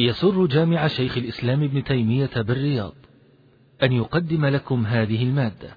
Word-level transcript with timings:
يسر 0.00 0.46
جامع 0.46 0.86
شيخ 0.86 1.16
الإسلام 1.16 1.62
ابن 1.62 1.84
تيمية 1.84 2.30
بالرياض 2.36 2.92
أن 3.82 3.92
يقدم 3.92 4.46
لكم 4.46 4.86
هذه 4.86 5.22
المادة. 5.22 5.68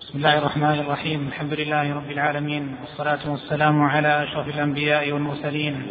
بسم 0.00 0.18
الله 0.18 0.38
الرحمن 0.38 0.78
الرحيم. 0.80 1.28
الحمد 1.28 1.52
لله 1.52 1.94
رب 1.94 2.10
العالمين 2.10 2.76
والصلاة 2.80 3.30
والسلام 3.30 3.82
على 3.82 4.24
أشرف 4.24 4.48
الأنبياء 4.48 5.12
والمرسلين 5.12 5.86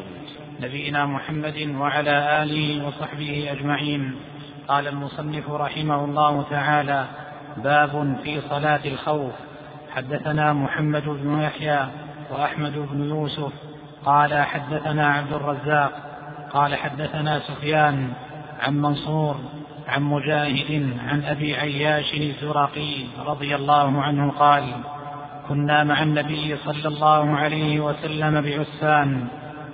نبينا 0.62 1.06
محمد 1.06 1.76
وعلى 1.76 2.44
آله 2.44 2.88
وصحبه 2.88 3.52
أجمعين. 3.52 4.16
قال 4.68 4.88
المصنف 4.88 5.50
رحمه 5.50 6.06
الله 6.06 6.44
تعالى 6.50 7.08
باب 7.58 8.18
في 8.24 8.42
صلاة 8.42 8.86
الخوف. 8.86 9.34
حدثنا 9.90 10.54
محمد 10.54 11.04
بن 11.04 11.42
يحيى 11.42 11.88
وأحمد 12.32 12.74
بن 12.92 13.10
يوسف. 13.10 13.52
قال 14.06 14.34
حدثنا 14.34 15.08
عبد 15.08 15.34
الرزاق 15.34 16.05
قال 16.56 16.76
حدثنا 16.76 17.40
سفيان 17.40 18.14
عن 18.60 18.82
منصور 18.82 19.36
عن 19.88 20.04
مجاهد 20.04 20.98
عن 21.08 21.24
أبي 21.24 21.56
عياش 21.56 22.14
الزرقي 22.14 22.94
رضي 23.26 23.56
الله 23.56 24.02
عنه 24.02 24.32
قال 24.32 24.64
كنا 25.50 25.84
مع 25.84 26.04
النبي 26.04 26.58
صلى 26.66 26.88
الله 26.88 27.36
عليه 27.36 27.80
وسلم 27.80 28.42
بعسفان 28.42 29.28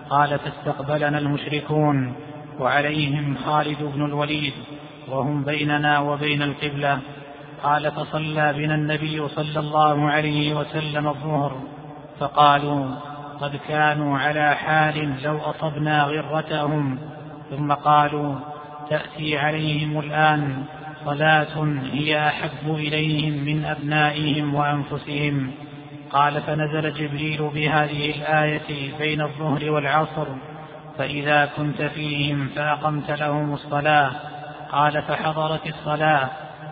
قال 0.10 0.40
فاستقبلنا 0.40 1.18
المشركون 1.18 2.16
وعليهم 2.60 3.38
خالد 3.46 3.84
بن 3.84 4.06
الوليد 4.06 4.54
وهم 5.10 5.44
بيننا 5.44 6.00
وبين 6.00 6.42
القبلة 6.42 7.00
قال 7.64 7.92
فصلى 7.92 8.54
بنا 8.54 8.76
النبي 8.76 9.28
صلى 9.28 9.60
الله 9.60 10.10
عليه 10.10 10.54
وسلم 10.54 11.08
الظهر 11.08 11.62
فقالوا 12.20 12.86
قد 13.42 13.60
كانوا 13.68 14.20
على 14.20 14.56
حال 14.56 15.24
لو 15.24 15.38
أصبنا 15.38 16.04
غرتهم 16.04 17.00
ثم 17.50 17.74
قالوا 17.74 18.36
تأتي 18.90 19.38
عليهم 19.38 20.00
الآن 20.00 20.64
صلاة 21.06 21.80
هي 21.92 22.28
أحب 22.28 22.70
إليهم 22.70 23.46
من 23.46 23.66
أبنائهم 23.66 24.56
وأنفسهم. 24.56 25.52
قال 26.12 26.42
فنزل 26.42 26.94
جبريل 26.94 27.50
بهذه 27.54 28.16
الآية 28.16 28.98
بين 29.00 29.22
الظهر 29.22 29.72
والعصر 29.72 30.28
فإذا 30.98 31.50
كنت 31.58 31.82
فيهم 31.82 32.50
فأقمت 32.56 33.12
لهم 33.12 33.54
الصلاة. 33.54 34.12
قال 34.72 35.02
فحضرت 35.02 35.68
الصلاة 35.68 36.30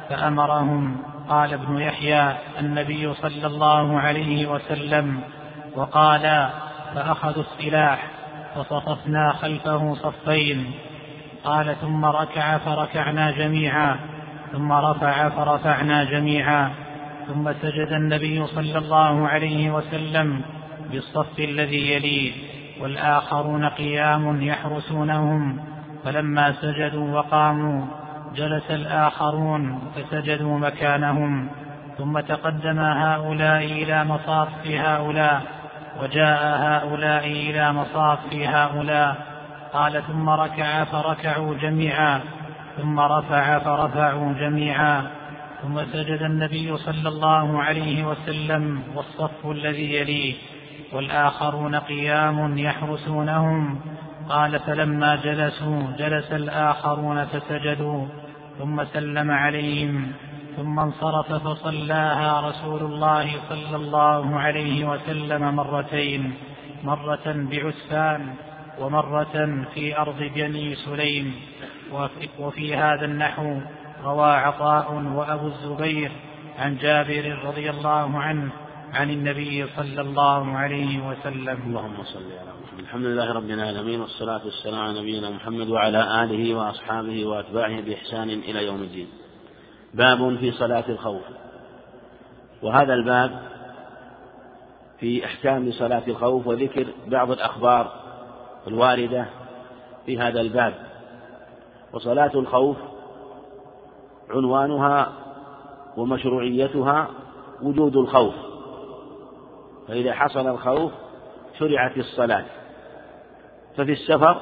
فأمرهم. 0.09 0.97
قال 1.29 1.53
ابن 1.53 1.77
يحيى 1.77 2.33
النبي 2.59 3.13
صلى 3.13 3.47
الله 3.47 3.99
عليه 3.99 4.47
وسلم 4.47 5.21
وقالا 5.75 6.68
فأخذوا 6.95 7.43
السلاح 7.43 8.07
فصففنا 8.55 9.31
خلفه 9.31 9.93
صفين. 9.93 10.71
قال 11.43 11.75
ثم 11.81 12.05
ركع 12.05 12.57
فركعنا 12.57 13.31
جميعا 13.31 13.95
ثم 14.51 14.71
رفع 14.71 15.29
فرفعنا 15.29 16.03
جميعا 16.03 16.71
ثم 17.27 17.53
سجد 17.53 17.91
النبي 17.91 18.45
صلى 18.47 18.77
الله 18.77 19.27
عليه 19.27 19.71
وسلم 19.71 20.41
بالصف 20.91 21.39
الذي 21.39 21.91
يليه 21.91 22.31
والآخرون 22.81 23.65
قيام 23.65 24.41
يحرسونهم. 24.41 25.59
فلما 26.05 26.51
سجدوا 26.51 27.17
وقاموا 27.17 27.85
جلس 28.35 28.71
الآخرون 28.71 29.81
فسجدوا 29.95 30.59
مكانهم. 30.59 31.49
ثم 31.97 32.19
تقدم 32.19 32.79
هؤلاء 32.79 33.63
إلى 33.63 34.03
مصاف 34.03 34.67
هؤلاء 34.67 35.58
وجاء 36.01 36.41
هؤلاء 36.43 37.27
إلى 37.27 37.73
مصاف 37.73 38.33
هؤلاء 38.33 39.15
قال 39.73 40.03
ثم 40.07 40.29
ركع 40.29 40.83
فركعوا 40.83 41.55
جميعا 41.55 42.21
ثم 42.77 42.99
رفع 42.99 43.59
فرفعوا 43.59 44.33
جميعا 44.33 45.07
ثم 45.61 45.85
سجد 45.85 46.21
النبي 46.21 46.77
صلى 46.77 47.09
الله 47.09 47.63
عليه 47.63 48.03
وسلم 48.03 48.83
والصف 48.95 49.45
الذي 49.45 49.95
يليه 49.95 50.35
والآخرون 50.93 51.75
قيام 51.75 52.57
يحرسونهم 52.57 53.79
قال 54.29 54.59
فلما 54.59 55.15
جلسوا 55.15 55.83
جلس 55.97 56.31
الآخرون 56.31 57.25
فسجدوا 57.25 58.05
ثم 58.59 58.83
سلم 58.83 59.31
عليهم. 59.31 60.11
ثم 60.57 60.79
انصرف 60.79 61.33
فصلاها 61.33 62.49
رسول 62.49 62.81
الله 62.91 63.27
صلى 63.49 63.75
الله 63.75 64.39
عليه 64.39 64.89
وسلم 64.91 65.55
مرتين 65.55 66.33
مرة 66.83 67.25
بعسفان 67.25 68.33
ومرة 68.79 69.65
في 69.73 69.97
أرض 69.97 70.19
بني 70.35 70.75
سليم. 70.75 71.35
وفي 72.39 72.75
هذا 72.75 73.05
النحو 73.05 73.59
روى 74.03 74.31
عطاء 74.31 74.93
وأبو 74.93 75.47
الزبير 75.47 76.11
عن 76.59 76.77
جابر 76.77 77.39
رضي 77.45 77.69
الله 77.69 78.19
عنه 78.19 78.51
عن 78.93 79.09
النبي 79.09 79.65
صلى 79.77 80.01
الله 80.01 80.57
عليه 80.57 81.07
وسلم. 81.07 81.57
اللهم 81.65 82.03
صل 82.03 82.29
على 82.41 82.51
محمد. 82.63 82.79
الحمد 82.79 83.05
لله 83.05 83.33
رب 83.33 83.49
العالمين 83.49 84.01
والصلاة 84.01 84.41
والسلام 84.45 84.81
على 84.81 84.99
نبينا 85.01 85.29
محمد 85.29 85.67
وعلى 85.69 86.23
آله 86.23 86.55
وأصحابه 86.55 87.25
وأتباعه 87.25 87.81
بإحسان 87.81 88.29
إلى 88.29 88.65
يوم 88.65 88.81
الدين. 88.81 89.07
باب 89.93 90.37
في 90.37 90.51
صلاة 90.51 90.83
الخوف. 90.89 91.21
وهذا 92.63 92.93
الباب 92.93 93.39
في 94.99 95.25
أحكام 95.25 95.71
صلاة 95.71 96.03
الخوف 96.07 96.47
وذكر 96.47 96.87
بعض 97.07 97.31
الأخبار 97.31 97.91
الواردة 98.67 99.25
في 100.05 100.19
هذا 100.19 100.41
الباب. 100.41 100.73
وصلاة 101.93 102.31
الخوف 102.35 102.77
عنوانها 104.29 105.11
ومشروعيتها 105.97 107.07
وجود 107.61 107.95
الخوف. 107.95 108.33
فإذا 109.87 110.13
حصل 110.13 110.47
الخوف 110.47 110.91
شرعت 111.59 111.97
الصلاة. 111.97 112.45
ففي 113.77 113.91
السفر 113.91 114.41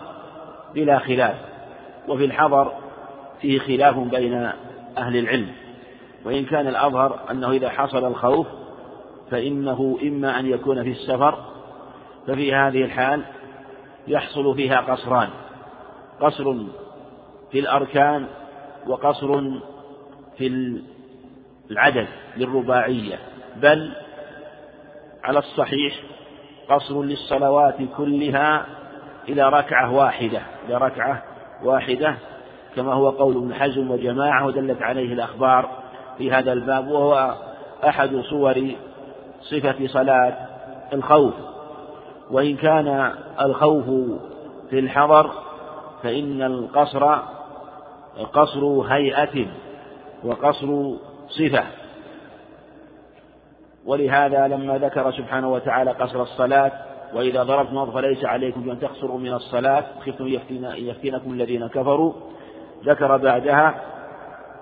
بلا 0.73 0.99
خلاف 0.99 1.35
وفي 2.07 2.25
الحضر 2.25 2.71
فيه 3.41 3.59
خلاف 3.59 3.97
بين 3.97 4.51
أهل 4.97 5.17
العلم 5.17 5.51
وإن 6.25 6.45
كان 6.45 6.67
الأظهر 6.67 7.19
أنه 7.31 7.51
إذا 7.51 7.69
حصل 7.69 8.05
الخوف 8.07 8.47
فإنه 9.31 9.97
إما 10.03 10.39
أن 10.39 10.45
يكون 10.45 10.83
في 10.83 10.89
السفر 10.89 11.43
ففي 12.27 12.55
هذه 12.55 12.83
الحال 12.83 13.23
يحصل 14.07 14.55
فيها 14.55 14.81
قصران 14.81 15.29
قصر 16.19 16.55
في 17.51 17.59
الأركان 17.59 18.27
وقصر 18.87 19.41
في 20.37 20.81
العدد 21.71 22.07
للرباعية 22.37 23.19
بل 23.55 23.91
على 25.23 25.39
الصحيح 25.39 25.95
قصر 26.69 27.03
للصلوات 27.03 27.75
كلها 27.97 28.65
إلى 29.29 29.49
ركعة 29.49 29.93
واحدة 29.93 30.41
إلى 30.67 30.77
ركعة 30.77 31.23
واحدة 31.63 32.15
كما 32.77 32.93
هو 32.93 33.09
قول 33.09 33.37
ابن 33.37 33.53
حزم 33.53 33.91
وجماعة 33.91 34.45
ودلت 34.45 34.81
عليه 34.81 35.13
الأخبار 35.13 35.69
في 36.17 36.31
هذا 36.31 36.53
الباب 36.53 36.87
وهو 36.87 37.35
أحد 37.87 38.21
صور 38.29 38.71
صفة 39.41 39.87
صلاة 39.87 40.37
الخوف. 40.93 41.33
وإن 42.31 42.55
كان 42.55 43.13
الخوف 43.41 43.85
في 44.69 44.79
الحضر 44.79 45.31
فإن 46.03 46.41
القصر 46.41 47.15
قصر 48.33 48.65
هيئة 48.65 49.45
وقصر 50.23 50.91
صفة. 51.29 51.63
ولهذا 53.85 54.47
لما 54.47 54.77
ذكر 54.77 55.11
سبحانه 55.11 55.53
وتعالى 55.53 55.91
قصر 55.91 56.21
الصلاة 56.21 56.71
وإذا 57.13 57.43
ضربتم 57.43 57.91
فليس 57.91 58.25
عليكم 58.25 58.69
أن 58.69 58.79
تقصروا 58.79 59.19
من 59.19 59.33
الصلاة 59.33 59.85
خفتم 60.05 60.27
يفتنكم 60.77 61.33
الذين 61.33 61.67
كفروا. 61.67 62.13
ذكر 62.85 63.17
بعدها 63.17 63.81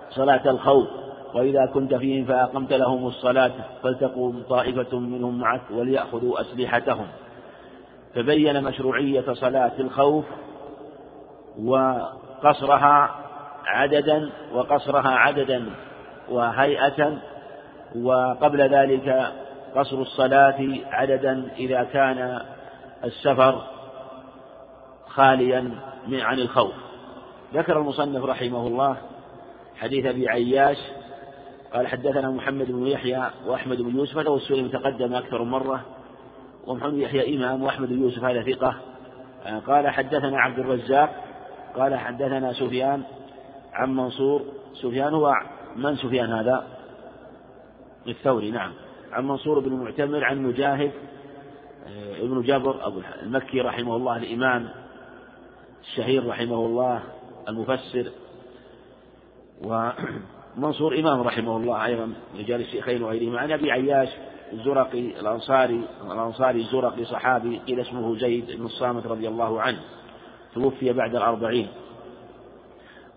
صلاة 0.09 0.49
الخوف 0.49 0.87
وإذا 1.33 1.65
كنت 1.65 1.95
فيهم 1.95 2.25
فأقمت 2.25 2.73
لهم 2.73 3.07
الصلاة 3.07 3.51
فلتقوم 3.83 4.43
طائفة 4.49 4.99
منهم 4.99 5.39
معك 5.39 5.61
وليأخذوا 5.71 6.41
أسلحتهم. 6.41 7.07
فبين 8.15 8.63
مشروعية 8.63 9.33
صلاة 9.33 9.71
الخوف 9.79 10.25
وقصرها 11.59 13.15
عددا 13.65 14.29
وقصرها 14.53 15.09
عددا 15.09 15.65
وهيئة 16.29 17.17
وقبل 17.95 18.61
ذلك 18.61 19.31
قصر 19.75 20.01
الصلاة 20.01 20.67
عددا 20.91 21.47
إذا 21.57 21.83
كان 21.83 22.41
السفر 23.03 23.61
خاليا 25.07 25.71
عن 26.11 26.39
الخوف. 26.39 26.73
ذكر 27.55 27.77
المصنف 27.77 28.23
رحمه 28.23 28.67
الله 28.67 28.97
حديث 29.75 30.05
أبي 30.05 30.29
عياش 30.29 30.77
قال 31.73 31.87
حدثنا 31.87 32.29
محمد 32.29 32.71
بن 32.71 32.87
يحيى 32.87 33.29
وأحمد 33.47 33.81
بن 33.81 33.97
يوسف 33.97 34.17
هذا 34.17 34.29
هو 34.29 34.35
السؤال 34.35 34.65
متقدم 34.65 35.13
أكثر 35.13 35.43
مرة. 35.43 35.85
ومحمد 36.67 36.91
بن 36.91 37.01
يحيى 37.01 37.37
إمام 37.37 37.63
وأحمد 37.63 37.89
بن 37.89 38.01
يوسف 38.01 38.23
هذا 38.23 38.43
ثقة. 38.43 38.75
قال 39.67 39.89
حدثنا 39.89 40.39
عبد 40.39 40.59
الرزاق 40.59 41.23
قال 41.75 41.95
حدثنا 41.95 42.53
سفيان 42.53 43.03
عن 43.73 43.95
منصور. 43.95 44.41
سفيان 44.73 45.13
هو 45.13 45.33
من 45.75 45.95
سفيان 45.95 46.31
هذا؟ 46.31 46.67
الثوري 48.07 48.51
نعم. 48.51 48.73
عن 49.11 49.27
منصور 49.27 49.59
بن 49.59 49.73
معتمر 49.73 50.23
عن 50.23 50.43
مجاهد 50.43 50.91
آه، 51.87 52.17
ابن 52.17 52.41
جبر 52.41 52.87
أبو 52.87 53.01
المكي 53.23 53.61
رحمه 53.61 53.95
الله 53.95 54.17
الإمام 54.17 54.69
الشهير 55.81 56.27
رحمه 56.27 56.55
الله. 56.55 57.03
المفسر 57.49 58.11
ومنصور 59.63 60.99
إمام 60.99 61.21
رحمه 61.21 61.57
الله 61.57 61.85
أيضا 61.85 62.13
رجال 62.37 62.61
الشيخين 62.61 63.03
وغيرهما 63.03 63.39
عن 63.39 63.51
أبي 63.51 63.71
عياش 63.71 64.09
الزرقي 64.53 64.99
الأنصاري 64.99 65.81
الأنصاري 66.11 66.59
الزرقي 66.61 67.05
صحابي 67.05 67.61
قيل 67.67 67.79
اسمه 67.79 68.17
زيد 68.17 68.51
بن 68.51 68.65
الصامت 68.65 69.07
رضي 69.07 69.27
الله 69.27 69.61
عنه 69.61 69.79
توفي 70.55 70.93
بعد 70.93 71.15
الأربعين. 71.15 71.67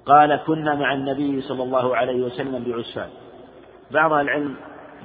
قال 0.06 0.40
كنا 0.46 0.74
مع 0.74 0.94
النبي 0.94 1.40
صلى 1.42 1.62
الله 1.62 1.96
عليه 1.96 2.22
وسلم 2.22 2.64
بعسفان. 2.64 3.08
بعض 3.90 4.12
العلم 4.12 4.56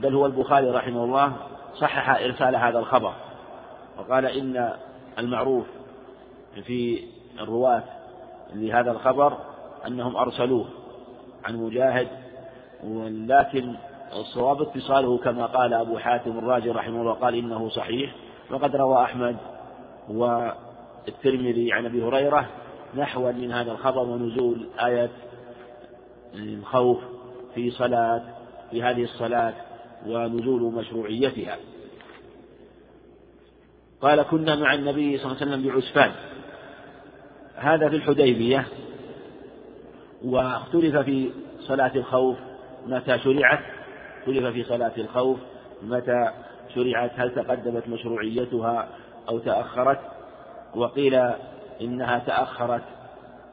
بل 0.02 0.16
هو 0.16 0.26
البخاري 0.26 0.70
رحمه 0.70 1.04
الله 1.04 1.34
صحح 1.76 2.10
إرسال 2.10 2.56
هذا 2.56 2.80
الخبر 2.80 3.14
وقال 3.98 4.26
إن 4.26 4.74
المعروف 5.20 5.66
في 6.66 7.04
الرواة 7.40 7.84
لهذا 8.54 8.92
الخبر 8.92 9.38
أنهم 9.88 10.16
أرسلوه 10.16 10.66
عن 11.46 11.56
مجاهد 11.56 12.08
ولكن 12.84 13.76
الصواب 14.16 14.62
اتصاله 14.62 15.18
كما 15.18 15.46
قال 15.46 15.74
أبو 15.74 15.98
حاتم 15.98 16.38
الرازي 16.38 16.70
رحمه 16.70 17.02
الله 17.02 17.14
قال 17.14 17.36
إنه 17.36 17.70
صحيح. 17.70 18.16
وقد 18.52 18.76
روى 18.76 19.04
أحمد 19.04 19.38
والترمذي 20.10 21.74
عن 21.74 21.86
أبي 21.86 22.04
هريرة 22.04 22.50
نحوا 22.96 23.32
من 23.32 23.52
هذا 23.52 23.72
الخبر 23.72 24.00
ونزول 24.02 24.68
آية 24.80 25.10
الخوف 26.36 26.98
في 27.56 27.72
صلاة 27.72 28.22
في 28.72 28.84
هذه 28.84 29.04
الصلاة 29.04 29.54
ونزول 30.08 30.74
مشروعيتها. 30.74 31.58
قال 34.02 34.22
كنا 34.22 34.56
مع 34.56 34.74
النبي 34.74 35.18
صلى 35.18 35.32
الله 35.32 35.42
عليه 35.42 35.52
وسلم 35.52 35.70
بعسفان 35.74 36.12
هذا 37.64 37.90
في 37.90 37.96
الحديبية 37.96 38.66
واختلف 40.26 40.98
في 40.98 41.32
صلاة 41.60 41.92
الخوف 41.96 42.38
متى 42.88 43.20
شرعت 43.20 43.60
اختلف 44.20 44.46
في 44.46 44.64
صلاة 44.64 44.92
الخوف 44.98 45.40
متى 45.84 46.32
شرعت 46.76 47.12
هل 47.16 47.36
تقدمت 47.36 47.88
مشروعيتها 47.88 48.88
أو 49.30 49.40
تأخرت 49.40 50.00
وقيل 50.76 51.22
إنها 51.82 52.20
تأخرت 52.20 52.84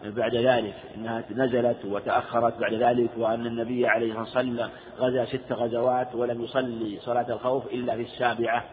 بعد 0.04 0.34
ذلك 0.34 0.74
إنها 0.96 1.24
نزلت 1.30 1.84
وتأخرت 1.84 2.58
بعد 2.58 2.74
ذلك 2.74 3.10
وأن 3.16 3.46
النبي 3.46 3.86
عليه 3.86 4.20
الصلاة 4.20 4.44
والسلام 4.46 4.70
غزا 4.98 5.24
ست 5.24 5.52
غزوات 5.52 6.14
ولم 6.14 6.42
يصلي 6.42 6.98
صلاة 7.00 7.26
الخوف 7.28 7.66
إلا 7.66 7.96
في 7.96 8.02
السابعة 8.02 8.64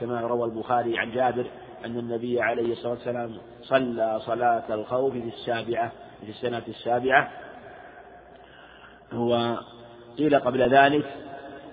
كما 0.00 0.20
روى 0.20 0.44
البخاري 0.44 0.98
عن 0.98 1.12
جابر 1.12 1.46
أن 1.84 1.98
النبي 1.98 2.40
عليه 2.40 2.72
الصلاة 2.72 2.92
والسلام 2.92 3.36
صلى 3.62 4.20
صلاة 4.26 4.74
الخوف 4.74 5.12
في 5.12 5.28
السابعة 5.28 5.92
في 6.24 6.30
السنة 6.30 6.62
السابعة. 6.68 7.30
وقيل 9.14 10.40
قبل 10.40 10.60
ذلك 10.62 11.04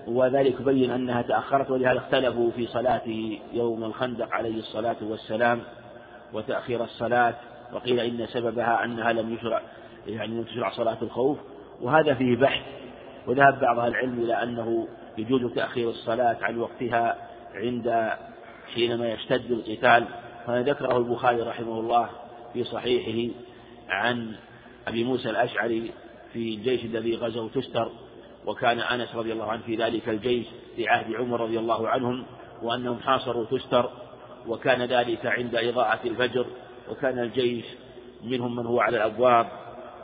وذلك 0.08 0.60
يبين 0.60 0.92
أنها 0.92 1.22
تأخرت 1.22 1.70
ولهذا 1.70 1.98
اختلفوا 1.98 2.52
في 2.52 2.68
صلاته 2.68 3.40
يوم 3.54 3.84
الخندق 3.84 4.34
عليه 4.34 4.60
الصلاة 4.60 4.96
والسلام 5.02 5.62
وتأخير 6.34 6.84
الصلاة 6.84 7.34
وقيل 7.74 8.00
إن 8.00 8.28
سببها 8.28 8.84
أنها 8.84 9.14
لم 9.14 9.34
يشرع 9.34 9.62
يعني 10.08 10.36
لم 10.36 10.44
تشرع 10.44 10.70
صلاة 10.70 10.98
الخوف. 11.02 11.38
وهذا 11.82 12.14
فيه 12.14 12.36
بحث 12.36 12.62
وذهب 13.28 13.60
بعض 13.60 13.80
العلم 13.80 14.24
إلى 14.24 14.44
أنه 14.44 14.88
يجوز 15.18 15.54
تأخير 15.54 15.90
الصلاة 15.90 16.38
عن 16.42 16.58
وقتها 16.58 17.16
عند 17.56 18.12
حينما 18.74 19.12
يشتد 19.12 19.52
القتال 19.52 20.06
هذا 20.48 20.62
ذكره 20.62 20.98
البخاري 20.98 21.42
رحمه 21.42 21.80
الله 21.80 22.10
في 22.54 22.64
صحيحه 22.64 23.34
عن 23.90 24.36
أبي 24.88 25.04
موسى 25.04 25.30
الأشعري 25.30 25.92
في 26.34 26.56
الجيش 26.56 26.86
الذي 26.86 27.16
غزوا 27.16 27.50
تستر 27.50 27.92
وكان 28.46 28.80
أنس 28.80 29.16
رضي 29.16 29.34
الله 29.34 29.52
عنه 29.52 29.62
في 29.62 29.76
ذلك 29.76 30.10
الجيش 30.10 30.46
في 30.76 30.88
عهد 30.88 31.16
عمر 31.16 31.42
رضي 31.42 31.60
الله 31.60 31.88
عنهم 31.88 32.26
وأنهم 32.64 33.00
حاصروا 33.00 33.46
تستر 33.46 33.90
وكان 34.48 34.82
ذلك 34.82 35.26
عند 35.26 35.56
إضاءة 35.56 36.00
الفجر 36.06 36.46
وكان 36.92 37.20
الجيش 37.20 37.66
منهم 38.24 38.56
من 38.56 38.66
هو 38.66 38.80
على 38.80 38.98
الأبواب 38.98 39.48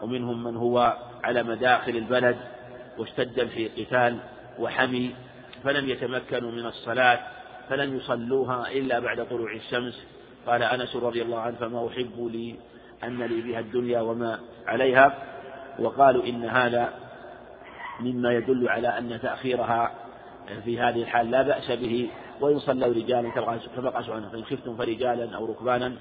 ومنهم 0.02 0.44
من 0.44 0.58
هو 0.58 0.98
على 1.24 1.44
مداخل 1.44 1.98
البلد 1.98 2.38
واشتد 2.98 3.40
القتال 3.40 4.18
وحمي 4.60 5.16
فلم 5.64 5.90
يتمكنوا 5.90 6.52
من 6.52 6.66
الصلاة 6.66 7.20
فلم 7.70 7.98
يصلوها 7.98 8.72
إلا 8.72 9.00
بعد 9.00 9.28
طلوع 9.30 9.54
الشمس. 9.54 10.06
قال 10.48 10.64
أنس 10.64 10.96
رضي 10.96 11.22
الله 11.22 11.40
عنه 11.40 11.56
فما 11.56 11.88
أحب 11.88 12.28
لي 12.32 12.56
أن 13.04 13.24
لي 13.24 13.42
بها 13.42 13.60
الدنيا 13.60 14.02
وما 14.02 14.40
عليها. 14.68 15.14
وقالوا 15.80 16.24
إن 16.24 16.46
هذا 16.46 16.94
مما 18.00 18.34
يدل 18.34 18.70
على 18.70 18.88
أن 18.88 19.20
تأخيرها 19.22 19.92
في 20.66 20.80
هذه 20.80 21.02
الحال 21.02 21.32
لا 21.32 21.42
بأس 21.42 21.72
به. 21.72 22.10
وإن 22.42 22.60
صلوا 22.60 22.94
رجالا 22.94 23.30
قال 23.30 23.62
سبحانه 23.62 24.30
فإن 24.30 24.44
خفتم 24.44 24.76
فرجالا 24.76 25.36
أو 25.36 25.46
ركبانا 25.46 25.94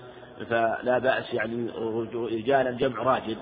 فلا 0.50 0.99
بأس 0.99 1.34
يعني 1.34 1.70
رجالا 2.14 2.70
جمع 2.70 3.02
راجل. 3.02 3.37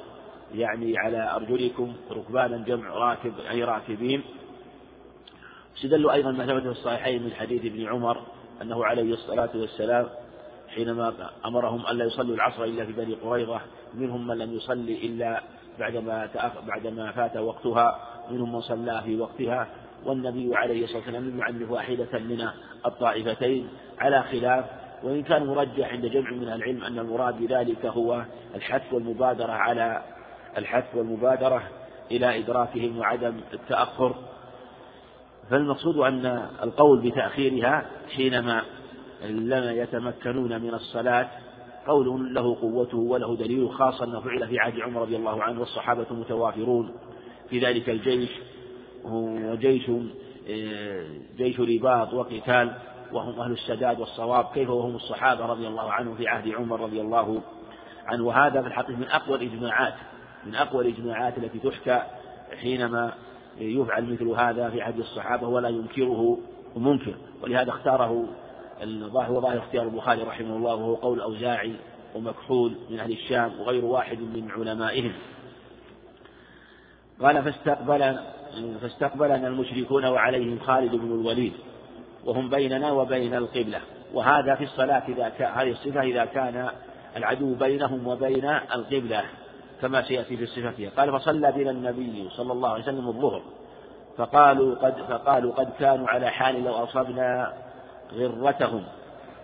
يعني 0.55 0.99
على 0.99 1.31
أرجلكم 1.37 1.93
ركبانا 2.11 2.57
جمع 2.57 2.89
راكب 2.89 3.33
أي 3.51 3.65
راكبين. 3.65 4.23
استدلوا 5.77 6.13
أيضا 6.13 6.31
ما 6.31 6.47
ثبت 6.47 6.63
في 6.63 6.69
الصحيحين 6.69 7.23
من 7.23 7.33
حديث 7.33 7.65
ابن 7.65 7.87
عمر 7.87 8.23
أنه 8.63 8.85
عليه 8.85 9.15
الصلاة 9.15 9.51
والسلام 9.55 10.07
حينما 10.69 11.15
أمرهم 11.45 11.87
ألا 11.87 12.05
يصلوا 12.05 12.35
العصر 12.35 12.65
إلا 12.65 12.85
في 12.85 12.93
بني 12.93 13.15
قريظة 13.15 13.61
منهم 13.95 14.27
من 14.27 14.39
لم 14.39 14.55
يصلي 14.55 15.07
إلا 15.07 15.43
بعدما 15.79 16.29
بعدما 16.67 17.13
فات 17.13 17.37
وقتها 17.37 17.99
منهم 18.31 18.53
من 18.53 18.61
صلى 18.61 19.03
في 19.05 19.21
وقتها 19.21 19.69
والنبي 20.05 20.57
عليه 20.57 20.85
الصلاة 20.85 20.99
والسلام 20.99 21.39
يعنف 21.39 21.71
واحدة 21.71 22.19
من 22.19 22.49
الطائفتين 22.87 23.69
على 23.99 24.23
خلاف 24.23 24.65
وإن 25.03 25.23
كان 25.23 25.47
مرجح 25.47 25.93
عند 25.93 26.07
جمع 26.07 26.31
من 26.31 26.49
العلم 26.49 26.85
أن 26.85 26.99
المراد 26.99 27.39
بذلك 27.39 27.87
هو 27.87 28.25
الحث 28.55 28.93
والمبادرة 28.93 29.53
على 29.53 30.03
الحث 30.59 30.85
والمبادرة 30.95 31.63
إلى 32.11 32.39
إدراكهم 32.39 32.99
وعدم 32.99 33.41
التأخر 33.53 34.15
فالمقصود 35.51 35.97
أن 35.97 36.49
القول 36.63 37.01
بتأخيرها 37.01 37.87
حينما 38.17 38.63
لم 39.25 39.77
يتمكنون 39.77 40.63
من 40.63 40.75
الصلاة 40.75 41.29
قول 41.87 42.35
له 42.35 42.57
قوته 42.61 42.99
وله 42.99 43.37
دليل 43.37 43.71
خاصة 43.71 44.05
أنه 44.05 44.21
فعل 44.21 44.49
في 44.49 44.59
عهد 44.59 44.81
عمر 44.81 45.01
رضي 45.03 45.17
الله 45.17 45.43
عنه 45.43 45.61
والصحابة 45.61 46.07
متوافرون 46.11 46.95
في 47.51 47.59
ذلك 47.59 47.91
الجيش. 47.91 48.31
وجيش 49.05 49.91
جيش 51.37 51.61
رباط 51.61 52.15
وقتال 52.15 52.73
وهم 53.13 53.41
أهل 53.41 53.53
السداد 53.53 54.01
والصواب. 54.01 54.47
كيف 54.55 54.71
وهم 54.71 54.97
الصحابة 54.97 55.47
رضي 55.47 55.67
الله 55.67 55.93
عنهم 55.93 56.15
في 56.15 56.29
عهد 56.29 56.49
عمر 56.49 56.81
رضي 56.81 57.01
الله 57.01 57.43
عنه؟ 58.07 58.25
وهذا 58.27 58.63
في 58.63 58.69
الحقيقة 58.69 58.99
من 58.99 59.09
أقوى 59.09 59.37
الإجماعات 59.37 59.95
من 60.47 60.55
أقوى 60.55 60.89
الإجماعات 60.89 61.39
التي 61.39 61.59
تحكى 61.59 62.03
حينما 62.61 63.13
يفعل 63.59 64.13
مثل 64.13 64.29
هذا 64.29 64.71
في 64.71 64.83
عهد 64.83 64.99
الصحابة 64.99 65.49
ولا 65.49 65.69
ينكره 65.69 66.39
منكر 66.77 67.15
ولهذا 67.43 67.71
اختاره 67.71 68.25
الظاهر 68.83 69.33
وظاهر 69.33 69.59
اختيار 69.59 69.85
البخاري 69.85 70.23
رحمه 70.23 70.57
الله 70.57 70.75
وهو 70.75 70.95
قول 70.95 71.21
أوزاعي 71.21 71.73
ومكحول 72.15 72.75
من 72.91 73.01
أهل 73.01 73.13
الشام 73.13 73.61
وغير 73.61 73.85
واحد 73.85 74.19
من 74.19 74.51
علمائهم. 74.51 75.13
قال 77.21 77.43
فاستقبل 77.43 78.19
فاستقبلنا 78.81 79.49
المشركون 79.49 80.05
وعليهم 80.05 80.59
خالد 80.59 80.95
بن 80.95 81.13
الوليد 81.13 81.53
وهم 82.25 82.51
بيننا 82.51 82.93
وبين 82.93 83.35
القبلة. 83.35 83.81
وهذا 84.15 84.55
في 84.55 84.65
الصلاة 84.65 85.03
إذا 85.09 85.29
كان 85.29 85.53
هذه 85.53 85.71
الصفة 85.71 86.01
إذا 86.01 86.25
كان 86.25 86.71
العدو 87.17 87.55
بينهم 87.55 88.07
وبين 88.07 88.45
القبلة. 88.75 89.25
كما 89.83 90.03
سيأتي 90.03 90.37
في 90.37 90.47
صفتها 90.47 90.91
قال 90.97 91.13
فصلى 91.13 91.53
بنا 91.53 91.71
النبي 91.71 92.29
صلى 92.31 92.53
الله 92.53 92.69
عليه 92.69 92.83
وسلم 92.83 93.09
الظهر. 93.09 93.43
فقالوا 94.17 94.75
قد 94.75 94.95
فقالوا 95.09 95.53
قد 95.53 95.73
كانوا 95.79 96.09
على 96.09 96.31
حال 96.31 96.65
لو 96.65 96.73
أصبنا 96.73 97.53
غرتهم. 98.15 98.85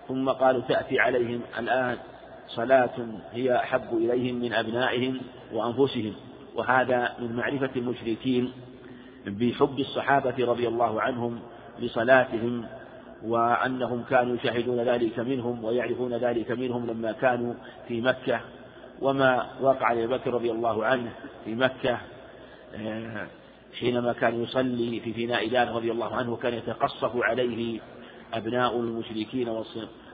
ثم 0.09 0.28
قالوا 0.28 0.62
تأتي 0.68 1.00
عليهم 1.00 1.40
الآن 1.59 1.97
صلاة 2.49 2.90
هي 3.33 3.57
أحب 3.57 3.92
إليهم 3.92 4.35
من 4.35 4.52
أبنائهم 4.52 5.21
وأنفسهم. 5.52 6.14
وهذا 6.54 7.12
من 7.18 7.37
معرفة 7.37 7.71
المشركين 7.76 8.52
بحب 9.26 9.78
الصحابة 9.78 10.35
رضي 10.38 10.68
الله 10.68 11.00
عنهم 11.00 11.40
لصلاتهم 11.78 12.66
وأنهم 13.25 14.02
كانوا 14.11 14.37
يشاهدون 14.37 14.80
ذلك 14.80 15.18
منهم 15.18 15.64
ويعرفون 15.64 16.14
ذلك 16.14 16.50
منهم 16.50 16.87
لما 16.87 17.12
كانوا 17.12 17.54
في 17.88 18.00
مكة. 18.00 18.40
وما 19.02 19.50
وقع 19.61 19.93
لأبي 19.93 20.07
بكر 20.07 20.35
رضي 20.35 20.50
الله 20.50 20.85
عنه 20.85 21.12
في 21.45 21.55
مكة 21.55 21.99
آه، 22.75 23.26
حينما 23.81 24.12
كان 24.12 24.43
يصلي 24.43 25.00
في 25.00 25.12
فناء 25.12 25.49
دار 25.49 25.69
رضي 25.69 25.93
الله 25.93 26.17
عنه 26.17 26.33
وكان 26.33 26.55
يتقصف 26.55 27.12
عليه 27.17 27.81
أبناء 28.35 28.76
المشركين 28.81 29.62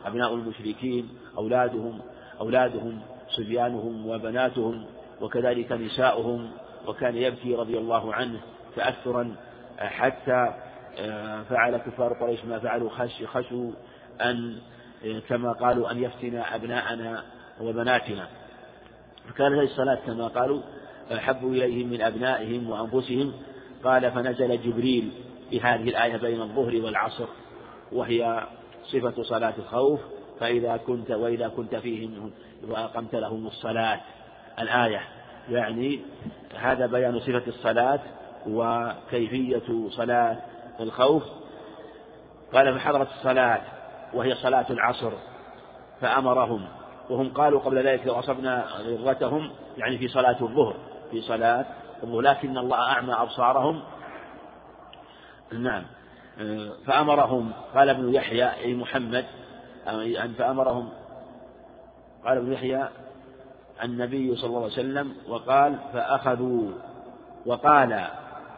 أبناء 0.05 0.35
المشركين 0.35 1.09
أولادهم 1.39 2.01
أولادهم 2.41 3.01
صبيانهم 3.29 4.07
وبناتهم 4.07 4.87
وكذلك 5.21 5.73
نساؤهم 5.73 6.51
وكان 6.87 7.17
يبكي 7.17 7.55
رضي 7.55 7.79
الله 7.79 8.15
عنه 8.15 8.41
تأثرا 8.77 9.37
حتى 9.79 10.55
آه، 10.99 11.43
فعل 11.43 11.77
كفار 11.77 12.13
قريش 12.13 12.45
ما 12.45 12.59
فعلوا 12.59 12.91
خش 12.91 13.25
خشوا 13.27 13.71
أن 14.21 14.59
آه، 15.05 15.19
كما 15.29 15.53
قالوا 15.53 15.91
أن 15.91 16.03
يفتنا 16.03 16.55
أبناءنا 16.55 17.23
وبناتنا. 17.61 18.29
فكان 19.29 19.55
هذه 19.55 19.65
الصلاة 19.65 19.99
كما 20.07 20.29
قالوا 20.29 20.63
أحب 21.13 21.45
إليهم 21.45 21.91
من 21.91 22.01
أبنائهم 22.03 22.71
وأنفسهم. 22.71 23.33
قال 23.85 24.11
فنزل 24.11 24.63
جبريل 24.63 25.11
في 25.51 25.61
هذه 25.61 25.89
الآية 25.89 26.17
بين 26.17 26.41
الظهر 26.41 26.81
والعصر 26.85 27.27
وهي 27.93 28.47
صفة 28.85 29.23
صلاة 29.23 29.55
الخوف 29.59 30.01
فإذا 30.41 30.77
كنت 30.77 31.11
وإذا 31.11 31.49
كنت 31.49 31.75
فيهم 31.75 32.31
وأقمت 32.69 33.15
لهم 33.15 33.47
الصلاة. 33.47 34.01
الآية 34.59 35.01
يعني 35.51 36.01
هذا 36.57 36.87
بيان 36.87 37.21
صفة 37.21 37.43
الصلاة 37.47 38.01
وكيفية 38.47 39.89
صلاة 39.89 40.37
الخوف. 40.81 41.23
قال 42.53 42.75
فحضرت 42.75 43.09
الصلاة 43.19 43.61
وهي 44.15 44.35
صلاة 44.35 44.67
العصر 44.71 45.13
فأمرهم 46.01 46.67
وهم 47.11 47.33
قالوا 47.33 47.61
قبل 47.61 47.87
ذلك 47.87 48.07
لو 48.07 48.19
أصبنا 48.19 48.65
غرتهم 48.79 49.51
يعني 49.77 49.99
في 49.99 50.09
صلاة 50.09 50.37
الظهر 50.43 50.77
في 51.11 51.21
صلاة 51.21 51.67
ولكن 52.03 52.59
الله 52.59 52.77
أعمى 52.77 53.13
أبصارهم. 53.13 53.83
نعم. 55.53 55.85
فأمرهم 56.87 57.53
قال 57.75 57.89
ابن 57.89 58.15
يحيى 58.15 58.51
أي 58.51 58.75
محمد 58.75 59.27
فأمرهم 60.39 60.89
قال 62.25 62.39
ابن 62.39 62.53
يحيى 62.53 62.89
النبي 63.83 64.37
صلى 64.37 64.47
الله 64.47 64.63
عليه 64.63 64.73
وسلم 64.73 65.15
وقال 65.29 65.79
فأخذوا 65.93 66.71
وقال 67.47 68.07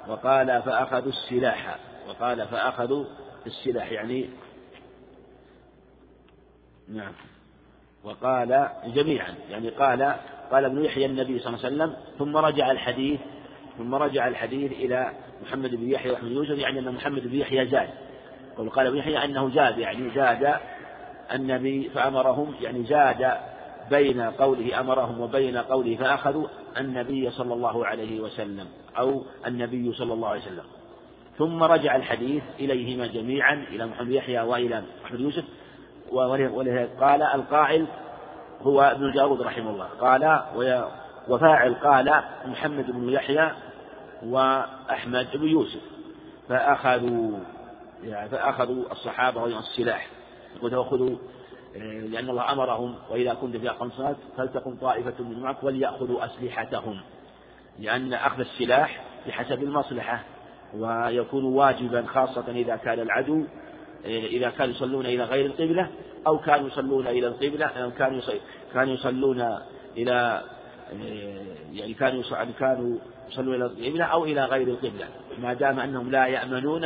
وقال 0.09 0.63
فأخذوا 0.63 1.13
السلاح 1.13 1.79
وقال 2.09 2.49
فأخذوا 2.49 3.05
السلاح. 3.47 3.93
يعني 3.93 4.31
نعم. 6.89 7.13
وقال 8.07 8.69
جميعا. 8.95 9.35
يعني 9.51 9.69
قال 9.69 10.15
قال 10.51 10.65
ابن 10.65 10.85
يحيى 10.85 11.07
النبي 11.07 11.39
صلى 11.39 11.55
الله 11.55 11.65
عليه 11.65 11.77
وسلم 11.77 11.97
ثم 12.19 12.37
رجع 12.37 12.71
الحديث 12.71 13.21
ثم 13.79 13.95
رجع 13.95 14.29
الحديث 14.29 14.73
إلى 14.73 15.13
محمد 15.43 15.75
بن 15.75 15.91
يحيى 15.91 16.13
وأحمد 16.13 16.31
يوسف 16.31 16.59
يعني 16.59 16.79
أن 16.79 16.95
محمد 16.95 17.23
بن 17.27 17.35
يحيى 17.35 17.67
زاد. 17.67 17.89
قال 18.73 18.87
ابن 18.87 18.97
يحيى 18.97 19.25
أنه 19.25 19.51
زاد 19.51 19.79
يعني 19.79 20.11
زاد 20.15 20.55
النبي 21.35 21.89
فأمرهم 21.89 22.55
يعني 22.61 22.85
زاد 22.85 23.33
بين 23.91 24.21
قوله 24.21 24.81
أمرهم 24.81 25.21
وبين 25.21 25.57
قوله 25.57 25.97
فأخذوا 25.97 26.47
النبي 26.79 27.31
صلى 27.31 27.55
الله 27.55 27.87
عليه 27.87 28.21
وسلم 28.21 28.67
أو 28.99 29.23
النبي 29.47 29.93
صلى 29.93 30.13
الله 30.13 30.29
عليه 30.29 30.41
وسلم. 30.41 30.65
ثم 31.39 31.63
رجع 31.63 31.97
الحديث 31.97 32.43
إليهما 32.61 33.07
جميعا 33.07 33.67
إلى 33.71 33.87
محمد 33.87 34.11
يحيى 34.11 34.41
وإلى 34.41 34.83
محمد 35.05 35.21
يوسف. 35.21 35.45
ولهذا 36.13 36.89
قال 37.01 37.23
القائل 37.23 37.87
هو 38.63 38.81
ابن 38.81 39.05
الجارود 39.05 39.43
رحمه 39.43 39.71
الله. 39.71 39.89
قال 40.01 40.41
وفاعل 41.29 41.75
قال 41.75 42.23
محمد 42.47 42.91
بن 42.91 43.09
يحيى 43.09 43.51
وأحمد 44.23 45.29
بن 45.35 45.49
يوسف. 45.49 45.81
فأخذوا 46.49 47.39
يعني 48.05 48.29
فأخذوا 48.29 48.93
الصحابة 48.93 49.47
السلاح. 49.47 50.07
وتأخذوا 50.63 51.17
لأن 52.11 52.31
الله 52.31 52.53
أمرهم 52.53 52.95
وإذا 53.11 53.35
كنت 53.35 53.57
في 53.57 53.71
أقام 53.71 53.91
صلاة 53.91 54.17
فلتقم 54.37 54.77
طائفة 54.77 55.25
من 55.25 55.41
معك 55.41 55.65
وليأخذوا 55.65 56.25
أسلحتهم. 56.25 57.01
لأن 57.79 58.13
أخذ 58.13 58.41
السلاح 58.41 59.05
بحسب 59.27 59.63
المصلحة 59.63 60.23
ويكون 60.75 61.45
واجبا 61.45 62.07
خاصة 62.07 62.45
إذا 62.49 62.77
كان 62.77 63.01
العدو 63.01 63.45
إذا 64.05 64.51
كانوا 64.51 64.75
يصلون 64.75 65.07
إلى 65.07 65.25
غير 65.25 65.47
القبلة 65.47 65.89
أو 66.27 66.39
كانوا 66.39 66.69
يصلون 66.69 67.07
إلى 67.07 67.27
القبلة 67.27 67.67
أو 67.67 67.91
كانوا 67.91 68.21
كانوا 68.75 68.95
يصلون 68.95 69.59
إلى 69.97 70.43
يعني 71.73 71.95
كانوا 71.95 72.23
كانوا 72.61 72.99
يصلون 73.29 73.55
إلى 73.55 73.67
القبلة 73.67 74.05
أو 74.05 74.25
إلى 74.25 74.45
غير 74.45 74.69
القبلة. 74.69 75.07
ما 75.39 75.55
دام 75.55 75.81
أنهم 75.81 76.11
لا 76.11 76.27
يأمنون 76.27 76.85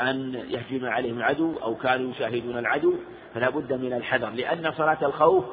أن 0.00 0.34
يهجم 0.34 0.86
عليهم 0.86 1.18
العدو 1.18 1.54
أو 1.62 1.74
كانوا 1.74 2.10
يشاهدون 2.10 2.58
العدو 2.58 2.94
فلا 3.34 3.50
بد 3.50 3.72
من 3.72 3.92
الحذر 3.92 4.30
لأن 4.30 4.72
صلاة 4.72 4.98
الخوف 5.02 5.44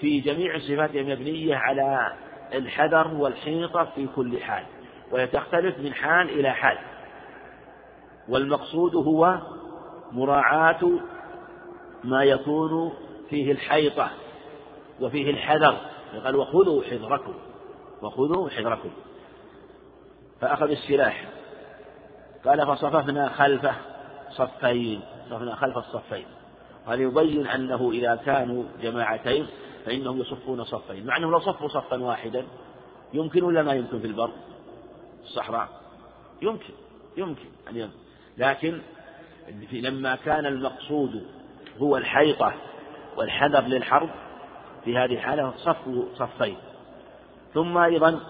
في 0.00 0.20
جميع 0.20 0.58
صفاتها 0.58 1.02
مبنية 1.02 1.56
على 1.56 2.12
الحذر 2.54 3.14
والحيطة 3.14 3.84
في 3.94 4.06
كل 4.16 4.40
حال 4.40 4.64
وهي 5.12 5.26
تختلف 5.26 5.78
من 5.78 5.94
حال 5.94 6.30
إلى 6.30 6.50
حال. 6.50 6.78
والمقصود 8.28 8.94
هو 8.94 9.40
مراعاة 10.12 10.90
ما 12.04 12.24
يكون 12.24 12.92
فيه 13.30 13.52
الحيطة 13.52 14.10
وفيه 15.00 15.30
الحذر. 15.30 15.76
قال 16.24 16.36
وخذوا 16.36 16.82
حذركم 16.82 17.34
وخذوا 18.02 18.48
حذركم. 18.48 18.90
فأخذ 20.40 20.70
السلاح. 20.70 21.28
قال 22.44 22.66
فصففنا 22.66 23.28
خلفه 23.28 23.74
صفين 24.30 25.00
صفنا 25.30 25.54
خلف 25.54 25.78
الصفين. 25.78 26.26
وهذا 26.86 27.02
يبين 27.02 27.46
أنه 27.46 27.90
إذا 27.92 28.14
كانوا 28.14 28.64
جماعتين 28.82 29.46
فإنهم 29.86 30.20
يصفون 30.20 30.64
صفين. 30.64 31.06
مع 31.06 31.16
أنهم 31.16 31.30
لو 31.30 31.40
صفوا 31.40 31.68
صفا 31.68 32.02
واحدا 32.02 32.44
يمكن 33.12 33.42
ولا 33.42 33.62
ما 33.62 33.72
يمكن 33.72 34.00
في 34.00 34.06
البر؟ 34.06 34.30
الصحراء. 35.24 35.68
يمكن 36.42 36.74
يمكن 37.16 37.48
أن 37.70 37.76
يمكن 37.76 37.96
لكن 38.38 38.80
لما 39.72 40.16
كان 40.16 40.46
المقصود 40.46 41.26
هو 41.78 41.96
الحيطة 41.96 42.54
والحذر 43.16 43.60
للحرب 43.60 44.10
في 44.84 44.98
هذه 44.98 45.12
الحالة 45.12 45.52
صفوا 45.56 46.04
صفين. 46.14 46.56
ثم 47.54 47.78
أيضا 47.78 48.20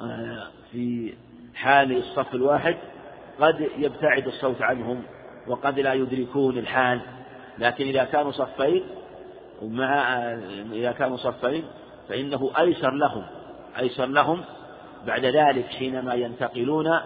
آه، 0.00 0.46
في 0.72 1.14
حال 1.54 1.98
الصف 1.98 2.34
الواحد 2.34 2.76
قد 3.40 3.68
يبتعد 3.78 4.26
الصوت 4.26 4.62
عنهم 4.62 5.02
وقد 5.46 5.78
لا 5.78 5.94
يدركون 5.94 6.58
الحال. 6.58 7.00
لكن 7.58 7.86
إذا 7.86 8.04
كانوا 8.04 8.32
صفين 8.32 8.84
مع 9.62 10.22
إذا 10.72 10.92
كانوا 10.92 11.16
صفين 11.16 11.64
فإنه 12.08 12.50
أيسر 12.58 12.90
لهم 12.90 13.26
أيسر 13.78 14.06
لهم 14.06 14.44
بعد 15.06 15.24
ذلك 15.24 15.66
حينما 15.66 16.14
ينتقلون 16.14 17.00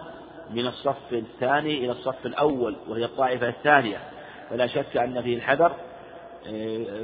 من 0.49 0.67
الصف 0.67 1.13
الثاني 1.13 1.77
إلى 1.77 1.91
الصف 1.91 2.25
الأول 2.25 2.75
وهي 2.87 3.05
الطائفة 3.05 3.49
الثانية. 3.49 3.97
فلا 4.49 4.67
شك 4.67 4.97
أن 4.97 5.21
فيه 5.21 5.35
الحذر 5.35 5.71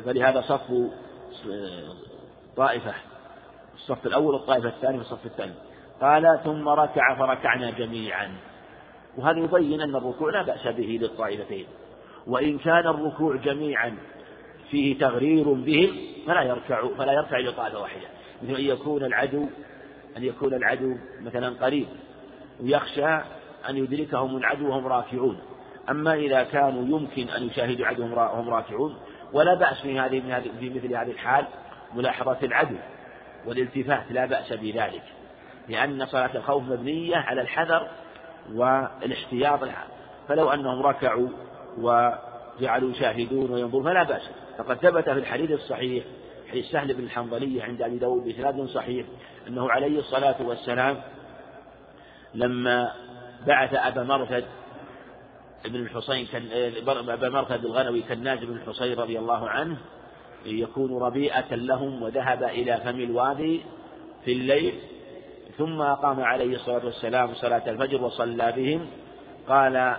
فلهذا 0.05 0.41
صفوا 0.41 0.89
طائفة 2.57 2.93
الصف 3.75 4.05
الأول 4.05 4.33
والطائفة 4.33 4.69
الثانية 4.69 4.97
في 4.97 5.03
الصف 5.03 5.25
الثاني. 5.25 5.53
قال 6.01 6.39
ثم 6.43 6.69
ركع 6.69 7.15
فركعنا 7.15 7.71
جميعا. 7.71 8.31
وهذا 9.17 9.39
يبين 9.39 9.81
أن 9.81 9.95
الركوع 9.95 10.31
لا 10.31 10.41
بأس 10.41 10.67
به 10.67 10.99
للطائفتين. 11.01 11.65
وإن 12.27 12.57
كان 12.57 12.87
الركوع 12.87 13.35
جميعا 13.35 13.97
فيه 14.71 14.99
تغرير 14.99 15.53
بهم 15.53 15.89
فلا 16.27 16.41
يركع 16.41 16.87
فلا 16.97 17.13
يركع 17.13 17.37
إلى 17.37 17.51
طائفة 17.51 17.79
واحدة. 17.79 18.07
مثل 18.43 18.55
أن 18.55 18.65
يكون 18.65 19.03
العدو 19.03 19.45
أن 20.17 20.23
يكون 20.23 20.53
العدو 20.53 20.95
مثلا 21.21 21.65
قريب. 21.65 21.87
ويخشى 22.61 23.15
أن 23.69 23.77
يدركهم 23.77 24.37
العدو 24.37 24.69
وهم 24.69 24.87
راكعون. 24.87 25.39
أما 25.89 26.13
إذا 26.13 26.43
كانوا 26.43 26.99
يمكن 26.99 27.29
أن 27.29 27.43
يشاهدوا 27.43 27.85
عدوهم 27.85 28.13
وهم 28.13 28.49
راكعون 28.49 28.97
ولا 29.33 29.53
بأس 29.53 29.81
في 29.81 29.99
هذه 29.99 30.41
في 30.59 30.69
مثل 30.69 30.95
هذه 30.95 31.11
الحال 31.11 31.45
ملاحظة 31.95 32.37
العدو 32.43 32.75
والالتفات 33.45 34.11
لا 34.11 34.25
بأس 34.25 34.53
بذلك 34.53 35.03
لأن 35.69 36.05
صلاة 36.05 36.35
الخوف 36.35 36.63
مبنية 36.63 37.15
على 37.15 37.41
الحذر 37.41 37.87
والاحتياط. 38.53 39.59
فلو 40.27 40.49
أنهم 40.49 40.81
ركعوا 40.81 41.27
وجعلوا 41.77 42.91
يشاهدون 42.91 43.51
وينظرون 43.51 43.83
فلا 43.83 44.03
بأس. 44.03 44.29
فقد 44.57 44.77
ثبت 44.77 45.03
في 45.03 45.11
الحديث 45.11 45.51
الصحيح 45.51 46.03
حديث 46.49 46.65
سهل 46.65 46.93
بن 46.93 47.03
الحنظلية 47.03 47.63
عند 47.63 47.81
أبي 47.81 47.97
داود 47.97 48.23
بإسناد 48.23 48.65
صحيح 48.65 49.05
أنه 49.47 49.71
عليه 49.71 49.99
الصلاة 49.99 50.35
والسلام 50.41 51.01
لما 52.35 52.91
بعث 53.47 53.73
أبا 53.73 54.03
مرثد 54.03 54.45
ابن 55.65 55.75
الحصين 55.75 56.25
كان 56.25 56.47
أبا 56.87 57.29
مرثد 57.29 57.65
الغنوي 57.65 58.01
كالناز 58.01 58.39
بن 58.39 58.53
الحصين 58.57 58.99
رضي 58.99 59.19
الله 59.19 59.49
عنه 59.49 59.77
يكون 60.45 61.03
ربيئة 61.03 61.55
لهم 61.55 62.03
وذهب 62.03 62.43
إلى 62.43 62.77
فم 62.77 62.99
الوادي 62.99 63.61
في 64.25 64.31
الليل 64.31 64.79
ثم 65.57 65.81
أقام 65.81 66.21
عليه 66.21 66.55
الصلاة 66.55 66.85
والسلام 66.85 67.33
صلاة 67.33 67.69
الفجر 67.69 68.03
وصلى 68.03 68.51
بهم. 68.51 68.87
قال 69.47 69.97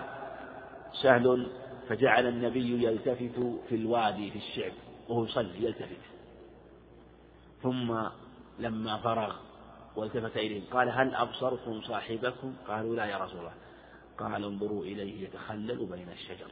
سهل 1.03 1.47
فجعل 1.89 2.27
النبي 2.27 2.85
يلتفت 2.85 3.61
في 3.69 3.75
الوادي 3.75 4.31
في 4.31 4.39
الشعب 4.39 4.73
وهو 5.09 5.25
يصلي 5.25 5.65
يلتفت. 5.65 5.97
ثم 7.63 7.95
لما 8.59 8.97
فرغ 8.97 9.33
والتفت 9.97 10.37
إليهم 10.37 10.63
قال 10.73 10.89
هل 10.89 11.15
أبصرتم 11.15 11.83
صاحبكم؟ 11.83 12.55
قالوا 12.69 12.97
لا 12.97 13.05
يا 13.05 13.19
رسول 13.19 13.39
الله. 13.41 13.55
قال 14.19 14.45
انظروا 14.45 14.85
إليه 14.85 15.25
يتخلل 15.25 15.87
بين 15.87 16.09
الشجر. 16.09 16.51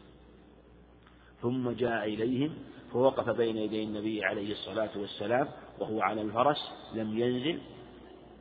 ثم 1.43 1.71
جاء 1.71 2.05
إليهم 2.05 2.55
فوقف 2.93 3.31
بين 3.31 3.57
يدي 3.57 3.85
النبي 3.85 4.25
عليه 4.25 4.53
الصلاة 4.53 4.91
والسلام 4.97 5.49
وهو 5.79 6.03
على 6.03 6.23
الفرس 6.23 6.73
لم 6.95 7.19
ينزل 7.19 7.61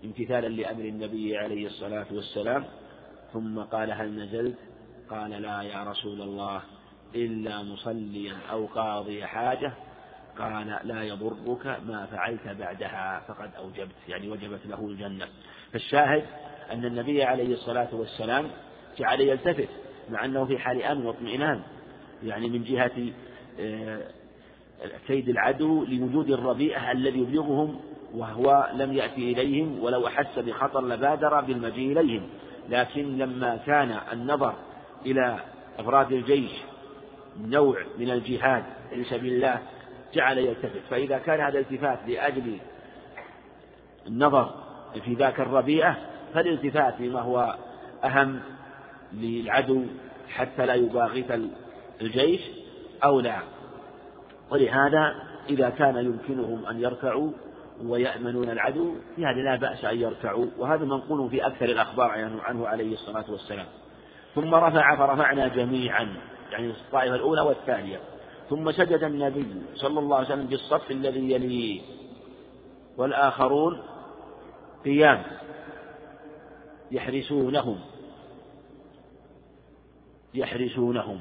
امتثالا 0.03 0.47
لأمر 0.47 0.85
النبي 0.85 1.37
عليه 1.37 1.67
الصلاة 1.67 2.07
والسلام. 2.11 2.65
ثم 3.33 3.59
قال 3.59 3.91
هل 3.91 4.19
نزلت؟ 4.19 4.57
قال 5.09 5.31
لا 5.31 5.61
يا 5.61 5.83
رسول 5.83 6.21
الله 6.21 6.61
إلا 7.15 7.63
مصليا 7.63 8.37
أو 8.51 8.65
قاضي 8.65 9.25
حاجة. 9.25 9.73
قال 10.37 10.79
لا 10.83 11.03
يضرك 11.03 11.65
ما 11.65 12.07
فعلت 12.11 12.47
بعدها 12.59 13.23
فقد 13.27 13.49
أوجبت 13.57 13.95
يعني 14.07 14.29
وجبت 14.29 14.59
له 14.65 14.87
الجنة. 14.87 15.27
فالشاهد 15.71 16.23
أن 16.71 16.85
النبي 16.85 17.23
عليه 17.23 17.53
الصلاة 17.53 17.87
والسلام 17.91 18.47
جعل 18.97 19.21
يلتفت 19.21 19.69
مع 20.09 20.25
أنه 20.25 20.45
في 20.45 20.57
حال 20.57 20.83
أمن 20.83 21.05
واطمئنان 21.05 21.61
يعني 22.23 22.49
من 22.49 22.63
جهة 22.63 23.11
آه، 23.59 24.01
كيد 25.07 25.29
العدو 25.29 25.85
لوجود 25.85 26.31
الربيئة 26.31 26.91
الذي 26.91 27.19
يبلغهم 27.19 27.79
وهو 28.13 28.69
لم 28.73 28.93
يأتي 28.93 29.31
إليهم 29.31 29.83
ولو 29.83 30.07
أحس 30.07 30.39
بخطر 30.39 30.87
لبادر 30.87 31.41
بالمجيء 31.41 31.99
إليهم. 31.99 32.29
لكن 32.69 33.17
لما 33.17 33.57
كان 33.65 33.99
النظر 34.13 34.53
إلى 35.05 35.39
أفراد 35.79 36.11
الجيش 36.11 36.51
نوع 37.41 37.77
من 37.97 38.09
الجهاد 38.09 38.63
في 38.89 39.03
سبيل 39.03 39.33
الله 39.33 39.59
جعل 40.13 40.37
يلتفت. 40.37 40.81
فإذا 40.89 41.17
كان 41.17 41.39
هذا 41.39 41.59
الالتفات 41.59 41.99
لأجل 42.07 42.57
النظر 44.07 44.53
في 45.05 45.13
ذاك 45.13 45.39
الربيئة 45.39 45.97
فالالتفات 46.33 47.01
لما 47.01 47.21
هو 47.21 47.55
أهم 48.03 48.39
للعدو 49.13 49.85
حتى 50.29 50.65
لا 50.65 50.73
يباغت 50.73 51.41
الجيش 52.01 52.41
أولى 53.03 53.37
ولهذا 54.51 55.15
إذا 55.49 55.69
كان 55.69 55.95
يمكنهم 55.97 56.65
أن 56.65 56.81
يركعوا 56.81 57.31
ويأمنون 57.83 58.49
العدو 58.49 58.95
هذا 59.17 59.41
لا 59.41 59.55
بأس 59.55 59.85
أن 59.85 59.97
يركعوا. 59.99 60.45
وهذا 60.57 60.85
منقول 60.85 61.29
في 61.29 61.47
أكثر 61.47 61.65
الأخبار 61.65 62.11
عنه 62.43 62.67
عليه 62.67 62.93
الصلاة 62.93 63.31
والسلام. 63.31 63.65
ثم 64.35 64.55
رفع 64.55 64.95
فرفعنا 64.95 65.47
جميعا 65.47 66.07
يعني 66.51 66.69
الطائفة 66.69 67.15
الأولى 67.15 67.41
والثانية. 67.41 67.99
ثم 68.49 68.71
سجد 68.71 69.03
النبي 69.03 69.47
صلى 69.75 69.99
الله 69.99 70.15
عليه 70.15 70.27
وسلم 70.27 70.45
بالصف 70.45 70.91
الذي 70.91 71.31
يليه. 71.31 71.81
والآخرون 72.97 73.81
قيام 74.85 75.23
يحرسونهم. 76.91 77.79
يحرسونهم. 80.33 81.19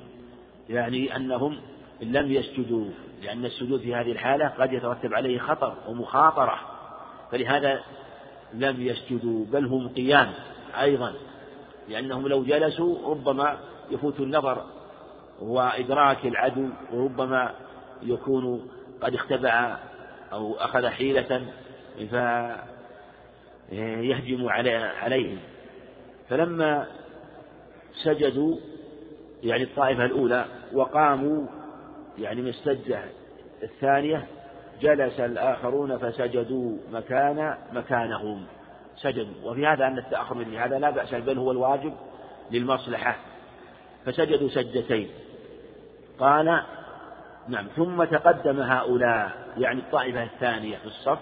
يعني 0.69 1.17
أنهم 1.17 1.61
لم 2.01 2.33
يسجدوا. 2.33 2.85
لأن 3.23 3.45
السجود 3.45 3.81
في 3.81 3.95
هذه 3.95 4.13
الحالة 4.13 4.49
قد 4.49 4.73
يترتب 4.73 5.15
عليه 5.15 5.39
خطر 5.39 5.75
ومخاطرة. 5.89 6.61
فلهذا 7.31 7.83
لم 8.55 8.83
يسجدوا 8.83 9.45
بل 9.45 9.67
هم 9.67 9.89
قيام 9.89 10.33
أيضا. 10.81 11.15
لأنهم 11.89 12.29
لو 12.29 12.43
جلسوا 12.45 13.11
ربما 13.11 13.59
يفوت 13.91 14.21
النظر 14.21 14.78
وإدراك 15.41 16.27
العدو 16.27 16.69
وربما 16.93 17.55
يكون 18.03 18.71
قد 19.01 19.15
اختبع 19.15 19.77
أو 20.33 20.55
أخذ 20.55 20.87
حيلة 20.87 21.47
فيهجم 23.71 24.49
عليهم. 24.49 25.39
فلما 26.29 26.87
سجدوا 28.05 28.57
يعني 29.43 29.63
الطائفة 29.63 30.05
الأولى 30.05 30.45
وقاموا 30.73 31.47
يعني 32.19 32.43
من 32.43 32.49
السجدة 32.49 33.03
الثانية 33.63 34.27
جلس 34.81 35.21
الآخرون 35.21 35.99
فسجدوا 35.99 36.77
مكان 36.93 37.55
مكانهم. 37.73 38.47
سجدوا. 38.97 39.51
وفي 39.51 39.67
هذا 39.67 39.87
أن 39.87 39.99
التأخر 39.99 40.35
من 40.35 40.57
هذا 40.57 40.79
لا 40.79 40.91
بأس 40.91 41.15
بل 41.15 41.39
هو 41.39 41.51
الواجب 41.51 41.95
للمصلحة. 42.51 43.17
فسجدوا 44.05 44.49
سجدتين. 44.49 45.09
قال 46.21 46.63
نعم 47.49 47.67
ثم 47.77 48.05
تقدم 48.05 48.61
هؤلاء 48.61 49.31
يعني 49.57 49.81
الطائفة 49.81 50.23
الثانية 50.23 50.77
في 50.77 50.87
الصف 50.87 51.19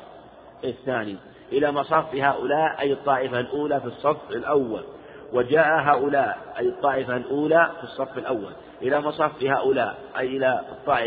الثاني 0.65 1.17
إلى 1.53 1.73
مصف 1.73 2.15
هؤلاء 2.15 2.81
أي 2.81 2.93
الطائفة 2.93 3.41
الأولى 3.41 3.81
في 3.81 3.87
الصف 3.87 4.31
الأول 4.31 4.85
وجاء 5.33 5.81
هؤلاء 5.81 6.39
أي 6.59 6.69
الطائفة 6.69 7.17
الأولى 7.17 7.71
في 7.79 7.85
الصف 7.85 8.19
الأول 8.19 8.53
إلى 8.83 9.01
مصف 9.01 9.43
هؤلاء 9.43 9.99
أي 10.19 10.27
إلى 10.27 10.65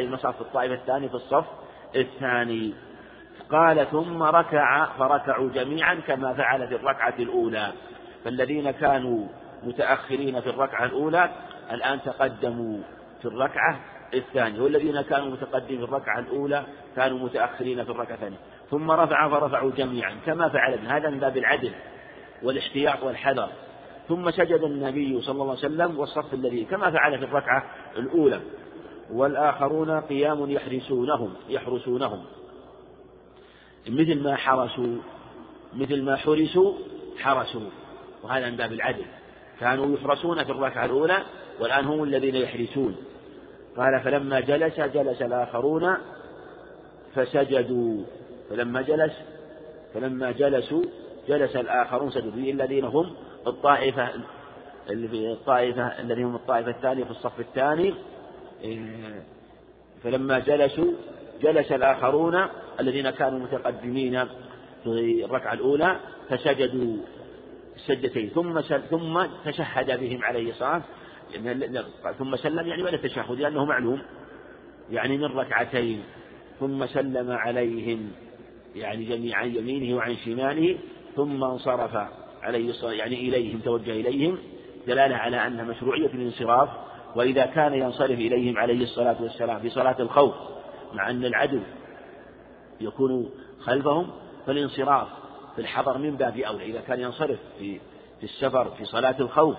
مصف 0.10 0.42
الطائفة 0.42 0.74
الثانية 0.74 1.08
في 1.08 1.16
الصف 1.16 1.46
الثاني. 1.96 2.74
قال 3.52 3.88
ثم 3.92 4.24
ركع 4.24 4.86
فركعوا 4.86 5.50
جميعا 5.50 5.96
كما 5.96 6.34
فعل 6.34 6.68
في 6.68 6.76
الركعة 6.76 7.14
الأولى. 7.20 7.72
فالذين 8.26 8.72
كانوا 8.72 9.28
متأخرين 9.64 10.42
في 10.42 10.50
الركعة 10.50 10.86
الأولى 10.86 11.30
الآن 11.72 12.02
تقدموا. 12.02 12.80
في 13.22 13.26
الركعة 13.26 13.80
الثانية 14.14 14.62
والذين 14.62 15.02
كانوا 15.02 15.32
متقدمين 15.32 15.78
في 15.78 15.84
الركعة 15.84 16.20
الأولى 16.20 16.64
كانوا 16.96 17.20
متأخرين 17.20 17.84
في 17.84 17.90
الركعة 17.90 18.16
الثانية. 18.16 18.38
ثم 18.72 18.92
رفع 18.92 19.30
فرفعوا 19.30 19.72
جميعا 19.72 20.16
كما 20.26 20.50
فعل 20.50 20.80
هذا 20.88 21.10
من 21.10 21.20
باب 21.20 21.38
العدل 21.38 21.72
والاحتياط 22.44 23.04
والحذر. 23.04 23.50
ثم 24.08 24.32
سجد 24.32 24.62
النبي 24.64 25.22
صلى 25.22 25.34
الله 25.34 25.50
عليه 25.50 25.60
وسلم 25.60 26.00
والصف 26.00 26.34
الذي 26.34 26.66
كما 26.66 26.92
فعل 26.92 27.18
في 27.18 27.26
الركعة 27.26 27.64
الأولى. 27.98 28.42
والآخرون 29.12 29.92
قيام 29.92 30.50
يحرسونهم 30.50 31.34
يحرسونهم. 31.50 32.26
مثل 33.88 34.24
ما 34.24 34.36
حرسوا 34.36 34.98
مثل 35.74 36.04
ما 36.04 36.16
حرسوا 36.16 36.74
حرسوا. 37.20 37.70
وهذا 38.24 38.50
من 38.50 38.58
باب 38.58 38.74
العدل. 38.74 39.06
كانوا 39.60 39.98
يحرسون 39.98 40.44
في 40.44 40.52
الركعة 40.52 40.86
الأولى 40.86 41.18
والآن 41.60 41.86
هم 41.86 42.04
الذين 42.04 42.36
يحرسون. 42.36 42.96
قال 43.78 44.00
فلما 44.00 44.40
جلس 44.40 44.80
جلس 44.80 45.22
الآخرون 45.22 45.98
فسجدوا. 47.16 48.04
فلما 48.50 48.82
جلس 48.82 49.14
فلما 49.94 50.32
جلسوا 50.32 50.84
جلس 51.28 51.56
الآخرون 51.56 52.12
سجدوا. 52.12 52.34
الذين 52.34 52.86
هم 52.86 53.16
الطائفة 53.48 54.10
الطائفة 54.90 55.88
الذين 56.00 56.26
هم 56.26 56.36
الطائفة 56.36 56.72
الثانية 56.72 57.04
في 57.04 57.12
الصف 57.12 57.40
الثاني. 57.40 57.94
فلما 60.04 60.40
جلسوا 60.40 60.92
جلس 61.42 61.72
الآخرون 61.72 62.48
الذين 62.80 63.10
كانوا 63.10 63.40
متقدمين 63.40 64.26
في 64.84 65.26
الركعة 65.26 65.54
الأولى 65.54 66.00
فسجدوا 66.30 66.98
السجدتين. 67.76 68.30
ثم 68.30 68.62
ثم 68.62 69.26
تشهد 69.46 70.00
بهم 70.00 70.24
عليه 70.24 70.50
الصلاة 70.50 70.82
ثم 72.18 72.36
سلم 72.36 72.68
يعني 72.68 72.84
بعد 72.84 72.94
التشهد 72.94 73.40
لأنه 73.40 73.66
معلوم. 73.66 74.02
يعني 74.92 75.18
من 75.18 75.26
ركعتين 75.26 76.04
ثم 76.60 76.86
سلم 76.86 77.32
عليهم 77.32 78.12
يعني 78.76 79.06
جميعا 79.06 79.44
يمينه 79.44 79.98
وعن 79.98 80.16
شماله 80.16 80.78
ثم 81.16 81.44
انصرف 81.44 81.96
عليه 82.42 82.70
الصلاة 82.70 82.94
يعني 82.94 83.16
إليهم 83.16 83.60
توجه 83.60 83.92
إليهم 83.92 84.38
دلالة 84.88 85.16
على 85.16 85.48
أن 85.48 85.68
مشروعية 85.68 86.08
الانصراف 86.08 86.70
وإذا 87.16 87.46
كان 87.46 87.74
ينصرف 87.74 88.12
إليهم 88.12 88.58
عليه 88.58 88.84
الصلاة 88.84 89.22
والسلام 89.22 89.60
في 89.60 89.70
صلاة 89.70 89.96
الخوف 90.00 90.34
مع 90.94 91.10
أن 91.10 91.26
العدو 91.26 91.60
يكون 92.82 93.30
خلفهم 93.60 94.12
فالانصراف 94.48 95.08
في 95.56 95.62
الحضر 95.62 95.98
من 95.98 96.16
باب 96.16 96.38
أولى. 96.38 96.66
إذا 96.66 96.82
كان 96.82 97.00
ينصرف 97.00 97.40
في 97.60 97.80
في 98.20 98.24
السفر 98.24 98.72
في 98.78 98.86
صلاة 98.86 99.16
الخوف 99.20 99.56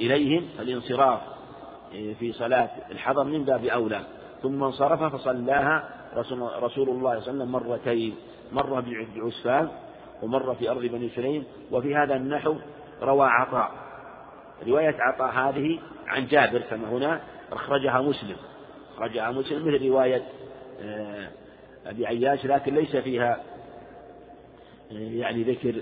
إليهم 0.00 0.48
فالانصراف 0.58 1.20
في 1.90 2.32
صلاة 2.32 2.70
الحضر 2.90 3.24
من 3.24 3.44
باب 3.44 3.64
أولى. 3.64 4.00
ثم 4.42 4.64
انصرف 4.64 5.02
فصلاها 5.02 5.88
رسول, 6.16 6.38
الله 6.38 6.68
صلى 6.68 6.90
الله 6.90 7.10
عليه 7.10 7.20
وسلم 7.20 7.52
مرتين 7.52 8.14
مرة 8.52 8.84
بعسفان 9.16 9.68
ومرة 10.22 10.52
في 10.52 10.70
أرض 10.70 10.80
بني 10.80 11.08
سليم 11.08 11.44
وفي 11.72 11.94
هذا 11.94 12.16
النحو 12.16 12.54
روى 13.02 13.26
عطاء. 13.26 13.70
رواية 14.66 14.96
عطاء 14.98 15.30
هذه 15.30 15.78
عن 16.06 16.26
جابر 16.26 16.58
كما 16.58 16.88
هنا 16.88 17.20
أخرجها 17.52 18.00
مسلم. 18.00 18.36
أخرجها 18.94 19.30
مسلم 19.30 19.68
مثل 19.68 19.88
رواية 19.88 20.22
آه، 20.80 21.28
أبي 21.86 22.06
عياش 22.06 22.46
لكن 22.46 22.74
ليس 22.74 22.96
فيها 22.96 23.40
يعني 24.90 25.42
ذكر 25.42 25.74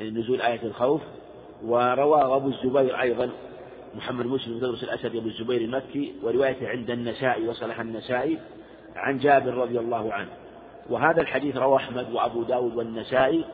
نزول 0.00 0.40
آية 0.40 0.62
الخوف. 0.62 1.00
وروى 1.64 2.22
أبو 2.22 2.48
الزبير 2.48 3.00
أيضا 3.00 3.30
محمد 3.94 4.26
مسلم 4.26 4.58
تدرس 4.58 4.84
الأسد 4.84 5.16
أبو 5.16 5.28
الزبير 5.28 5.60
المكي 5.60 6.14
وروايته 6.22 6.68
عند 6.68 6.90
النسائي 6.90 7.48
وصلح 7.48 7.80
النسائي 7.80 8.38
عن 8.96 9.18
جابر 9.18 9.54
رضي 9.54 9.78
الله 9.78 10.12
عنه. 10.12 10.30
وهذا 10.90 11.20
الحديث 11.20 11.56
رواه 11.56 11.76
أحمد 11.76 12.12
وأبو 12.12 12.42
داود 12.42 12.76
والنسائي 12.76 13.44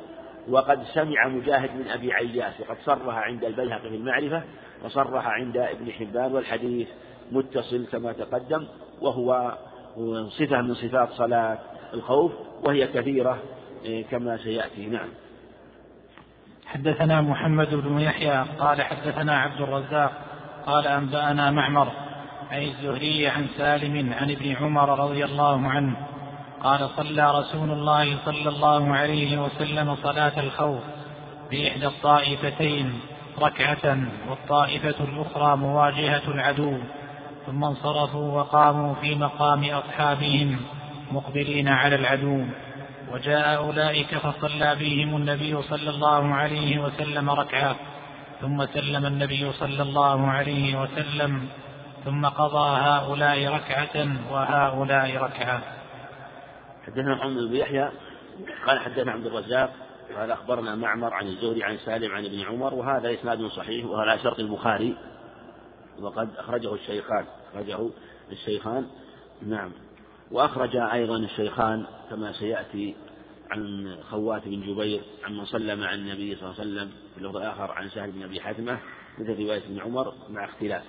وقد 0.49 0.83
سمع 0.95 1.29
مجاهد 1.29 1.71
من 1.77 1.89
أبي 1.89 2.13
عياش 2.13 2.61
وقد 2.61 2.77
صرح 2.85 3.17
عند 3.17 3.45
البيهقي 3.45 3.89
في 3.91 3.97
المعرفة 3.97 4.43
وصرح 4.85 5.27
عند 5.27 5.57
ابن 5.57 5.93
حبان 5.93 6.33
والحديث 6.33 6.89
متصل 7.33 7.87
كما 7.93 8.13
تقدم 8.13 8.67
وهو 9.01 9.59
صفة 10.29 10.61
من 10.63 10.75
صفات 10.75 11.09
صلاة 11.13 11.59
الخوف 11.95 12.33
وهي 12.65 12.87
كثيرة 12.87 13.39
إيه، 13.85 14.05
كما 14.05 14.37
سيأتي. 14.37 14.87
نعم. 14.87 15.09
حدثنا 16.67 17.21
محمد 17.21 17.75
بن 17.75 17.99
يحيى 17.99 18.45
قال 18.59 18.83
حدثنا 18.83 19.39
عبد 19.39 19.61
الرزاق 19.61 20.28
قال 20.69 20.87
أنبأنا 20.87 21.51
معمر 21.51 21.89
عن 22.51 22.63
الزهري 22.63 23.29
عن 23.29 23.47
سالم 23.57 24.13
عن 24.13 24.31
ابن 24.31 24.57
عمر 24.57 24.99
رضي 24.99 25.25
الله 25.25 25.69
عنه 25.69 25.97
قال 26.63 26.89
صلى 26.97 27.39
رسول 27.41 27.71
الله 27.71 28.17
صلى 28.25 28.49
الله 28.49 28.95
عليه 28.95 29.39
وسلم 29.39 29.97
صلاة 30.03 30.41
الخوف 30.41 30.83
بإحدى 31.51 31.87
الطائفتين 31.87 33.01
ركعة 33.41 33.99
والطائفة 34.29 34.95
الأخرى 35.05 35.57
مواجهة 35.57 36.23
العدو 36.29 36.79
ثم 37.47 37.65
انصرفوا 37.65 38.41
وقاموا 38.41 38.95
في 38.95 39.15
مقام 39.15 39.65
أصحابهم 39.65 40.61
مقبلين 41.13 41.69
على 41.69 41.95
العدو. 41.95 42.45
وجاء 43.13 43.57
أولئك 43.57 44.19
فصلى 44.19 44.77
بهم 44.81 45.17
النبي 45.17 45.63
صلى 45.63 45.91
الله 45.91 46.35
عليه 46.35 46.79
وسلم 46.79 47.31
ركعة. 47.31 47.77
ثم 48.41 48.67
سلم 48.67 49.07
النبي 49.07 49.53
صلى 49.53 49.83
الله 49.83 50.27
عليه 50.27 50.83
وسلم 50.83 51.49
ثم 52.05 52.27
قضى 52.27 52.79
هؤلاء 52.81 53.55
ركعة 53.55 54.17
وهؤلاء 54.33 55.17
ركعة. 55.17 55.63
حدثنا 56.87 57.15
محمد 57.15 57.43
بن 57.43 57.57
يحيى 57.57 57.91
قال 58.67 58.79
حدثنا 58.79 59.13
عبد 59.13 59.27
الرزاق 59.27 59.73
قال 60.17 60.31
أخبرنا 60.31 60.75
معمر 60.75 61.15
عن 61.15 61.27
الزهري 61.27 61.65
عن 61.65 61.79
سالم 61.79 62.15
عن 62.15 62.25
ابن 62.25 62.41
عمر 62.41 62.75
وهذا 62.75 63.15
إسناد 63.15 63.47
صحيح 63.47 63.87
وهو 63.87 63.97
على 63.97 64.19
شرط 64.19 64.39
البخاري. 64.39 64.97
وقد 66.01 66.29
أخرجه 66.37 66.75
الشيخان 66.75 67.25
أخرجه 67.53 67.91
الشيخان. 68.33 68.87
نعم. 69.43 69.73
وأخرج 70.31 70.77
أيضا 70.77 71.17
الشيخان 71.17 71.87
كما 72.11 72.33
سيأتي 72.33 72.95
عن 73.51 73.97
خوات 74.11 74.49
بن 74.49 74.61
جبير 74.61 75.03
عمن 75.25 75.45
صلى 75.45 75.77
مع 75.77 75.95
النبي 75.95 76.37
صلى 76.37 76.51
الله 76.51 76.61
عليه 76.61 76.71
وسلم 76.71 76.91
في 77.15 77.21
اللفظ 77.21 77.37
الآخر 77.37 77.73
عن 77.73 77.89
سهل 77.89 78.11
بن 78.11 78.23
أبي 78.23 78.41
حاتمة 78.41 78.79
مثل 79.19 79.43
رواية 79.45 79.65
ابن 79.65 79.81
عمر 79.81 80.15
مع 80.29 80.45
اختلاف. 80.45 80.83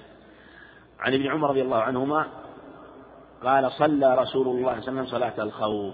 عن 0.99 1.13
ابن 1.13 1.27
عمر 1.27 1.49
رضي 1.49 1.61
الله 1.61 1.77
عنهما 1.77 2.27
قال 3.43 3.71
صلى 3.71 4.15
رسول 4.15 4.17
الله 4.17 4.25
صلى 4.25 4.47
الله 4.47 4.71
عليه 4.71 4.81
وسلم 4.81 5.05
صلاة 5.05 5.43
الخوف 5.43 5.93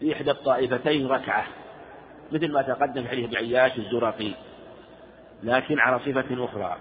في 0.00 0.12
إحدى 0.12 0.30
الطائفتين 0.30 1.06
ركعة 1.06 1.46
مثل 2.32 2.52
ما 2.52 2.62
تقدم 2.62 3.02
في 3.02 3.08
حديث 3.08 3.34
عياش 3.36 3.78
الزرقي 3.78 4.34
لكن 5.42 5.78
على 5.78 5.98
صفة 5.98 6.44
أخرى. 6.44 6.76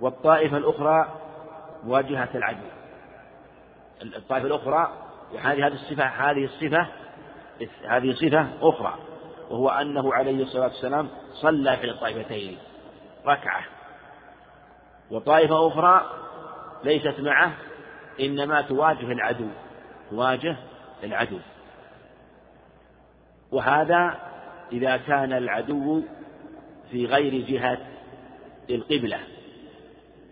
والطائفة 0.00 0.56
الأخرى 0.56 1.14
مواجهة 1.84 2.28
العدو. 2.34 2.66
الطائفة 4.02 4.46
الأخرى 4.46 4.92
هذه 5.38 5.66
الصفة 5.66 6.04
هذه 6.04 6.44
الصفة 6.44 6.88
هذه 7.88 8.12
صفة 8.12 8.48
أخرى 8.62 8.98
وهو 9.50 9.68
أنه 9.68 10.14
عليه 10.14 10.42
الصلاة 10.42 10.66
والسلام 10.66 11.08
صلى 11.32 11.76
في 11.76 11.90
الطائفتين 11.90 12.58
ركعة. 13.26 13.64
وطائفة 15.10 15.68
أخرى 15.68 16.10
ليست 16.84 17.20
معه 17.20 17.52
إنما 18.20 18.60
تواجه 18.60 19.12
العدو 19.12 19.48
تواجه 20.10 20.56
العدو. 21.04 21.38
وهذا 23.52 24.18
إذا 24.72 24.96
كان 24.96 25.32
العدو 25.32 26.02
في 26.90 27.06
غير 27.06 27.46
جهة 27.46 27.78
القبلة. 28.70 29.18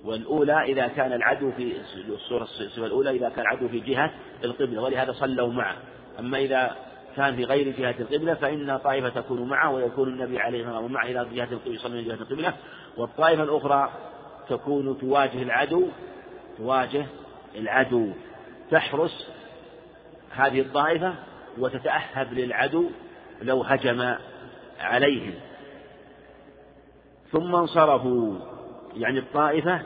والأولى 0.04 0.62
إذا 0.62 0.88
كان 0.88 1.12
العدو 1.12 1.52
في 1.52 1.76
الصورة 2.08 2.42
الصفة 2.42 2.86
الأولى 2.86 3.10
إذا 3.10 3.28
كان 3.28 3.40
العدو 3.40 3.68
في 3.68 3.80
جهة 3.80 4.10
القبلة 4.44 4.82
ولهذا 4.82 5.12
صلوا 5.12 5.52
معه. 5.52 5.76
أما 6.18 6.38
إذا 6.38 6.76
كان 7.18 7.36
في 7.36 7.44
غير 7.44 7.68
جهة 7.78 7.94
القبلة 8.00 8.34
فإن 8.34 8.76
طائفة 8.76 9.08
تكون 9.08 9.48
معه 9.48 9.70
ويكون 9.70 10.08
النبي 10.08 10.38
عليه 10.40 10.60
الصلاة 10.60 10.74
والسلام 10.74 10.92
معه 10.92 11.04
إلى 11.04 11.26
جهة 11.34 11.48
القبلة 11.52 11.74
يصلي 11.74 12.02
جهة 12.04 12.14
القبلة. 12.14 12.52
والطائفة 12.96 13.42
الأخرى 13.42 13.90
تكون 14.48 14.98
تواجه 14.98 15.42
العدو 15.42 15.88
تواجه 16.58 17.06
العدو. 17.54 18.10
تحرس 18.70 19.30
هذه 20.30 20.60
الطائفة 20.60 21.14
وتتأهب 21.58 22.32
للعدو 22.32 22.90
لو 23.42 23.62
هجم 23.62 24.14
عليهم. 24.80 25.34
ثم 27.32 27.54
انصرفوا. 27.54 28.38
يعني 28.94 29.18
الطائفة 29.18 29.82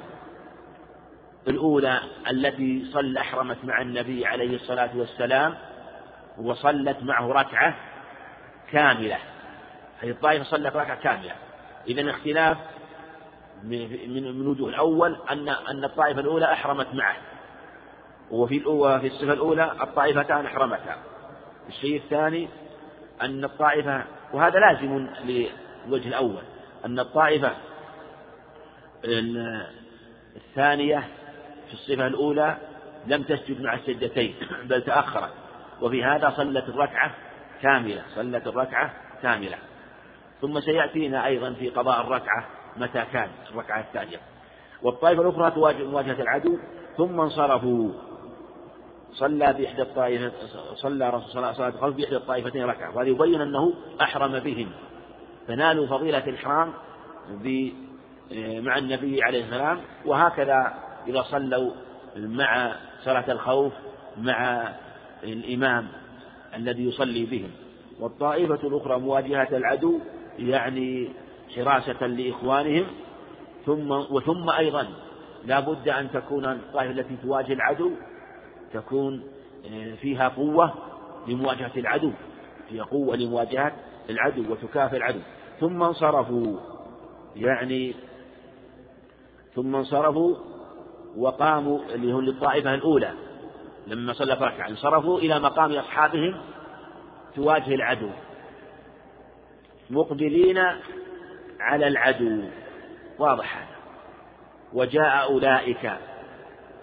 الأولى 1.48 2.00
التي 2.30 2.84
صلى 2.92 3.20
أحرمت 3.20 3.64
مع 3.64 3.82
النبي 3.82 4.26
عليه 4.26 4.54
الصلاة 4.56 4.90
والسلام 4.96 5.54
وصلت 6.38 6.96
معه 7.02 7.32
ركعة 7.32 7.74
كاملة. 8.70 9.18
هذه 10.02 10.10
الطائفة 10.10 10.44
صلت 10.44 10.76
ركعة 10.76 11.00
كاملة. 11.02 11.32
إذا 11.88 12.10
اختلاف 12.10 12.58
من 13.62 14.38
من 14.38 14.46
وجوه 14.46 14.68
الأول 14.68 15.16
أن 15.30 15.48
أن 15.48 15.84
الطائفة 15.84 16.20
الأولى 16.20 16.52
أحرمت 16.52 16.94
معه. 16.94 17.16
وفي 18.30 18.60
في 19.00 19.06
الصفة 19.06 19.32
الأولى 19.32 19.72
الطائفتان 19.80 20.46
أحرمتا. 20.46 20.96
الشيء 21.68 21.96
الثاني 21.96 22.48
أن 23.22 23.44
الطائفة 23.44 24.04
وهذا 24.32 24.58
لازم 24.58 25.08
للوجه 25.24 26.08
الأول. 26.08 26.42
أن 26.84 26.98
الطائفة 26.98 27.52
الثانية 30.36 31.08
في 31.68 31.72
الصفة 31.72 32.06
الأولى 32.06 32.56
لم 33.06 33.22
تسجد 33.22 33.60
مع 33.60 33.74
السجدتين 33.74 34.34
بل 34.64 34.82
تأخرت. 34.82 35.41
وفي 35.82 36.04
هذا 36.04 36.30
صلت 36.30 36.68
الركعة 36.68 37.14
كاملة 37.62 38.02
صلت 38.14 38.46
الركعة 38.46 38.94
كاملة. 39.22 39.56
ثم 40.40 40.60
سيأتينا 40.60 41.26
أيضا 41.26 41.52
في 41.52 41.68
قضاء 41.68 42.00
الركعة 42.00 42.46
متى 42.76 43.04
كان 43.12 43.28
الركعة 43.50 43.80
الثانية 43.80 44.16
والطائفة 44.82 45.22
الأخرى 45.22 45.50
تواجه 45.50 45.84
مواجهة 45.84 46.22
العدو 46.22 46.58
ثم 46.96 47.20
انصرفوا. 47.20 47.92
صلى 49.12 49.52
بإحدى 49.52 49.82
الطائفة 49.82 50.32
صلى 50.74 51.10
رسول 51.10 51.54
صلاة 51.54 51.68
الخوف 51.68 51.94
بإحدى 51.94 52.16
الطائفتين 52.16 52.64
ركعة 52.64 52.96
وهذا 52.96 53.08
يبين 53.08 53.40
أنه 53.40 53.72
أحرم 54.02 54.38
بهم. 54.38 54.70
فنالوا 55.48 55.86
فضيلة 55.86 56.26
الإحرام 56.26 56.72
مع 58.60 58.78
النبي 58.78 59.22
عليه 59.22 59.44
السلام 59.44 59.80
وهكذا 60.06 60.74
إذا 61.06 61.22
صلوا 61.22 61.70
مع 62.16 62.74
صلاة 63.04 63.32
الخوف 63.32 63.72
مع 64.16 64.68
الإمام 65.22 65.88
الذي 66.56 66.88
يصلي 66.88 67.24
بهم 67.24 67.50
والطائفة 68.00 68.68
الأخرى 68.68 68.98
مواجهة 68.98 69.48
العدو 69.56 69.98
يعني 70.38 71.08
حراسة 71.56 72.06
لإخوانهم 72.06 72.86
ثم 73.66 73.90
وثم 73.90 74.50
أيضا 74.50 74.86
لا 75.44 75.60
بد 75.60 75.88
أن 75.88 76.10
تكون 76.10 76.44
الطائفة 76.44 76.90
التي 76.90 77.16
تواجه 77.22 77.52
العدو 77.52 77.90
تكون 78.72 79.22
آه، 79.72 79.94
فيها 79.94 80.28
قوة 80.28 80.74
لمواجهة 81.28 81.72
العدو 81.76 82.12
فيها 82.68 82.84
قوة 82.84 83.16
لمواجهة 83.16 83.72
العدو 84.10 84.52
وتكافئ 84.52 84.96
العدو. 84.96 85.20
ثم 85.60 85.82
انصرفوا 85.82 86.56
يعني 87.36 87.94
ثم 89.54 89.76
انصرفوا 89.76 90.36
وقاموا 91.16 91.78
اللي 91.94 92.12
هم 92.12 92.20
للطائفة 92.20 92.74
الأولى. 92.74 93.12
لما 93.86 94.12
صلى 94.12 94.34
ركعة 94.34 94.68
انصرفوا 94.68 95.18
إلى 95.18 95.40
مقام 95.40 95.72
أصحابهم 95.72 96.40
تواجه 97.36 97.74
العدو. 97.74 98.10
مقبلين 99.90 100.58
على 101.60 101.88
العدو. 101.88 102.42
واضح 103.18 103.56
هذا. 103.56 103.66
وجاء 104.72 105.22
أولئك 105.22 105.92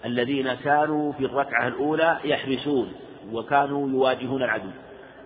الذين 0.04 0.54
كانوا 0.54 1.12
في 1.12 1.24
الركعة 1.24 1.68
الأولى 1.68 2.18
يحرسون 2.24 2.92
وكانوا 3.32 3.88
يواجهون 3.88 4.42
العدو. 4.42 4.70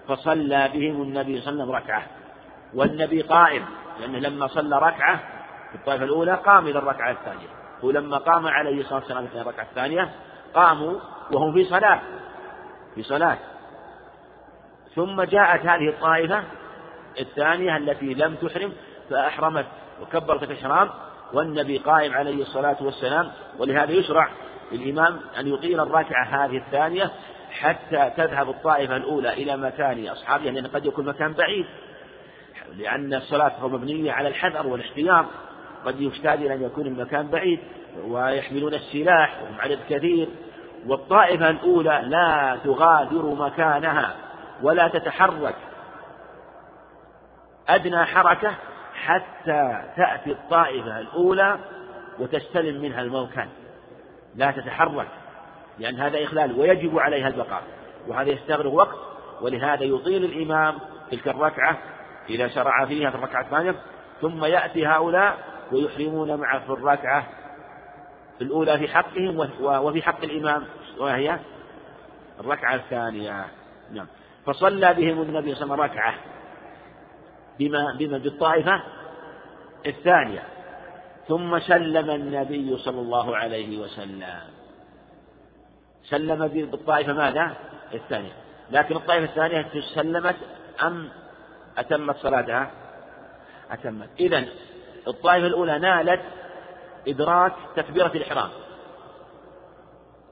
فصلى 0.08 0.70
بهم 0.74 1.02
النبي 1.02 1.40
صلى 1.40 1.52
الله 1.52 1.62
عليه 1.62 1.72
وسلم 1.72 1.72
ركعة. 1.72 2.06
والنبي 2.74 3.22
قائم 3.22 3.64
لأنه 4.00 4.18
لما 4.18 4.46
صلى 4.46 4.78
ركعة 4.78 5.16
في 5.70 5.74
الطائفة 5.74 6.04
الأولى 6.04 6.34
قام 6.34 6.66
إلى 6.66 6.78
الركعة 6.78 7.10
الثانية. 7.10 7.46
ولما 7.82 8.18
قام 8.18 8.46
عليه 8.46 8.80
الصلاة 8.80 8.98
والسلام 8.98 9.26
في 9.26 9.40
الركعة 9.40 9.64
الثانية 9.64 10.10
قاموا 10.54 10.98
وهم 11.32 11.52
في 11.52 11.64
صلاة 11.64 12.00
في 12.94 13.02
صلاة. 13.02 13.38
ثم 14.94 15.22
جاءت 15.22 15.66
هذه 15.66 15.88
الطائفة 15.88 16.42
الثانية 17.20 17.76
التي 17.76 18.14
لم 18.14 18.34
تحرم 18.34 18.72
فأحرمت 19.10 19.66
وكبرت 20.02 20.42
الإحرام 20.42 20.90
والنبي 21.32 21.78
قائم 21.78 22.14
عليه 22.14 22.42
الصلاة 22.42 22.76
والسلام. 22.80 23.32
ولهذا 23.58 23.92
يشرع 23.92 24.28
للإمام 24.72 25.20
أن 25.38 25.46
يطيل 25.46 25.80
الركعة 25.80 26.24
هذه 26.24 26.56
الثانية 26.56 27.10
حتى 27.50 28.10
تذهب 28.16 28.50
الطائفة 28.50 28.96
الأولى 28.96 29.32
إلى 29.32 29.56
مكان 29.56 30.08
أصحابها 30.08 30.50
لأن 30.52 30.66
قد 30.66 30.86
يكون 30.86 31.04
مكان 31.04 31.32
بعيد 31.32 31.66
لأن 32.76 33.14
الصلاة 33.14 33.66
مبنية 33.66 34.12
على 34.12 34.28
الحذر 34.28 34.66
والاحتياط. 34.66 35.26
قد 35.86 36.00
يحتاج 36.00 36.38
إلى 36.38 36.54
أن 36.54 36.62
يكون 36.62 36.86
المكان 36.86 37.26
بعيد 37.28 37.60
ويحملون 38.06 38.74
السلاح 38.74 39.42
وهم 39.42 39.60
عدد 39.60 39.78
كثير 39.88 40.28
والطائفة 40.86 41.50
الأولى 41.50 42.02
لا 42.04 42.58
تغادر 42.64 43.34
مكانها 43.34 44.16
ولا 44.62 44.88
تتحرك. 44.88 45.56
أدنى 47.68 48.04
حركة 48.04 48.54
حتى 48.94 49.84
تأتي 49.96 50.30
الطائفة 50.30 51.00
الأولى 51.00 51.58
وتستلم 52.18 52.82
منها 52.82 53.00
الموكل. 53.00 53.46
لا 54.36 54.50
تتحرك 54.50 55.08
لأن 55.78 56.00
هذا 56.00 56.24
إخلال 56.24 56.60
ويجب 56.60 56.98
عليها 56.98 57.28
البقاء 57.28 57.62
وهذا 58.08 58.30
يستغرق 58.30 58.72
وقت 58.72 58.98
ولهذا 59.40 59.84
يطيل 59.84 60.24
الإمام 60.24 60.74
تلك 61.10 61.28
الركعة 61.28 61.78
إذا 62.30 62.48
شرع 62.48 62.84
فيها 62.86 63.10
في 63.10 63.16
الركعة 63.16 63.42
الثانية 63.42 63.74
ثم 64.20 64.44
يأتي 64.44 64.86
هؤلاء 64.86 65.38
ويحرمون 65.74 66.34
معه 66.34 66.66
في 66.66 66.72
الركعة 66.72 67.26
الأولى 68.40 68.78
في 68.78 68.88
حقهم 68.88 69.50
وفي 69.60 70.02
حق 70.02 70.24
الإمام 70.24 70.64
وهي 70.98 71.38
الركعة 72.40 72.74
الثانية. 72.74 73.46
نعم. 73.92 74.06
فصلى 74.46 74.94
بهم 74.94 75.22
النبي 75.22 75.54
صلى 75.54 75.64
الله 75.64 75.74
عليه 75.74 75.82
وسلم 75.84 76.00
ركعة 76.00 76.14
بما 77.58 77.96
بما 77.98 78.18
بالطائفة 78.18 78.82
الثانية. 79.86 80.42
ثم 81.28 81.58
سلم 81.58 82.10
النبي 82.10 82.78
صلى 82.78 83.00
الله 83.00 83.36
عليه 83.36 83.78
وسلم. 83.78 84.40
سلم 86.04 86.48
بالطائفة 86.48 87.12
ماذا؟ 87.12 87.54
الثانية. 87.94 88.32
لكن 88.70 88.96
الطائفة 88.96 89.24
الثانية 89.24 89.82
سلمت 89.94 90.36
أم 90.82 91.08
أتمت 91.78 92.16
صلاتها؟ 92.16 92.70
أتمت. 93.70 94.08
إذا 94.20 94.44
الطائفة 95.08 95.46
الأولى 95.46 95.78
نالت 95.78 96.20
إدراك 97.08 97.52
تكبيرة 97.76 98.12
الإحرام 98.14 98.50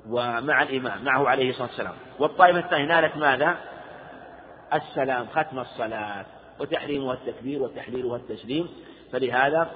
ومع 0.08 0.62
الإمام 0.62 1.04
معه 1.04 1.28
عليه 1.28 1.50
الصلاة 1.50 1.68
والسلام. 1.68 1.94
والطائفة 2.18 2.58
الثانية 2.58 2.87
نالت 2.87 3.16
ماذا؟ 3.16 3.56
السلام 4.74 5.26
ختم 5.26 5.58
الصلاة 5.58 6.24
وتحريمها 6.61 7.14
التكبير 7.14 7.62
وتحليلها 7.62 8.16
التسليم. 8.16 8.68
فلهذا 9.12 9.70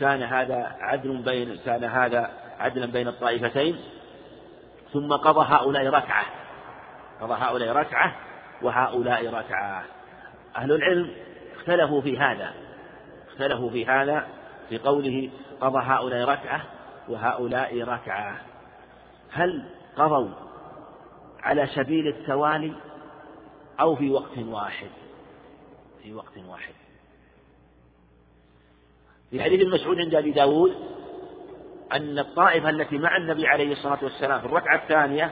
كان 0.00 0.22
هذا 0.22 0.76
عدل 0.80 1.22
بين 1.22 1.58
كان 1.64 1.84
هذا 1.84 2.30
عدلا 2.58 2.86
بين 2.86 3.08
الطائفتين. 3.08 3.80
ثم 4.92 5.12
قضى 5.12 5.46
هؤلاء 5.54 5.86
ركعة 5.86 6.24
قضى 7.20 7.34
هؤلاء 7.34 7.72
ركعة 7.72 8.16
وهؤلاء 8.62 9.34
ركعة. 9.34 9.84
أهل 10.56 10.72
العلم 10.72 11.14
اختلفوا 11.56 12.00
في 12.00 12.18
هذا. 12.18 12.69
اختلفوا 13.40 13.70
في 13.70 13.86
هذا 13.86 14.26
في 14.68 14.78
قوله 14.78 15.30
قضى 15.60 15.78
هؤلاء 15.82 16.28
ركعة 16.28 16.62
وهؤلاء 17.08 17.82
ركعة. 17.82 18.40
هل 19.32 19.64
قضوا 19.96 20.28
على 21.42 21.66
سبيل 21.66 22.08
التوالي 22.08 22.72
أو 23.80 23.96
في 23.96 24.10
وقت 24.10 24.38
واحد؟ 24.38 24.90
في 26.02 26.14
وقت 26.14 26.38
واحد. 26.48 26.74
في 29.30 29.42
حديث 29.42 29.60
المسعود 29.60 29.98
عند 29.98 30.14
أبي 30.14 30.30
داود 30.30 30.74
أن 31.92 32.18
الطائفة 32.18 32.70
التي 32.70 32.98
مع 32.98 33.16
النبي 33.16 33.46
عليه 33.46 33.72
الصلاة 33.72 33.98
والسلام 34.02 34.40
في 34.40 34.46
الركعة 34.46 34.76
الثانية 34.82 35.30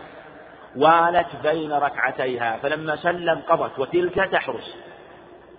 والت 0.76 1.36
بين 1.42 1.72
ركعتيها 1.72 2.58
فلما 2.58 2.96
سلم 2.96 3.40
قضت 3.48 3.78
وتلك 3.78 4.14
تحرس. 4.14 4.76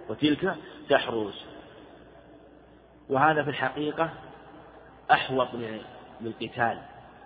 وتلك 0.10 0.56
تحرس. 0.90 1.59
وهذا 3.10 3.44
في 3.44 3.50
الحقيقة 3.50 4.10
أحوط 5.12 5.48
للقتال 6.22 6.82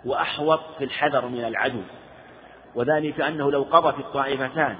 وأحوط 0.06 0.60
في 0.78 0.84
الحذر 0.84 1.28
من 1.28 1.46
العدو 1.46 1.82
وذلك 2.76 3.22
أنه 3.22 3.52
لو 3.52 3.64
قضت 3.64 4.00
الطائفتان 4.00 4.78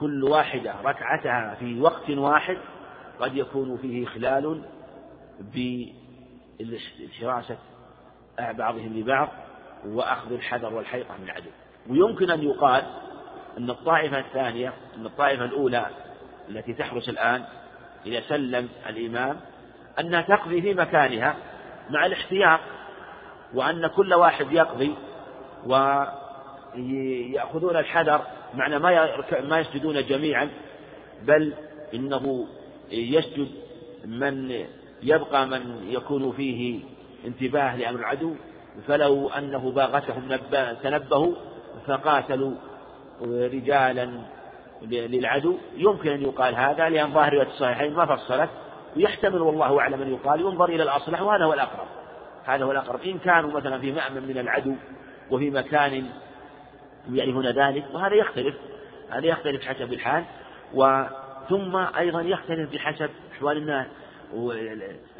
كل 0.00 0.24
واحدة 0.24 0.74
ركعتها 0.84 1.54
في 1.54 1.80
وقت 1.80 2.10
واحد 2.10 2.58
قد 3.20 3.36
يكون 3.36 3.76
فيه 3.76 4.06
إخلال 4.06 4.62
بحراسة 7.00 7.58
بعضهم 8.38 8.98
لبعض 8.98 9.28
وأخذ 9.86 10.32
الحذر 10.32 10.74
والحيطة 10.74 11.16
من 11.18 11.24
العدو. 11.24 11.50
ويمكن 11.88 12.30
أن 12.30 12.42
يقال 12.42 12.82
أن 13.58 13.70
الطائفة 13.70 14.18
الثانية 14.18 14.72
أن 14.96 15.06
الطائفة 15.06 15.44
الأولى 15.44 15.86
التي 16.48 16.74
تحرس 16.74 17.08
الآن 17.08 17.44
إذا 18.06 18.20
سلم 18.28 18.68
الإمام 18.88 19.40
أنها 20.00 20.20
تقضي 20.20 20.62
في 20.62 20.74
مكانها 20.74 21.36
مع 21.90 22.06
الاحتياط 22.06 22.60
وأن 23.54 23.86
كل 23.86 24.14
واحد 24.14 24.52
يقضي 24.52 24.94
ويأخذون 26.76 27.76
الحذر 27.76 28.22
معنى 28.54 28.78
ما 28.78 29.16
ما 29.40 29.58
يسجدون 29.60 30.06
جميعا 30.06 30.48
بل 31.22 31.52
إنه 31.94 32.46
يسجد 32.90 33.48
من 34.04 34.64
يبقى 35.02 35.46
من 35.46 35.86
يكون 35.88 36.32
فيه 36.32 36.80
انتباه 37.26 37.76
لأمر 37.76 38.00
العدو. 38.00 38.34
فلو 38.86 39.28
أنه 39.28 39.70
باغتهم 39.70 40.36
تنبهوا 40.82 41.34
فقاتلوا 41.86 42.54
رجالا 43.24 44.10
للعدو. 44.82 45.58
يمكن 45.76 46.10
أن 46.10 46.22
يقال 46.22 46.54
هذا 46.54 46.88
لأن 46.88 47.12
ظاهر 47.12 47.42
الصحيحين 47.42 47.94
ما 47.94 48.16
فصلت. 48.16 48.50
ويحتمل 48.96 49.42
والله 49.42 49.80
أعلم 49.80 50.02
أن 50.02 50.12
يقال 50.12 50.40
ينظر 50.40 50.68
إلى 50.68 50.82
الأصلح 50.82 51.22
وهذا 51.22 51.44
هو 51.44 51.52
الأقرب. 51.52 51.86
هذا 52.44 52.64
هو 52.64 52.72
الأقرب. 52.72 53.02
إن 53.02 53.18
كانوا 53.18 53.50
مثلا 53.50 53.78
في 53.78 53.92
مأمن 53.92 54.28
من 54.28 54.38
العدو 54.38 54.74
وفي 55.30 55.50
مكان 55.50 56.06
يعرفون 57.12 57.46
ذلك 57.46 57.84
وهذا 57.92 58.14
يختلف. 58.14 58.54
هذا 59.10 59.26
يختلف 59.26 59.64
حسب 59.64 59.92
الحال. 59.92 60.24
وثم 60.74 61.76
أيضا 61.76 62.20
يختلف 62.20 62.72
بحسب 62.72 63.10
أحوال 63.36 63.56
الناس 63.56 63.86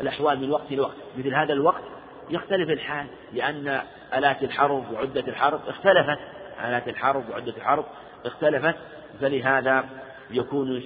الأحوال 0.00 0.40
من 0.40 0.50
وقت 0.50 0.72
لوقت 0.72 0.96
مثل 1.18 1.34
هذا 1.34 1.52
الوقت 1.52 1.82
يختلف 2.30 2.70
الحال 2.70 3.06
لأن 3.32 3.80
آلات 4.14 4.42
الحرب 4.42 4.92
وعدة 4.92 5.20
الحرب 5.20 5.60
اختلفت. 5.68 6.18
آلات 6.64 6.88
الحرب 6.88 7.30
وعدة 7.30 7.56
الحرب 7.56 7.84
اختلفت. 8.24 8.74
فلهذا 9.20 9.84
يكون 10.30 10.82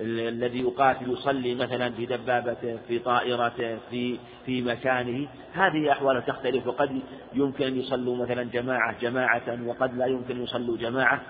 الذي 0.00 0.60
يقاتل 0.60 1.10
يصلي 1.10 1.54
مثلا 1.54 1.90
في 1.90 2.06
دبابته 2.06 2.78
في 2.88 2.98
طائرته 2.98 3.78
في 3.90 4.18
في 4.46 4.62
مكانه. 4.62 5.28
هذه 5.52 5.92
أحواله 5.92 6.20
تختلف 6.20 6.66
وقد 6.66 7.00
يمكن 7.34 7.66
أن 7.66 7.80
يصلوا 7.80 8.16
مثلا 8.16 8.42
جماعة 8.42 9.00
جماعة 9.00 9.58
وقد 9.66 9.96
لا 9.96 10.06
يمكن 10.06 10.42
يصلوا 10.42 10.76
جماعة. 10.76 11.22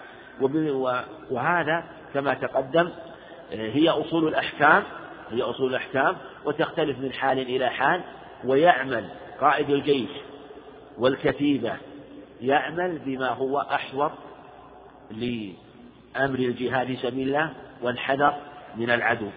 وهذا 1.31 1.85
كما 2.14 2.35
تقدم 2.35 2.90
هي 3.50 3.88
أصول 3.88 4.29
الأحكام 4.29 4.83
هي 5.31 5.42
أصول 5.42 5.70
الأحكام 5.70 6.16
وتختلف 6.44 6.98
من 6.98 7.12
حال 7.12 7.38
إلى 7.38 7.68
حال. 7.68 8.00
ويعمل 8.44 9.09
قائد 9.40 9.70
الجيش 9.70 10.11
والكتيبة 10.98 11.76
يعمل 12.40 12.98
بما 12.98 13.29
هو 13.29 13.59
أحوط 13.59 14.12
لأمر 15.11 16.38
الجهاد 16.38 16.87
في 16.87 16.96
سبيل 16.96 17.29
الله 17.29 17.52
والحذر 17.83 18.35
من 18.76 18.90
العدو. 18.90 19.30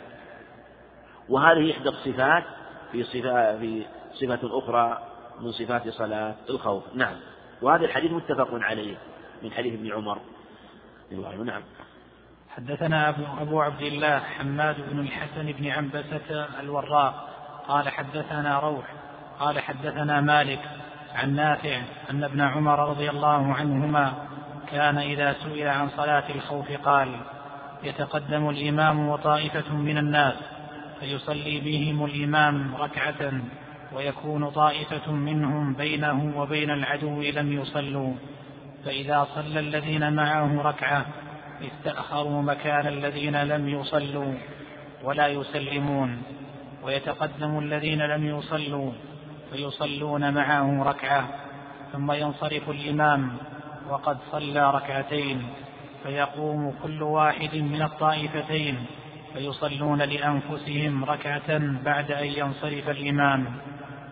وهذه 1.29 1.71
إحدى 1.71 1.89
الصفات 1.89 2.43
في 2.91 3.03
صفة 3.03 3.57
في 3.57 3.85
صفة 4.13 4.39
أخرى 4.43 4.97
من 5.39 5.51
صفات 5.51 5.89
صلاة 5.89 6.35
الخوف. 6.49 6.83
نعم. 6.93 7.15
وهذا 7.61 7.85
الحديث 7.85 8.11
متفق 8.11 8.49
عليه 8.51 8.97
من 9.43 9.51
حديث 9.51 9.73
ابن 9.73 9.93
عمر. 9.93 10.19
نعم. 11.45 11.61
حدثنا 12.49 13.09
أبو 13.41 13.61
عبد 13.61 13.81
الله 13.81 14.19
حماد 14.19 14.75
بن 14.89 14.99
الحسن 14.99 15.51
بن 15.51 15.67
عنبسة 15.67 16.59
الوراق. 16.59 17.29
قال 17.67 17.89
حدثنا 17.89 18.59
روح. 18.59 18.85
قال 19.39 19.59
حدثنا 19.59 20.21
مالك 20.21 20.59
عن 21.15 21.35
نافع 21.35 21.81
أن 22.09 22.23
ابن 22.23 22.41
عمر 22.41 22.89
رضي 22.89 23.09
الله 23.09 23.53
عنهما 23.53 24.13
كان 24.71 24.97
إذا 24.97 25.33
سئل 25.33 25.67
عن 25.67 25.89
صلاة 25.89 26.29
الخوف 26.35 26.71
قال 26.71 27.19
يتقدم 27.83 28.49
الإمام 28.49 29.09
وطائفة 29.09 29.73
من 29.73 29.97
الناس 29.97 30.33
فيصلي 30.99 31.59
بهم 31.59 32.05
الإمام 32.05 32.75
ركعة 32.75 33.31
ويكون 33.95 34.49
طائفة 34.49 35.11
منهم 35.11 35.73
بينه 35.73 36.33
وبين 36.37 36.69
العدو 36.69 37.21
لم 37.21 37.53
يصلوا. 37.53 38.13
فإذا 38.85 39.27
صلى 39.35 39.59
الذين 39.59 40.13
معه 40.13 40.61
ركعة 40.61 41.05
يستأخروا 41.61 42.41
مكان 42.41 42.87
الذين 42.87 43.43
لم 43.43 43.69
يصلوا 43.69 44.33
ولا 45.03 45.27
يسلمون. 45.27 46.21
ويتقدم 46.83 47.59
الذين 47.59 48.01
لم 48.01 48.25
يصلوا 48.25 48.91
فيصلون 49.51 50.33
معه 50.33 50.83
ركعة 50.83 51.29
ثم 51.93 52.11
ينصرف 52.11 52.69
الإمام 52.69 53.37
وقد 53.89 54.17
صلى 54.31 54.71
ركعتين. 54.71 55.43
فيقوم 56.03 56.73
كل 56.83 57.03
واحد 57.03 57.55
من 57.55 57.81
الطائفتين 57.81 58.85
فيصلون 59.33 60.01
لأنفسهم 60.01 61.05
ركعة 61.05 61.57
بعد 61.83 62.11
أن 62.11 62.25
ينصرف 62.25 62.89
الإمام. 62.89 63.45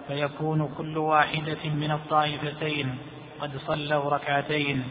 فيكون 0.08 0.70
كل 0.78 0.98
واحدة 0.98 1.70
من 1.70 1.92
الطائفتين 1.92 2.98
قد 3.42 3.58
صلوا 3.58 4.10
ركعتين. 4.10 4.84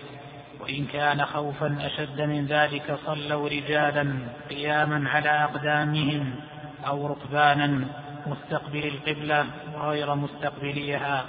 وإن 0.60 0.84
كان 0.84 1.24
خوفا 1.24 1.76
أشد 1.80 2.20
من 2.20 2.46
ذلك 2.46 2.98
صلوا 3.06 3.48
رجالا 3.48 4.18
قياما 4.50 5.10
على 5.10 5.28
أقدامهم 5.28 6.34
أو 6.86 7.06
ركبانا 7.06 7.84
مستقبل 8.26 8.84
القبلة 8.84 9.46
وغير 9.74 10.14
مستقبليها. 10.14 11.24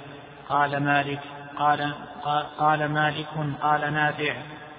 قال 0.48 0.76
مالك 0.84 1.20
قال 1.56 1.92
قال 2.58 2.88
مالك 2.88 3.26
قال 3.62 3.92
نافع. 3.92 4.34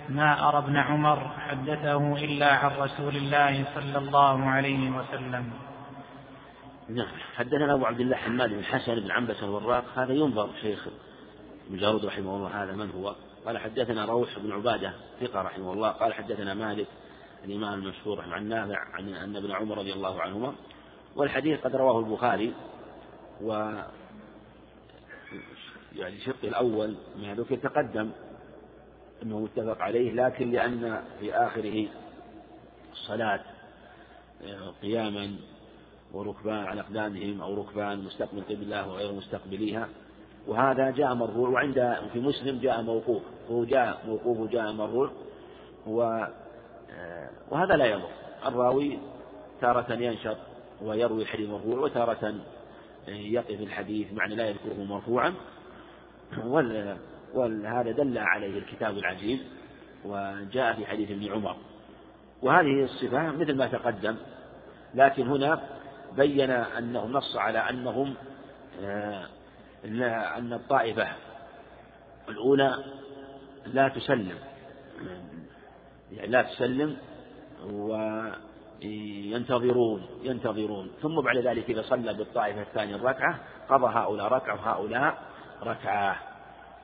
ما 0.09 0.49
أرى 0.49 0.57
ابن 0.57 0.77
عمر 0.77 1.29
حدثه 1.29 2.15
إلا 2.17 2.53
عن 2.53 2.71
رسول 2.77 3.15
الله 3.15 3.65
صلى 3.75 3.97
الله 3.97 4.45
عليه 4.45 4.89
وسلم. 4.89 5.51
نعم. 6.89 7.07
حدثنا 7.35 7.73
أبو 7.73 7.85
عبد 7.85 7.99
الله 7.99 8.15
حماد 8.15 8.49
بن 8.49 8.63
حسن 8.63 8.95
بن 8.95 9.11
عنبس 9.11 9.43
الوراق 9.43 9.85
هذا 9.95 10.13
ينظر 10.13 10.49
شيخ 10.61 10.87
مجارود 11.69 12.05
رحمه 12.05 12.35
الله 12.35 12.63
هذا 12.63 12.71
من 12.71 12.91
هو. 12.91 13.15
قال 13.45 13.57
حدثنا 13.57 14.05
روح 14.05 14.39
بن 14.39 14.51
عبادة 14.51 14.93
ثقة 15.21 15.41
رحمه 15.41 15.73
الله. 15.73 15.89
قال 15.89 16.13
حدثنا 16.13 16.53
مالك 16.53 16.87
الإمام 17.45 17.73
المشهور 17.73 18.21
عن 18.21 18.49
نافع 18.49 18.79
عن 18.93 19.13
أن 19.13 19.35
ابن 19.35 19.51
عمر 19.51 19.77
رضي 19.77 19.93
الله 19.93 20.21
عنهما. 20.21 20.53
والحديث 21.15 21.59
قد 21.61 21.75
رواه 21.75 21.99
البخاري 21.99 22.53
و 23.41 23.51
يعني 25.95 26.15
الشق 26.15 26.43
الأول 26.43 26.95
ما 27.17 27.35
ذكر 27.35 27.55
تقدم. 27.55 28.11
أنه 29.23 29.39
متفق 29.39 29.81
عليه 29.81 30.11
لكن 30.11 30.51
لأن 30.51 31.01
في 31.19 31.33
آخره 31.33 31.87
الصلاة 32.91 33.39
آه، 34.43 34.73
قياما 34.81 35.35
وركبان 36.13 36.65
على 36.65 36.81
أقدامهم 36.81 37.41
أو 37.41 37.61
ركبان 37.61 38.03
مستقبل 38.03 38.41
قبلة 38.41 38.89
وغير 38.89 39.11
مستقبليها 39.11 39.89
وهذا 40.47 40.91
جاء 40.91 41.13
مرفوع 41.13 41.49
وعند 41.49 41.97
في 42.13 42.19
مسلم 42.19 42.59
جاء 42.59 42.81
موقوف 42.81 43.23
هو 43.51 43.63
جاء 43.63 44.01
موقوف 44.07 44.39
وجاء 44.39 44.71
مرفوع 44.71 45.11
آه، 45.87 47.29
وهذا 47.49 47.75
لا 47.75 47.85
يضر. 47.85 48.09
الراوي 48.45 48.99
تارة 49.61 49.93
ينشط 49.93 50.37
ويروي 50.81 51.21
الحديث 51.21 51.49
مرفوع 51.49 51.79
وتارة 51.79 52.35
يقف 53.07 53.61
الحديث 53.61 54.13
معنى 54.13 54.35
لا 54.35 54.49
يذكره 54.49 54.83
مرفوعا. 54.83 55.33
وهذا 57.33 57.91
دل 57.91 58.17
عليه 58.17 58.57
الكتاب 58.59 58.97
العزيز 58.97 59.39
وجاء 60.05 60.73
في 60.73 60.85
حديث 60.85 61.11
ابن 61.11 61.31
عمر. 61.31 61.55
وهذه 62.41 62.83
الصفة 62.83 63.31
مثل 63.31 63.55
ما 63.57 63.67
تقدم 63.67 64.15
لكن 64.95 65.27
هنا 65.27 65.61
بين 66.17 66.49
أنه 66.51 67.05
نص 67.05 67.35
على 67.35 67.59
أنهم 67.59 68.13
آه، 68.81 69.27
أن 70.37 70.53
الطائفة 70.53 71.07
الأولى 72.29 72.83
لا 73.65 73.87
تسلم 73.87 74.37
يعني 76.11 76.27
لا 76.27 76.41
تسلم 76.41 76.97
وينتظرون 78.83 80.07
ينتظرون. 80.23 80.91
ثم 81.01 81.21
بعد 81.21 81.37
ذلك 81.37 81.69
إذا 81.69 81.81
صلى 81.81 82.13
بالطائفة 82.13 82.61
الثانية 82.61 82.95
الركعة 82.95 83.39
قضى 83.69 83.93
هؤلاء 83.93 84.27
ركعة 84.27 84.55
وهؤلاء 84.55 85.17
ركعة. 85.63 86.28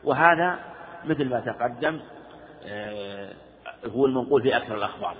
وهذا 0.05 0.59
مثل 1.05 1.29
ما 1.29 1.39
تقدم 1.39 1.99
آه، 2.65 3.33
هو 3.85 4.05
المنقول 4.05 4.41
في 4.41 4.57
أكثر 4.57 4.77
الأخبار. 4.77 5.15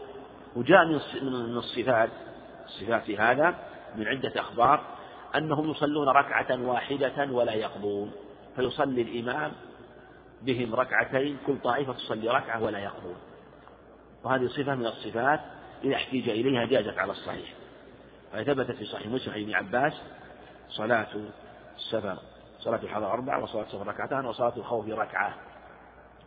وجاء 0.56 0.86
من 1.22 1.58
الصفات 1.58 2.10
الصفات 2.66 3.04
في 3.04 3.18
هذا 3.18 3.56
من 3.96 4.08
عدة 4.08 4.42
أخبار 4.42 4.82
أنهم 5.36 5.72
يصلون 5.72 6.10
ركعة 6.10 6.62
واحدة 6.62 7.32
ولا 7.32 7.54
يقضون. 7.54 8.12
فيصلي 8.56 9.02
الإمام 9.02 9.52
بهم 10.42 10.76
ركعتين 10.76 11.38
كل 11.48 11.58
طائفة 11.64 11.94
تصلي 11.94 12.30
ركعة 12.30 12.64
ولا 12.64 12.80
يقضون. 12.80 13.16
وهذه 14.24 14.48
صفة 14.48 14.76
من 14.76 14.86
الصفات 14.86 15.40
إذا 15.84 15.96
احتيج 15.96 16.30
إليها 16.30 16.66
جازت 16.66 16.98
على 16.98 17.12
الصحيح. 17.12 17.54
فثبتت 18.34 18.72
في 18.72 18.86
صحيح 18.86 19.08
مسلم 19.08 19.34
ابن 19.34 19.54
عباس 19.54 19.94
صلاة 20.70 21.08
السفر. 21.78 22.18
صلاة 22.66 22.80
الحضر 22.84 23.12
أربع 23.12 23.38
وصلاة 23.38 23.64
السفر 23.64 23.88
ركعتان 23.88 24.26
وصلاة 24.26 24.54
الخوف 24.58 24.90
ركعة. 24.90 25.34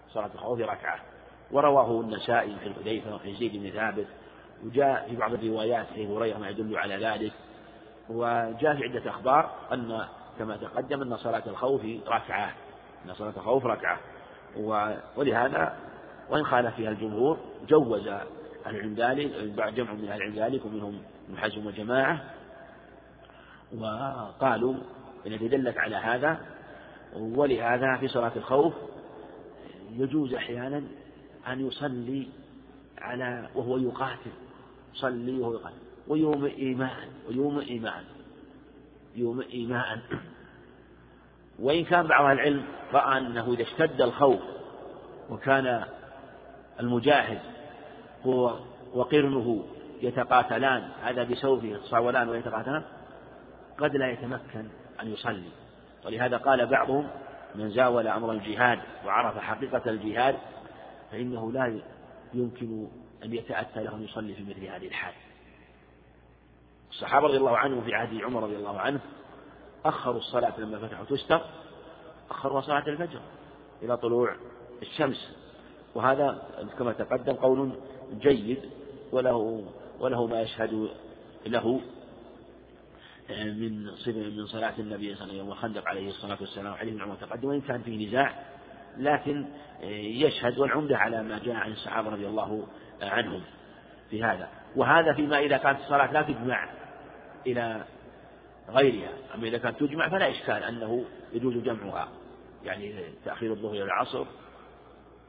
صلاة 0.09 0.31
الخوف 0.35 0.61
ركعة. 0.61 1.01
ورواه 1.51 2.01
النسائي 2.01 2.57
في 2.57 2.67
الحديثة 2.67 3.15
وفي 3.15 3.35
زيد 3.35 3.57
بن 3.57 3.71
ثابت. 3.71 4.07
وجاء 4.65 5.09
في 5.09 5.17
بعض 5.17 5.33
الروايات 5.35 5.87
في 5.95 6.07
هريرة 6.07 6.39
ما 6.39 6.49
يدل 6.49 6.79
على 6.79 7.07
ذلك. 7.07 7.33
وجاء 8.09 8.77
في 8.77 8.85
عدة 8.85 9.11
أخبار 9.11 9.51
أن 9.73 10.05
كما 10.39 10.57
تقدم 10.57 11.03
أن 11.03 11.17
صلاة 11.17 11.43
الخوف 11.47 11.83
ركعة. 12.09 12.53
أن 13.07 13.15
صلاة 13.15 13.33
الخوف 13.37 13.67
ركعة. 13.67 13.99
ولهذا 15.17 15.77
وإن 16.31 16.45
خالف 16.45 16.75
فيها 16.75 16.91
الجمهور 16.91 17.39
جوز 17.69 18.09
أهل 18.09 18.27
العلم 18.67 18.95
ذلك 18.95 19.31
جمع 19.75 19.93
من 19.93 20.09
أهل 20.09 20.23
العلم 20.23 20.35
ذلك 20.35 20.65
ومنهم 20.65 21.03
ابن 21.29 21.39
حزم 21.39 21.67
وجماعة 21.67 22.21
وقالوا 23.79 24.75
التي 25.33 25.49
دلت 25.49 25.79
على 25.79 25.97
هذا 25.97 26.41
ولهذا 27.17 27.97
في 27.97 28.09
صلاة 28.09 28.33
الخوف 28.37 28.75
يجوز 29.93 30.35
أحيانا 30.35 30.83
أن 31.49 31.67
يصلي 31.67 32.29
على 32.99 33.49
وهو 33.55 33.79
يقاتل 33.79 34.31
يصلي 34.95 35.41
وهو 35.41 35.55
يقاتل 35.55 35.77
ويوم 36.09 36.45
إيمان 36.45 37.09
ويوم 37.29 37.59
إيمان 37.59 38.05
يوم 39.17 39.41
إيمان. 39.41 40.01
وإن 41.59 41.85
كان 41.85 42.07
بعض 42.07 42.25
العلم 42.31 42.63
رأى 42.93 43.19
أنه 43.19 43.53
إذا 43.53 43.63
اشتد 43.63 44.03
الخوف 44.03 44.41
وكان 45.31 45.85
المجاهد 46.81 47.39
هو 48.27 48.59
وقرنه 48.95 49.65
يتقاتلان 50.03 50.89
هذا 51.03 51.25
بسوفه 51.25 51.67
يتصاولان 51.67 52.29
ويتقاتلان 52.29 52.83
قد 53.79 53.97
لا 53.97 54.11
يتمكن 54.11 54.69
أن 55.03 55.13
يصلي. 55.13 55.51
ولهذا 56.07 56.37
قال 56.37 56.67
بعضهم 56.67 57.11
من 57.55 57.71
زاول 57.71 58.09
أمر 58.09 58.33
الجهاد 58.33 58.79
وعرف 59.07 59.39
حقيقة 59.39 59.91
الجهاد 59.91 60.37
فإنه 61.11 61.53
لا 61.53 61.81
يمكن 62.35 62.89
أن 63.25 63.35
يتأتى 63.35 63.85
له 63.85 63.95
أن 63.95 64.05
يصلي 64.05 64.35
في 64.35 64.43
مثل 64.43 64.65
هذه 64.65 64.87
الحال. 64.87 65.15
الصحابة 66.91 67.27
رضي 67.27 67.37
الله 67.37 67.57
عنهم 67.59 67.85
في 67.85 67.95
عهد 67.95 68.23
عمر 68.23 68.43
رضي 68.43 68.57
الله 68.57 68.81
عنه 68.81 69.01
أخروا 69.85 70.19
الصلاة 70.19 70.61
لما 70.61 70.79
فتحوا 70.79 71.05
تستر 71.05 71.41
أخروا 72.31 72.61
صلاة 72.61 72.89
الفجر 72.89 73.21
إلى 73.83 73.97
طلوع 73.97 74.37
الشمس. 74.83 75.37
وهذا 75.95 76.43
كما 76.79 76.93
تقدم 76.93 77.33
قول 77.33 77.73
جيد 78.13 78.71
وله 79.13 79.65
وله 80.01 80.27
ما 80.27 80.41
يشهد 80.41 80.89
له 81.47 81.81
من 83.31 83.85
من 84.37 84.47
صلاة 84.47 84.75
النبي 84.79 85.15
صلى 85.15 85.25
الله 85.25 85.33
عليه 85.33 85.43
وسلم 85.43 85.49
وخندق 85.49 85.89
عليه 85.89 86.09
الصلاة 86.09 86.37
والسلام 86.41 86.75
حديث 86.75 87.01
عمر 87.01 87.15
تقدم 87.15 87.49
وإن 87.49 87.61
كان 87.61 87.83
فيه 87.83 88.09
نزاع 88.09 88.45
لكن 88.97 89.47
يشهد 89.83 90.59
والعمدة 90.59 90.97
على 90.97 91.23
ما 91.23 91.39
جاء 91.39 91.55
عن 91.55 91.73
الصحابة 91.73 92.11
رضي 92.11 92.27
الله 92.27 92.67
عنهم 93.03 93.43
في 94.11 94.25
هذا. 94.25 94.49
وهذا 94.77 95.15
فيما 95.15 95.39
إذا 95.39 95.57
كانت 95.57 95.81
الصلاة 95.81 96.13
لا 96.13 96.23
تجمع 96.23 96.71
إلى 97.47 97.85
غيرها 98.69 99.13
أما 99.35 99.49
إذا 99.49 99.59
كانت 99.59 99.81
تجمع 99.81 100.09
فلا 100.09 100.31
إشكال 100.31 100.63
أنه 100.63 101.05
يجوز 101.33 101.55
جمعها 101.55 102.09
يعني 102.65 103.05
تأخير 103.25 103.53
الظهر 103.53 103.73
إلى 103.73 103.85
العصر 103.85 104.27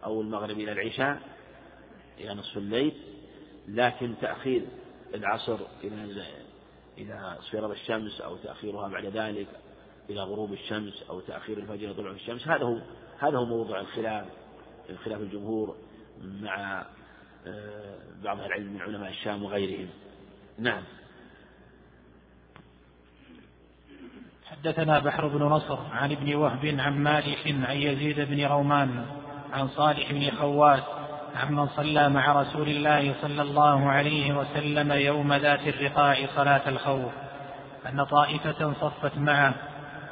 أو 0.04 0.22
المغرب 0.22 0.58
إلى 0.60 0.72
العشاء 0.72 1.20
إلى 2.20 2.34
نصف 2.34 2.58
الليل 2.58 2.94
لكن 3.68 4.14
تأخير 4.22 4.62
العصر 5.16 5.60
إلى 5.84 6.26
إلى 7.00 7.38
اصفرار 7.40 7.72
الشمس 7.72 8.22
أو 8.22 8.36
تأخيرها 8.38 8.88
بعد 8.88 9.06
ذلك 9.06 9.48
إلى 10.10 10.22
غروب 10.22 10.54
الشمس 10.54 11.04
أو 11.10 11.20
تأخير 11.20 11.58
الفجر 11.58 11.94
طلوع 11.94 12.12
الشمس 12.12 12.48
هذا 12.48 12.64
هو 12.64 12.78
هذا 13.20 13.38
هو 13.38 13.46
موضوع 13.46 13.80
الخلاف 13.80 14.26
خلاف 15.06 15.22
الجمهور 15.22 15.76
مع 16.24 16.86
آه، 17.48 17.98
بعض 18.24 18.40
العلم 18.40 18.74
من 18.74 18.82
علماء 18.82 19.10
الشام 19.10 19.44
وغيرهم. 19.44 19.90
نعم. 20.58 20.84
حدثنا 24.46 25.00
بحر 25.00 25.28
بن 25.28 25.44
نصر 25.44 25.78
عن 25.92 26.12
ابن 26.12 26.36
وهب 26.36 26.66
عن 26.80 27.04
مالك 27.04 27.38
عن 27.48 27.78
يزيد 27.78 28.20
بن 28.20 28.46
رومان 28.46 29.06
عن 29.52 29.68
صالح 29.68 30.12
بن 30.12 30.32
خواس 30.32 30.99
عمن 31.36 31.68
صلى 31.68 32.10
مع 32.10 32.42
رسول 32.42 32.70
الله 32.70 33.14
صلى 33.22 33.42
الله 33.42 33.90
عليه 33.90 34.34
وسلم 34.34 34.92
يوم 34.92 35.34
ذات 35.34 35.68
الرقاع 35.68 36.18
صلاة 36.36 36.62
الخوف 36.68 37.12
أن 37.90 38.04
طائفة 38.04 38.74
صفت 38.74 39.18
معه 39.18 39.54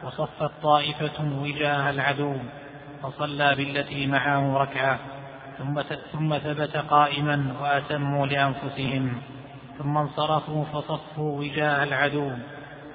وصفت 0.03 0.51
طائفة 0.63 1.39
وجاه 1.41 1.89
العدو 1.89 2.35
فصلى 3.03 3.55
بالتي 3.55 4.07
معه 4.07 4.57
ركعة 4.57 4.99
ثم 5.57 5.81
ثم 6.11 6.37
ثبت 6.37 6.77
قائما 6.77 7.53
وأتموا 7.61 8.27
لأنفسهم 8.27 9.21
ثم 9.77 9.97
انصرفوا 9.97 10.65
فصفوا 10.65 11.39
وجاه 11.39 11.83
العدو 11.83 12.31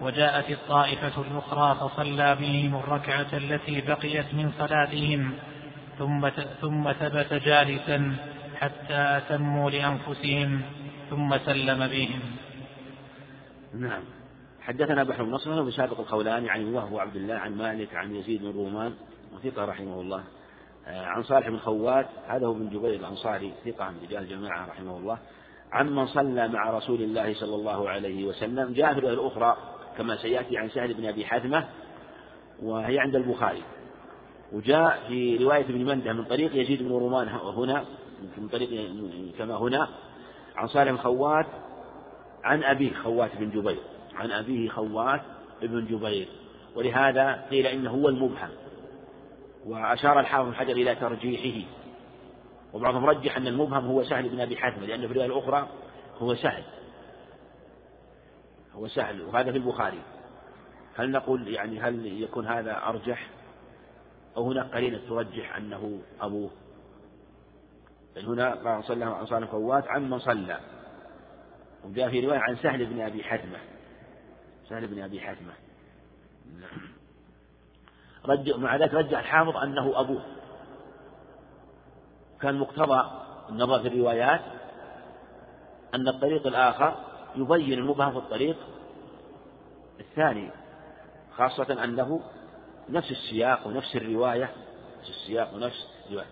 وجاءت 0.00 0.50
الطائفة 0.50 1.22
الأخرى 1.22 1.74
فصلى 1.74 2.34
بهم 2.34 2.74
الركعة 2.74 3.26
التي 3.32 3.80
بقيت 3.80 4.34
من 4.34 4.52
صلاتهم 4.58 5.34
ثم 6.02 6.28
ثم 6.60 6.92
ثبت 6.92 7.32
جالسا 7.32 8.16
حتى 8.56 8.94
أتموا 9.16 9.70
لأنفسهم 9.70 10.60
ثم 11.10 11.38
سلم 11.38 11.86
بهم. 11.86 12.20
نعم. 13.74 14.02
حدثنا 14.60 15.04
بحر 15.04 15.24
بن 15.24 15.30
نصر 15.30 15.62
بسابق 15.62 16.00
الخولاني 16.00 16.50
عن 16.50 16.74
وهو 16.74 16.98
عبد 16.98 17.16
الله 17.16 17.34
عن 17.34 17.56
مالك 17.56 17.94
عن 17.94 18.14
يزيد 18.14 18.42
بن 18.42 18.50
رومان 18.50 18.94
وثقة 19.34 19.64
رحمه 19.64 20.00
الله 20.00 20.24
آه، 20.86 21.06
عن 21.06 21.22
صالح 21.22 21.48
بن 21.48 21.58
خوات 21.58 22.06
هذا 22.28 22.46
هو 22.46 22.52
بن 22.52 22.68
جبير 22.68 22.94
الأنصاري 22.94 23.52
ثقة 23.64 23.90
من 23.90 23.98
رجال 24.02 24.22
الجماعة 24.22 24.66
رحمه 24.66 24.96
الله 24.96 25.18
عمن 25.72 26.06
صلى 26.06 26.48
مع 26.48 26.70
رسول 26.70 27.02
الله 27.02 27.34
صلى 27.34 27.54
الله 27.54 27.88
عليه 27.88 28.24
وسلم 28.24 28.72
جاء 28.72 28.94
في 28.94 29.00
الأخرى 29.00 29.56
كما 29.98 30.16
سيأتي 30.16 30.58
عن 30.58 30.68
سهل 30.68 30.94
بن 30.94 31.06
أبي 31.06 31.26
حثمة 31.26 31.68
وهي 32.62 32.98
عند 32.98 33.16
البخاري 33.16 33.62
وجاء 34.52 35.02
في 35.08 35.36
رواية 35.36 35.64
ابن 35.64 35.84
مندة 35.84 36.12
من 36.12 36.24
طريق 36.24 36.56
يزيد 36.56 36.82
بن 36.82 36.90
رومان 36.90 37.28
هنا 37.28 37.84
من 38.38 38.48
طريق 38.48 38.90
كما 39.38 39.56
هنا 39.56 39.88
عن 40.56 40.68
صالح 40.68 41.02
خوات 41.02 41.46
عن 42.44 42.64
أبيه 42.64 42.94
خوات 42.94 43.30
بن 43.36 43.50
جبير 43.50 43.78
عن 44.14 44.30
أبيه 44.30 44.68
خوات 44.68 45.20
بن 45.62 45.86
جبير. 45.86 46.28
ولهذا 46.76 47.46
قيل 47.50 47.66
إنه 47.66 47.90
هو 47.90 48.08
المبهم. 48.08 48.48
وأشار 49.66 50.20
الحافظ 50.20 50.48
بن 50.48 50.54
حجر 50.54 50.72
إلى 50.72 50.94
ترجيحه. 50.94 51.68
وبعضهم 52.72 53.06
رجح 53.06 53.36
أن 53.36 53.46
المبهم 53.46 53.86
هو 53.86 54.04
سهل 54.04 54.28
بن 54.28 54.40
أبي 54.40 54.56
حاتم 54.56 54.84
لأن 54.84 55.00
في 55.00 55.06
الرواية 55.06 55.26
الأخرى 55.26 55.68
هو 56.18 56.34
سهل. 56.34 56.62
هو 58.74 58.88
سهل 58.88 59.22
وهذا 59.22 59.52
في 59.52 59.58
البخاري. 59.58 60.00
هل 60.96 61.10
نقول 61.10 61.48
يعني 61.48 61.80
هل 61.80 62.22
يكون 62.22 62.46
هذا 62.46 62.82
أرجح؟ 62.86 63.28
أو 64.36 64.50
هناك 64.50 64.74
قرينة 64.74 65.00
ترجح 65.08 65.56
أنه 65.56 66.00
أبوه. 66.20 66.50
بل 68.16 68.26
هنا 68.26 68.54
قال 68.54 68.84
صلى 68.84 69.04
عن 69.04 69.26
صالح 69.26 69.50
فوات 69.50 69.88
عمن 69.88 70.18
صلى 70.18 70.60
وجاء 71.84 72.10
في 72.10 72.26
رواية 72.26 72.38
عن 72.38 72.56
سهل 72.56 72.86
بن 72.86 73.00
أبي 73.00 73.24
حتمة. 73.24 73.58
سهل 74.68 74.86
بن 74.86 75.02
أبي 75.02 75.20
حتمة. 75.20 75.52
رجع 78.24 78.56
مع 78.56 78.76
ذلك 78.76 78.94
رجع 78.94 79.20
الحافظ 79.20 79.56
أنه 79.56 80.00
أبوه. 80.00 80.24
كان 82.40 82.58
مقتضى 82.58 83.10
النظر 83.50 83.80
في 83.80 83.88
الروايات 83.88 84.40
أن 85.94 86.08
الطريق 86.08 86.46
الآخر 86.46 86.96
يبين 87.36 87.78
المبهم 87.78 88.12
في 88.12 88.18
الطريق 88.18 88.56
الثاني 90.00 90.50
خاصة 91.36 91.84
أنه 91.84 92.20
نفس 92.88 93.10
السياق 93.10 93.66
ونفس 93.66 93.96
الرواية 93.96 94.50
نفس 95.00 95.10
السياق 95.10 95.54
ونفس 95.54 95.88
الرواية. 96.06 96.26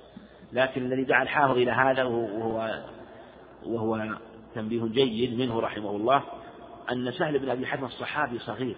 لكن 0.53 0.87
الذي 0.87 1.05
دعا 1.05 1.23
الحافظ 1.23 1.57
إلى 1.57 1.71
هذا 1.71 2.05
وهو 2.05 2.85
وهو 3.67 4.19
تنبيه 4.55 4.85
جيد 4.85 5.39
منه 5.39 5.61
رحمه 5.61 5.91
الله 5.91 6.23
أن 6.93 7.13
سهل 7.13 7.39
بن 7.39 7.49
أبي 7.49 7.67
حاتم 7.67 7.85
الصحابي 7.85 8.39
صغير. 8.39 8.77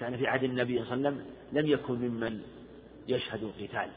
كان 0.00 0.16
في 0.16 0.26
عهد 0.26 0.44
النبي 0.44 0.84
صلى 0.84 0.94
الله 0.94 1.08
عليه 1.08 1.18
وسلم 1.18 1.26
لم 1.52 1.66
يكن 1.66 1.94
ممن 1.94 2.40
يشهد 3.08 3.42
القتال. 3.42 3.90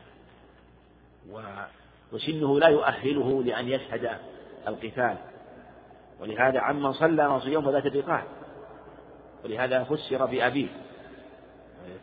وسنه 2.11 2.59
لا 2.59 2.67
يؤهله 2.67 3.43
لأن 3.43 3.67
يشهد 3.67 4.09
القتال. 4.67 5.17
ولهذا 6.19 6.59
عمن 6.59 6.93
صلى 6.93 7.41
يوم 7.45 7.69
ذات 7.69 7.85
الرقاع 7.85 8.23
ولهذا 9.43 9.83
فسر 9.83 10.25
بأبيه. 10.25 10.67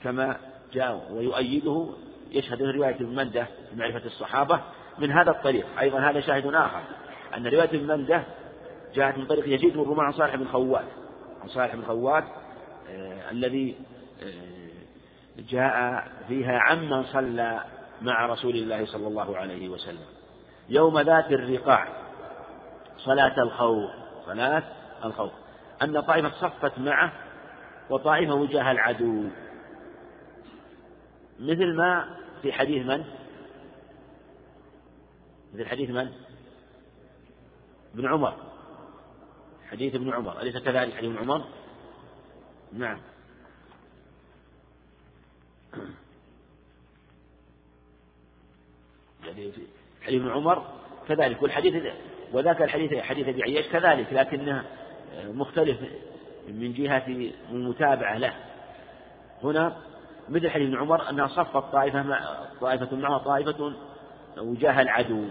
كما 0.03 0.37
جاء 0.73 1.13
ويؤيده 1.13 1.89
يشهد 2.31 2.63
رواية 2.63 2.95
ابن 2.95 3.15
مندة 3.15 3.47
بمعرفة 3.73 4.07
الصحابة 4.07 4.61
من 4.99 5.13
هذا 5.13 5.31
الطريق. 5.31 5.67
أيضا 5.81 5.99
هذا 5.99 6.21
شاهد 6.21 6.55
آخر 6.55 6.83
أن 7.37 7.47
رواية 7.47 7.69
ابن 7.69 7.87
مندة 7.87 8.23
جاءت 8.95 9.19
من 9.19 9.27
طريق 9.27 9.55
يزيد 9.55 9.73
بن 9.73 9.91
رمان 9.91 10.07
عن 10.07 10.13
صالح 10.13 10.37
بن 10.37 10.49
خوات. 10.49 10.85
عن 11.43 11.49
صالح 11.49 11.75
بن 11.75 11.83
خوات 11.83 12.25
آه 12.91 13.31
الذي 13.31 13.77
آه 14.23 14.69
جاء 15.51 16.05
فيها 16.29 16.59
عمن 16.59 17.05
صلى 17.05 17.61
مع 18.03 18.27
رسول 18.27 18.57
الله 18.57 18.87
صلى 18.87 19.07
الله 19.07 19.37
عليه 19.37 19.69
وسلم. 19.69 20.07
يوم 20.69 21.01
ذات 21.01 21.33
الرقاع 21.33 21.89
صلاة 22.99 23.43
الخوف 23.43 23.91
صلاة 24.27 24.63
الخوف. 25.05 25.33
أن 25.83 26.01
طائفة 26.01 26.31
صفت 26.31 26.79
معه 26.79 27.13
وطائفة 27.91 28.35
وجاه 28.35 28.71
العدو. 28.71 29.25
مثل 31.39 31.77
ما 31.77 32.17
في 32.43 32.53
حديث 32.53 32.87
من؟ 32.87 33.05
مثل 35.55 35.67
حديث 35.67 35.91
من؟ 35.91 36.13
ابن 37.95 38.07
عمر 38.07 38.35
حديث 39.71 39.95
ابن 39.95 40.13
عمر 40.13 40.41
أليس 40.41 40.57
كذلك 40.57 40.95
حديث 40.95 41.11
ابن 41.11 41.19
عمر؟ 41.19 41.45
نعم 42.73 42.99
يعني 49.27 49.53
حديث 50.03 50.21
ابن 50.21 50.31
عمر 50.31 50.67
كذلك 51.09 51.43
والحديث 51.43 51.93
وذاك 52.33 52.63
الحديث 52.63 52.95
حديث 52.95 53.29
أبي 53.29 53.43
عياش 53.43 53.69
كذلك 53.69 54.13
لكنه 54.13 54.65
مختلف 55.25 55.79
من 56.49 56.73
جهة 56.73 57.31
المتابعة 57.51 58.19
له 58.19 58.35
هنا 59.43 59.77
مثل 60.29 60.51
حديث 60.51 60.69
ابن 60.69 60.77
عمر 60.77 61.11
أنها 61.11 61.27
صفت 61.27 61.73
طائفة 61.73 62.03
مع 62.03 62.45
طائفة 62.61 62.97
معها 62.97 63.19
طائفة 63.19 63.73
وجاه 64.39 64.83
العدو. 64.83 65.25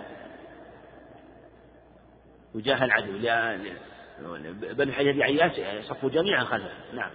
وجاه 2.55 2.85
العدو. 2.85 3.17
بل 4.73 4.93
حديث 4.93 5.07
ابي 5.07 5.23
عياش 5.23 5.85
صفوا 5.85 6.09
جميعا 6.09 6.43
خلفه. 6.43 6.71
نعم. 6.93 7.09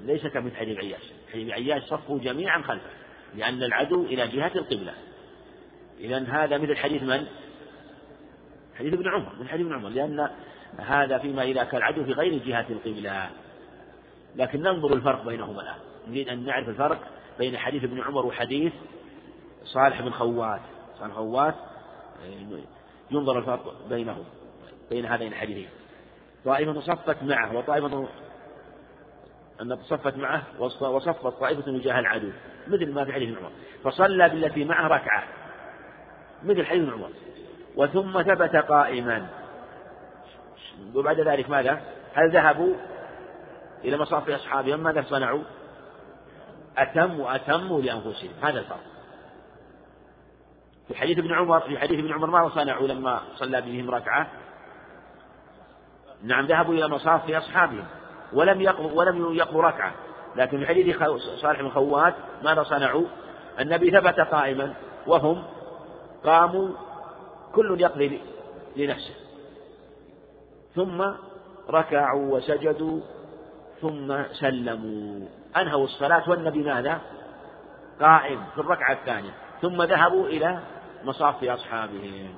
ليس 0.00 0.26
كمثل 0.26 0.56
حديث 0.56 0.78
عياش. 0.78 1.12
حديث 1.32 1.52
عياش 1.52 1.82
صفوا 1.82 2.18
جميعا 2.18 2.62
خلفه. 2.62 2.90
لأن 3.34 3.62
العدو 3.62 4.04
إلى 4.04 4.28
جهة 4.28 4.52
القبلة. 4.54 4.94
إذا 6.00 6.26
هذا 6.28 6.58
مثل 6.58 6.76
حديث 6.76 7.02
من؟ 7.02 7.26
حديث 8.78 8.94
ابن 8.94 9.08
عمر. 9.08 9.32
من 9.40 9.48
حديث 9.48 9.66
ابن 9.66 9.74
عمر. 9.74 9.88
لأن 9.88 10.30
هذا 10.78 11.18
فيما 11.18 11.42
إذا 11.42 11.64
كان 11.64 11.76
العدو 11.76 12.04
في 12.04 12.12
غير 12.12 12.42
جهة 12.44 12.66
القبلة. 12.70 13.30
لكن 14.36 14.62
ننظر 14.62 14.92
الفرق 14.92 15.24
بينهما 15.24 15.62
الآن. 15.62 15.89
نريد 16.08 16.28
أن 16.28 16.44
نعرف 16.44 16.68
الفرق 16.68 16.98
بين 17.38 17.58
حديث 17.58 17.84
ابن 17.84 18.00
عمر 18.00 18.26
وحديث 18.26 18.72
صالح 19.64 20.00
بن 20.00 20.10
خوات 20.10 20.60
صالح 20.98 21.14
خوات 21.14 21.54
ينظر 23.10 23.38
الفرق 23.38 23.88
بينهم 23.88 24.24
بين 24.90 25.06
هذين 25.06 25.32
الحديثين. 25.32 25.68
طائفة 26.44 26.80
صفت 26.80 27.22
معه 27.22 27.56
وطائفة 27.56 28.08
أن 29.60 29.76
صفت 29.82 30.16
معه 30.16 30.42
وصفت 30.80 31.26
طائفة 31.26 31.72
وجاه 31.72 31.98
العدو. 31.98 32.30
مثل 32.68 32.92
ما 32.92 33.04
في 33.04 33.12
حديث 33.12 33.38
عمر. 33.38 33.50
فصلى 33.84 34.28
بالتي 34.28 34.64
معه 34.64 34.88
ركعة. 34.88 35.24
مثل 36.42 36.66
حديث 36.66 36.88
عمر. 36.88 37.10
وثم 37.76 38.22
ثبت 38.22 38.56
قائما. 38.56 39.26
وبعد 40.94 41.20
ذلك 41.20 41.50
ماذا؟ 41.50 41.80
هل 42.14 42.30
ذهبوا 42.30 42.74
إلى 43.84 43.96
مصاف 43.96 44.30
أصحابهم؟ 44.30 44.80
ماذا 44.80 45.02
صنعوا؟ 45.02 45.42
أتموا 46.78 47.36
أتموا 47.36 47.82
لأنفسهم. 47.82 48.30
هذا 48.42 48.58
الفرق. 48.58 48.80
في 50.88 50.96
حديث 50.96 51.18
ابن 51.18 51.32
عمر 51.32 51.60
في 51.60 51.78
حديث 51.78 51.98
ابن 51.98 52.12
عمر 52.12 52.30
ماذا 52.30 52.48
صنعوا 52.48 52.88
لما 52.88 53.20
صلى 53.36 53.60
بهم 53.60 53.90
ركعة؟ 53.90 54.30
نعم 56.22 56.46
ذهبوا 56.46 56.74
إلى 56.74 56.88
مصاف 56.88 57.30
أصحابهم. 57.30 57.86
ولم 58.32 58.60
يقضوا 58.60 58.92
ولم 58.92 59.34
يقضوا 59.34 59.62
ركعة. 59.62 59.94
لكن 60.36 60.58
في 60.58 60.66
حديث 60.66 60.96
صالح 61.42 61.60
بن 61.60 61.70
خوات 61.70 62.14
ماذا 62.42 62.62
صنعوا؟ 62.62 63.04
النبي 63.60 63.90
ثبت 63.90 64.20
قائما 64.20 64.74
وهم 65.06 65.44
قاموا 66.24 66.68
كل 67.54 67.80
يقضي 67.80 68.20
لنفسه. 68.76 69.14
ثم 70.74 71.04
ركعوا 71.70 72.36
وسجدوا 72.36 73.00
ثم 73.80 74.22
سلموا. 74.32 75.39
أنهوا 75.56 75.84
الصلاة 75.84 76.30
والنبي 76.30 76.62
ماذا؟ 76.62 77.00
قائم 78.00 78.44
في 78.54 78.60
الركعة 78.60 78.92
الثانية 78.92 79.30
ثم 79.62 79.82
ذهبوا 79.82 80.26
إلى 80.26 80.60
مصاف 81.04 81.44
أصحابهم. 81.44 82.34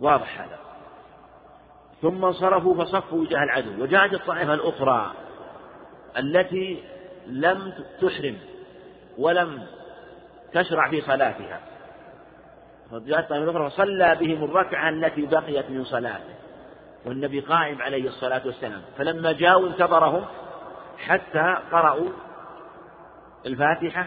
واضح 0.00 0.40
هذا. 0.40 0.58
ثم 2.02 2.24
انصرفوا 2.24 2.84
فصفوا 2.84 3.18
وجاه 3.20 3.42
العدو 3.42 3.82
وجاءت 3.82 4.12
الطائفة 4.12 4.54
الأخرى 4.54 5.12
التي 6.18 6.84
لم 7.26 7.72
تحرم 8.00 8.38
ولم 9.18 9.66
تشرع 10.52 10.90
في 10.90 11.00
صلاتها. 11.00 11.60
فجاءت 12.90 13.24
الطائفة 13.24 13.50
الأخرى 13.50 13.70
فصلى 13.70 14.16
بهم 14.20 14.44
الركعة 14.44 14.88
التي 14.88 15.26
بقيت 15.26 15.70
من 15.70 15.84
صلاته 15.84 16.34
والنبي 17.06 17.40
قائم 17.40 17.82
عليه 17.82 18.08
الصلاة 18.08 18.42
والسلام. 18.46 18.82
فلما 18.98 19.32
جاءوا 19.32 19.68
انتظرهم 19.68 20.24
حتى 21.06 21.56
قرأوا 21.72 22.10
الفاتحة 23.46 24.06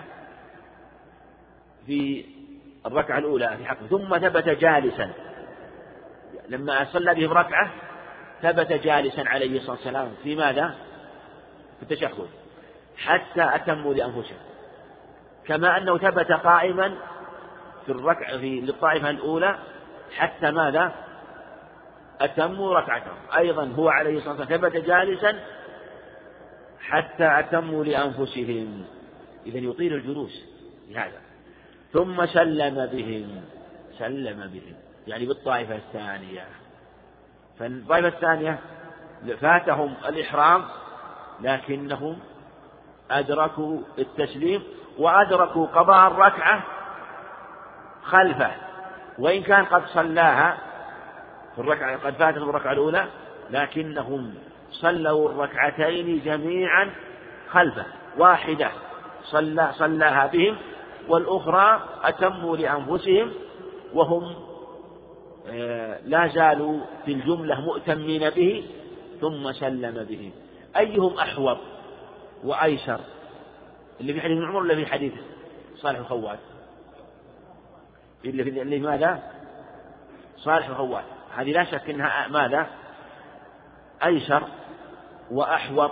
في 1.86 2.26
الركعة 2.86 3.18
الأولى 3.18 3.58
في 3.58 3.66
حقه. 3.66 3.88
ثم 3.90 4.18
ثبت 4.18 4.50
جالسا. 4.50 5.14
لما 6.50 6.86
صلى 6.86 7.16
بهم 7.16 7.32
ركعة 7.32 7.72
ثبت 8.42 8.74
جالسا 8.74 9.24
عليه 9.26 9.58
الصلاة 9.58 9.76
والسلام. 9.76 10.12
في 10.24 10.36
ماذا؟ 10.36 10.76
في 11.78 11.84
التشهد. 11.84 12.28
حتى 12.98 13.56
أتموا 13.56 13.94
لأنفسهم. 13.94 14.38
كما 15.46 15.78
أنه 15.78 15.98
ثبت 15.98 16.32
قائما 16.32 16.96
في 17.86 17.92
الركعة 17.92 18.38
في 18.38 18.62
للطائفة 18.62 19.10
الأولى 19.10 19.58
حتى 20.18 20.52
ماذا؟ 20.52 20.92
أتموا 22.22 22.80
ركعتهم. 22.80 23.18
أيضا 23.38 23.74
هو 23.78 23.90
عليه 23.90 24.18
الصلاة 24.18 24.40
والسلام 24.40 24.60
ثبت 24.60 24.86
جالسا 24.86 25.40
حتى 26.84 27.40
أتموا 27.40 27.84
لأنفسهم. 27.84 28.86
إذا 29.46 29.58
يطيل 29.58 29.94
الجلوس 29.94 30.46
لهذا. 30.90 31.22
ثم 31.94 32.26
سلم 32.26 32.86
بهم. 32.86 33.42
سلم 34.00 34.48
بهم. 34.48 34.76
يعني 35.08 35.26
بالطائفة 35.26 35.76
الثانية. 35.76 36.46
فالطائفة 37.60 38.08
الثانية 38.08 38.60
فاتهم 39.42 39.94
الإحرام 40.06 40.66
لكنهم 41.42 42.20
أدركوا 43.12 43.80
التسليم 44.00 44.64
وأدركوا 44.98 45.68
قضاء 45.68 46.08
الركعة 46.08 46.64
خلفه. 48.04 48.52
وإن 49.20 49.44
كان 49.44 49.66
قد 49.66 49.86
صلاها 49.86 50.58
في 51.56 51.62
الركعة 51.62 51.98
قد 51.98 52.14
فاتهم 52.14 52.50
الركعة 52.50 52.72
الأولى 52.72 53.08
لكنهم 53.50 54.34
صلوا 54.74 55.30
الركعتين 55.30 56.22
جميعا 56.26 56.90
خلفه 57.50 57.86
واحدة 58.18 58.72
صلى 59.24 59.72
صلاها 59.74 60.28
بهم 60.28 60.56
والأخرى 61.08 61.82
أتموا 62.04 62.58
لأنفسهم 62.58 63.32
وهم 63.94 64.36
آه، 65.50 66.00
لا 66.06 66.28
زالوا 66.28 66.80
في 67.06 67.12
الجملة 67.12 67.62
مؤتمين 67.62 68.30
به 68.30 68.64
ثم 69.22 69.52
سلم 69.52 70.06
بهم. 70.10 70.32
أيهم 70.78 71.20
أحوط 71.20 71.58
وأيسر؟ 72.44 73.00
اللي 74.02 74.14
في 74.14 74.22
حديث 74.22 74.38
عمر 74.38 74.56
ولا 74.56 74.76
في 74.76 74.86
حديث 74.86 75.14
صالح 75.76 76.00
الخوات؟ 76.00 76.40
اللي 78.26 78.44
في 78.44 78.62
اللي 78.62 78.80
ماذا؟ 78.80 79.24
صالح 80.38 80.68
الخوات. 80.68 81.04
هذه 81.36 81.52
لا 81.52 81.64
شك 81.64 81.90
أنها 81.90 82.28
ماذا؟ 82.28 82.68
أيسر. 84.06 84.44
وأحوط. 85.32 85.92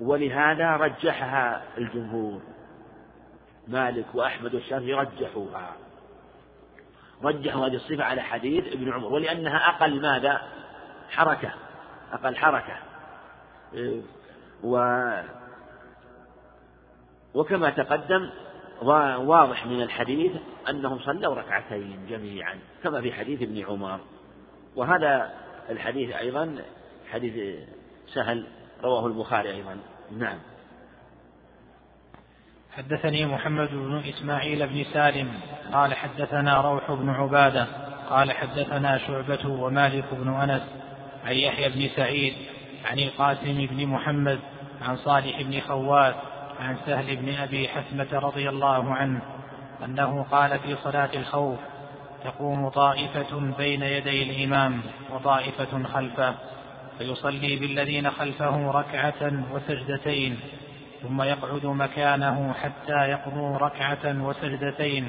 ولهذا 0.00 0.76
رجحها 0.76 1.62
الجمهور. 1.78 2.40
مالك 3.68 4.06
وأحمد 4.14 4.54
والشافعي 4.54 4.94
رجحوها. 4.94 5.72
رجحوا 7.22 7.66
هذه 7.66 7.74
الصفة 7.74 8.04
على 8.04 8.22
حديث 8.22 8.72
ابن 8.72 8.92
عمر. 8.92 9.12
ولأنها 9.12 9.68
أقل 9.68 10.00
ماذا؟ 10.02 10.42
حركة. 11.10 11.50
أقل 12.12 12.36
حركة. 12.36 12.76
و 14.64 15.04
وكما 17.34 17.70
تقدم 17.70 18.30
واضح 19.18 19.66
من 19.66 19.82
الحديث 19.82 20.32
أنهم 20.68 20.98
صلوا 20.98 21.34
ركعتين 21.34 22.06
جميعا 22.08 22.58
كما 22.82 23.00
في 23.00 23.12
حديث 23.12 23.42
ابن 23.42 23.64
عمر. 23.64 24.00
وهذا 24.76 25.30
الحديث 25.70 26.16
أيضا 26.16 26.56
حديث 27.10 27.58
سهل 28.14 28.46
رواه 28.82 29.06
البخاري 29.06 29.50
أيضا. 29.50 29.76
نعم. 30.18 30.38
حدثني 32.76 33.26
محمد 33.26 33.68
بن 33.70 34.02
إسماعيل 34.08 34.66
بن 34.66 34.84
سالم 34.92 35.28
قال 35.72 35.94
حدثنا 35.94 36.60
روح 36.60 36.92
بن 36.92 37.10
عبادة 37.10 37.66
قال 38.10 38.32
حدثنا 38.32 38.98
شعبة 38.98 39.48
ومالك 39.48 40.04
بن 40.12 40.34
أنس 40.34 40.62
عن 41.24 41.34
يحيى 41.34 41.68
بن 41.68 41.88
سعيد 41.96 42.34
عن 42.84 42.98
القاسم 42.98 43.66
بن 43.66 43.86
محمد 43.86 44.38
عن 44.82 44.96
صالح 44.96 45.42
بن 45.42 45.60
خوات 45.60 46.14
عن 46.60 46.76
سهل 46.86 47.16
بن 47.16 47.34
أبي 47.34 47.68
حثمة 47.68 48.08
رضي 48.12 48.48
الله 48.48 48.94
عنه 48.94 49.22
أنه 49.84 50.22
قال 50.30 50.58
في 50.58 50.76
صلاة 50.84 51.10
الخوف 51.14 51.58
تقوم 52.24 52.68
طائفة 52.68 53.54
بين 53.58 53.82
يدي 53.82 54.22
الإمام 54.22 54.82
وطائفة 55.10 55.82
خلفه. 55.82 56.34
فيصلي 56.98 57.56
بالذين 57.56 58.10
خلفه 58.10 58.70
ركعة 58.70 59.44
وسجدتين 59.52 60.40
ثم 61.02 61.22
يقعد 61.22 61.66
مكانه 61.66 62.52
حتى 62.52 63.10
يقضوا 63.10 63.58
ركعة 63.58 64.24
وسجدتين 64.24 65.08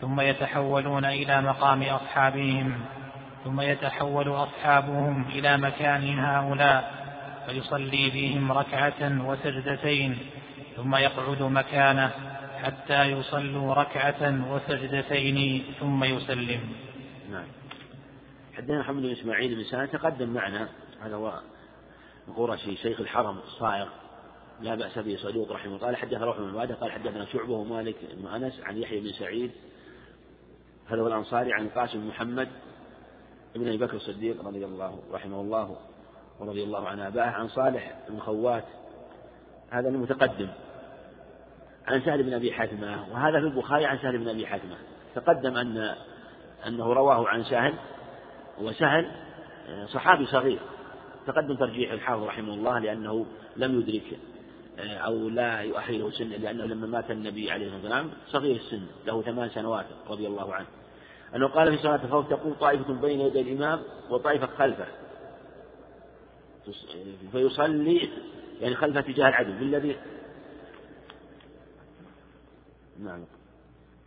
ثم 0.00 0.20
يتحولون 0.20 1.04
إلى 1.04 1.42
مقام 1.42 1.82
أصحابهم 1.82 2.80
ثم 3.44 3.60
يتحول 3.60 4.28
أصحابهم 4.28 5.28
إلى 5.28 5.56
مكان 5.56 6.18
هؤلاء 6.18 7.04
فيصلي 7.46 8.10
بهم 8.10 8.52
ركعة 8.52 9.26
وسجدتين 9.26 10.18
ثم 10.76 10.94
يقعد 10.94 11.42
مكانه 11.42 12.10
حتى 12.62 13.02
يصلوا 13.02 13.74
ركعة 13.74 14.52
وسجدتين 14.52 15.64
ثم 15.80 16.04
يسلم. 16.04 16.60
نعم. 17.30 17.46
حدثنا 18.56 18.80
محمد 18.80 19.02
بن 19.02 19.10
إسماعيل 19.10 19.54
بن 19.54 19.64
سنة 19.64 19.86
تقدم 19.86 20.28
معنا. 20.28 20.68
هذا 21.04 21.16
هو 21.16 21.40
القرشي 22.28 22.76
شيخ 22.76 23.00
الحرم 23.00 23.38
الصائغ 23.38 23.88
لا 24.60 24.74
بأس 24.74 24.98
به 24.98 25.16
صدوق 25.16 25.52
رحمه 25.52 25.76
الله. 25.76 25.86
قال 25.86 25.96
حدثنا 25.96 26.24
روح 26.24 26.38
بن 26.38 26.48
عبادة 26.48 26.74
قال 26.74 26.92
حدثنا 26.92 27.24
شعبة 27.24 27.52
ومالك 27.52 27.96
بن 28.12 28.26
أنس 28.26 28.60
عن 28.60 28.76
يحيى 28.76 29.00
بن 29.00 29.12
سعيد 29.12 29.50
هذا 30.86 31.00
هو 31.00 31.06
الأنصاري 31.06 31.52
عن 31.52 31.68
قاسم 31.68 32.00
بن 32.00 32.06
محمد 32.06 32.48
ابن 33.56 33.68
أبي 33.68 33.76
بكر 33.76 33.96
الصديق 33.96 34.46
رضي 34.46 34.64
الله 34.64 34.98
رحمه 35.12 35.40
الله 35.40 35.76
ورضي 36.40 36.64
الله 36.64 36.88
عن 36.88 37.00
أباه 37.00 37.30
عن 37.30 37.48
صالح 37.48 37.98
بن 38.08 38.18
خوات 38.20 38.64
هذا 39.70 39.88
المتقدم. 39.88 40.48
عن 41.86 42.00
سهل 42.00 42.22
بن 42.22 42.34
أبي 42.34 42.52
حاتمة 42.52 43.12
وهذا 43.12 43.40
في 43.40 43.46
البخاري 43.46 43.86
عن 43.86 43.98
سهل 43.98 44.18
بن 44.18 44.28
أبي 44.28 44.46
حاتمة. 44.46 44.76
تقدم 45.14 45.56
أن 45.56 45.94
أنه 46.66 46.92
رواه 46.92 47.28
عن 47.28 47.44
سهل 47.44 47.74
وسهل 48.60 49.10
صحابي 49.86 50.26
صغير. 50.26 50.60
تقدم 51.26 51.54
ترجيح 51.54 51.92
الحافظ 51.92 52.22
رحمه 52.22 52.54
الله 52.54 52.78
لأنه 52.78 53.26
لم 53.56 53.80
يدرك 53.80 54.18
أو 54.78 55.28
لا 55.28 55.60
يؤهله 55.60 56.10
سن 56.10 56.28
لأنه 56.28 56.64
لما 56.64 56.86
مات 56.86 57.10
النبي 57.10 57.50
عليه 57.50 57.66
الصلاة 57.66 57.82
والسلام 57.82 58.10
صغير 58.26 58.56
السن 58.56 58.86
له 59.06 59.22
ثمان 59.22 59.48
سنوات 59.50 59.86
رضي 60.08 60.26
الله 60.26 60.54
عنه. 60.54 60.66
أنه 61.36 61.48
قال 61.48 61.76
في 61.76 61.82
صلاة 61.82 62.04
الخوف 62.04 62.28
تقوم 62.28 62.54
طائفة 62.54 62.92
بين 62.92 63.20
يدي 63.20 63.40
الإمام 63.40 63.80
وطائفة 64.10 64.46
خلفه. 64.46 64.86
فيصلي 67.32 68.10
يعني 68.60 68.74
خلف 68.74 68.96
اتجاه 68.96 69.28
العدو. 69.28 69.52
بالذي 69.52 69.96
نعم. 72.98 73.24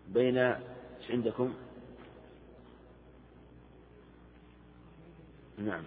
بين 0.07 0.38
إيش 0.38 1.11
عندكم؟ 1.11 1.53
نعم. 5.57 5.84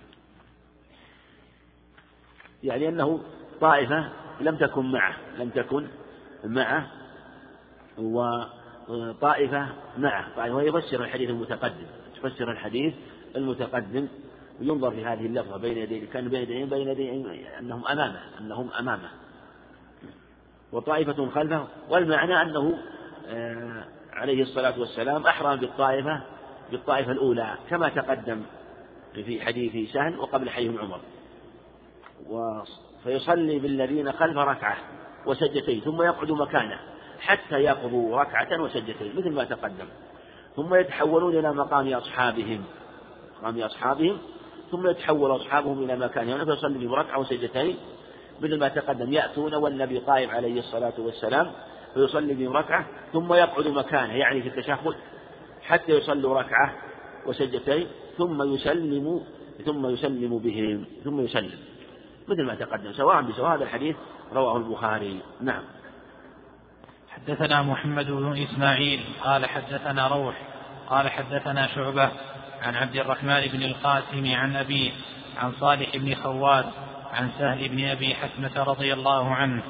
يعني 2.63 2.89
أنه 2.89 3.21
طائفة 3.61 4.09
لم 4.41 4.57
تكن 4.57 4.93
معه 4.93 5.17
لم 5.39 5.49
تكن 5.49 5.87
معه 6.45 6.87
وطائفة 7.99 9.69
معه. 9.99 10.37
طائفة 10.37 10.55
ويفسر 10.55 11.05
الحديث 11.05 11.31
المتقدم 11.31 11.87
تفسر 12.17 12.51
الحديث 12.51 12.95
المتقدم 13.37 14.09
وينظر 14.61 14.91
في 14.91 15.05
هذه 15.05 15.27
اللفظة 15.27 15.57
بين 15.57 15.79
يديه 15.79 16.07
كان 16.07 16.29
بين 16.29 16.43
يديه 16.43 16.65
بين 16.65 16.89
يديه 16.89 17.59
أنهم 17.59 17.87
أمامه 17.87 18.21
أنهم 18.41 18.71
أمامه. 18.79 19.11
وطائفة 20.73 21.31
خلفه 21.31 21.67
والمعنى 21.89 22.43
أنه 22.43 22.79
آه، 23.29 23.85
عليه 24.13 24.43
الصلاة 24.43 24.81
والسلام 24.81 25.27
أحرم 25.27 25.57
بالطائفة 25.57 26.23
بالطائفة 26.71 27.13
الأولى 27.13 27.55
كما 27.71 27.89
تقدم 27.89 28.43
في 29.15 29.41
حديث 29.41 29.93
سهل 29.93 30.19
وقبل 30.19 30.51
حديث 30.51 30.81
عمر. 30.81 31.01
فيصلي 33.05 33.59
بالذين 33.59 34.13
خلف 34.13 34.37
ركعة 34.37 34.77
وسجدتين 35.27 35.81
ثم 35.81 36.03
يقعد 36.03 36.31
مكانه 36.31 36.79
حتى 37.21 37.55
يقضوا 37.55 38.21
ركعة 38.21 38.63
وسجدتين 38.63 39.17
مثل 39.17 39.31
ما 39.31 39.45
تقدم. 39.45 39.87
ثم 40.57 40.75
يتحولون 40.75 41.39
إلى 41.39 41.53
مقام 41.53 41.93
أصحابهم. 41.93 42.65
مقام 43.43 43.61
أصحابهم 43.63 44.19
ثم 44.71 44.91
يتحول 44.91 45.37
أصحابهم 45.37 45.85
إلى 45.85 45.97
مكانهم 45.97 46.45
فيصلي 46.45 46.79
بهم 46.79 46.95
ركعة 46.95 47.19
وسجدتين. 47.19 47.77
مثل 48.41 48.59
ما 48.59 48.69
تقدم 48.69 49.13
يأتون 49.13 49.55
والنبي 49.55 49.99
قائم 49.99 50.31
عليه 50.31 50.59
الصلاة 50.59 50.93
والسلام 50.99 51.53
فيصلي 51.95 52.35
بهم 52.35 52.53
ركعة 52.53 52.87
ثم 53.13 53.33
يقعد 53.33 53.69
مكانه 53.69 54.13
يعني 54.15 54.43
في 54.43 54.49
التشهد 54.49 54.95
حتى 55.63 55.93
يصلوا 55.93 56.41
ركعة 56.41 56.75
وسجدتين 57.27 57.87
ثم 58.19 58.55
يسلم 58.55 59.23
ثم 59.65 59.87
يسلم 59.87 60.39
بهم 60.39 60.85
ثم 61.05 61.21
يسلم. 61.21 61.59
مثل 62.29 62.43
ما 62.43 62.55
تقدم 62.55 62.93
سواء 62.93 63.23
بسواء 63.23 63.57
هذا 63.57 63.65
الحديث 63.65 63.97
رواه 64.33 64.57
البخاري. 64.57 65.21
نعم. 65.41 65.63
حدثنا 67.11 67.63
محمد 67.63 68.07
بن 68.11 68.43
إسماعيل 68.43 69.01
قال 69.25 69.47
حدثنا 69.47 70.09
روح 70.09 70.43
قال 70.89 71.09
حدثنا 71.09 71.67
شعبة 71.67 72.11
عن 72.63 72.75
عبد 72.75 72.97
الرحمن 72.97 73.41
بن 73.53 73.63
القاسم 73.63 74.35
عن 74.35 74.57
أبيه 74.57 74.91
عن 75.39 75.53
صالح 75.53 75.97
بن 75.97 76.15
خوات 76.15 76.65
عن 77.13 77.31
سهل 77.39 77.69
بن 77.69 77.85
أبي 77.85 78.15
حسمة 78.15 78.63
رضي 78.63 78.93
الله 78.93 79.35
عنه 79.35 79.63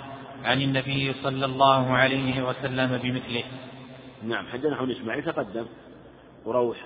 عن 0.45 0.63
النبي 0.63 1.13
صلى 1.23 1.45
الله 1.45 1.93
عليه 1.93 2.43
وسلم 2.43 2.99
بمثله. 3.03 3.45
نعم 4.23 4.47
حدثنا 4.47 4.83
بن 4.83 4.91
إسماعيل 4.91 5.25
تقدم. 5.25 5.67
وروح 6.45 6.77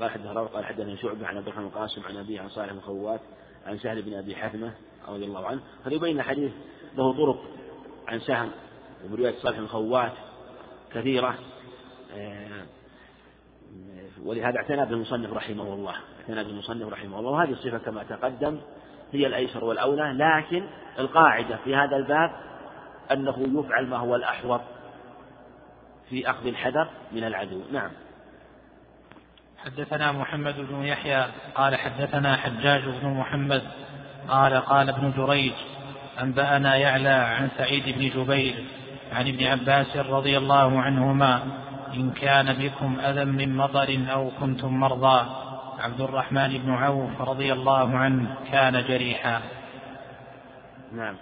قال 0.00 0.10
حدثنا 0.10 0.32
روح 0.32 0.52
قال 0.52 0.64
حدثنا 0.64 0.96
شعبة 0.96 1.26
عن 1.26 1.36
عبد 1.36 1.48
الرحمن 1.48 1.64
القاسم 1.64 2.02
عن 2.04 2.16
أبيه 2.16 2.40
عن 2.40 2.48
صالح 2.48 2.72
بن 2.72 2.80
خوات 2.80 3.20
عن 3.66 3.78
سهل 3.78 4.02
بن 4.02 4.14
أبي 4.14 4.36
حثمة 4.36 4.72
رضي 5.08 5.24
الله 5.24 5.46
عنه. 5.46 5.60
هذا 5.86 5.94
يبين 5.94 6.22
حديث 6.22 6.52
له 6.96 7.12
طرق 7.12 7.42
عن 8.08 8.20
سهل 8.20 8.48
ومن 9.04 9.16
رواية 9.16 9.34
صالح 9.38 9.58
بن 9.58 9.66
خوات 9.66 10.12
كثيرة. 10.94 11.38
آه، 12.16 12.64
ولهذا 14.24 14.56
اعتنى 14.56 14.86
بالمصنف 14.86 15.32
رحمه 15.32 15.74
الله. 15.74 15.94
اعتنى 16.20 16.44
بالمصنف 16.44 16.92
رحمه 16.92 17.18
الله. 17.18 17.30
وهذه 17.30 17.50
الصفة 17.50 17.78
كما 17.78 18.02
تقدم 18.02 18.60
هي 19.12 19.26
الأيسر 19.26 19.64
والأولى 19.64 20.16
لكن 20.18 20.66
القاعدة 20.98 21.56
في 21.64 21.76
هذا 21.76 21.96
الباب 21.96 22.30
أنه 23.12 23.60
يفعل 23.60 23.86
ما 23.86 23.96
هو 23.96 24.16
الأحوط 24.16 24.60
في 26.10 26.30
أخذ 26.30 26.46
الحذر 26.46 26.88
من 27.12 27.24
العدو. 27.24 27.62
نعم. 27.72 27.90
حدثنا 29.64 30.12
محمد 30.12 30.54
بن 30.56 30.84
يحيى 30.84 31.26
قال 31.54 31.76
حدثنا 31.76 32.36
حجاج 32.36 32.82
بن 32.82 33.08
محمد 33.08 33.62
قال 34.28 34.54
قال 34.54 34.88
ابن 34.88 35.12
جريج 35.16 35.52
أنبأنا 36.20 36.76
يعلى 36.76 37.08
عن 37.08 37.48
سعيد 37.58 37.98
بن 37.98 38.08
جبير 38.08 38.64
عن 39.12 39.28
ابن 39.28 39.44
عباس 39.44 39.96
رضي 39.96 40.38
الله 40.38 40.80
عنهما 40.80 41.42
إن 41.94 42.10
كان 42.10 42.52
بكم 42.52 43.00
أذى 43.00 43.24
من 43.24 43.56
مطر 43.56 43.98
أو 44.12 44.30
كنتم 44.40 44.74
مرضى 44.80 45.26
عبد 45.78 46.00
الرحمن 46.00 46.58
بن 46.58 46.70
عوف 46.70 47.20
رضي 47.20 47.52
الله 47.52 47.96
عنه 47.96 48.36
كان 48.52 48.84
جريحا. 48.88 49.40
نعم. 50.92 51.16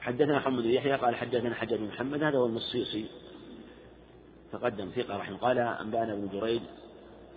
حدثنا 0.00 0.36
محمد 0.36 0.62
بن 0.62 0.70
يحيى 0.70 0.94
قال 0.94 1.16
حدثنا 1.16 1.54
حجاج 1.54 1.78
بن 1.78 1.86
محمد 1.86 2.22
هذا 2.22 2.38
هو 2.38 2.46
المصيصي 2.46 3.06
تقدم 4.52 4.90
ثقة 4.96 5.16
رحمه 5.16 5.36
قال 5.36 5.58
أنبأنا 5.58 6.12
ابن 6.12 6.28
جريج 6.32 6.62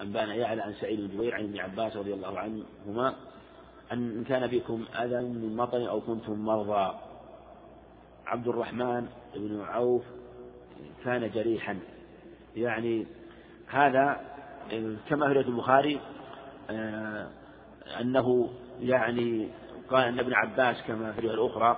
أنبأنا 0.01 0.33
يعلى 0.35 0.61
عن 0.61 0.73
سعيد 0.73 0.99
بن 0.99 1.07
جبير 1.07 1.35
عن 1.35 1.43
ابن 1.43 1.59
عباس 1.59 1.95
رضي 1.95 2.13
الله 2.13 2.39
عنهما 2.39 3.15
أن 3.93 4.23
كان 4.23 4.47
بكم 4.47 4.85
أذى 4.99 5.21
من 5.21 5.55
مطر 5.55 5.89
أو 5.89 6.01
كنتم 6.01 6.45
مرضى. 6.45 6.99
عبد 8.27 8.47
الرحمن 8.47 9.07
بن 9.35 9.61
عوف 9.61 10.03
كان 11.05 11.31
جريحا. 11.31 11.79
يعني 12.55 13.07
هذا 13.67 14.21
كما 15.09 15.33
في 15.33 15.39
البخاري 15.39 15.99
آه، 16.69 17.27
أنه 18.01 18.49
يعني 18.79 19.49
قال 19.89 20.03
أن 20.03 20.19
ابن 20.19 20.33
عباس 20.33 20.81
كما 20.87 21.11
في 21.11 21.19
الرواية 21.19 21.35
الأخرى 21.35 21.77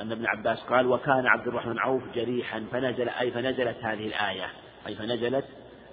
أن 0.00 0.12
ابن 0.12 0.26
عباس 0.26 0.60
قال 0.60 0.86
وكان 0.86 1.26
عبد 1.26 1.48
الرحمن 1.48 1.78
عوف 1.78 2.02
جريحا 2.14 2.64
فنزل 2.72 3.08
أي 3.08 3.30
فنزلت 3.30 3.76
هذه 3.82 4.06
الآية. 4.06 4.46
أي 4.86 4.94
فنزلت 4.94 5.44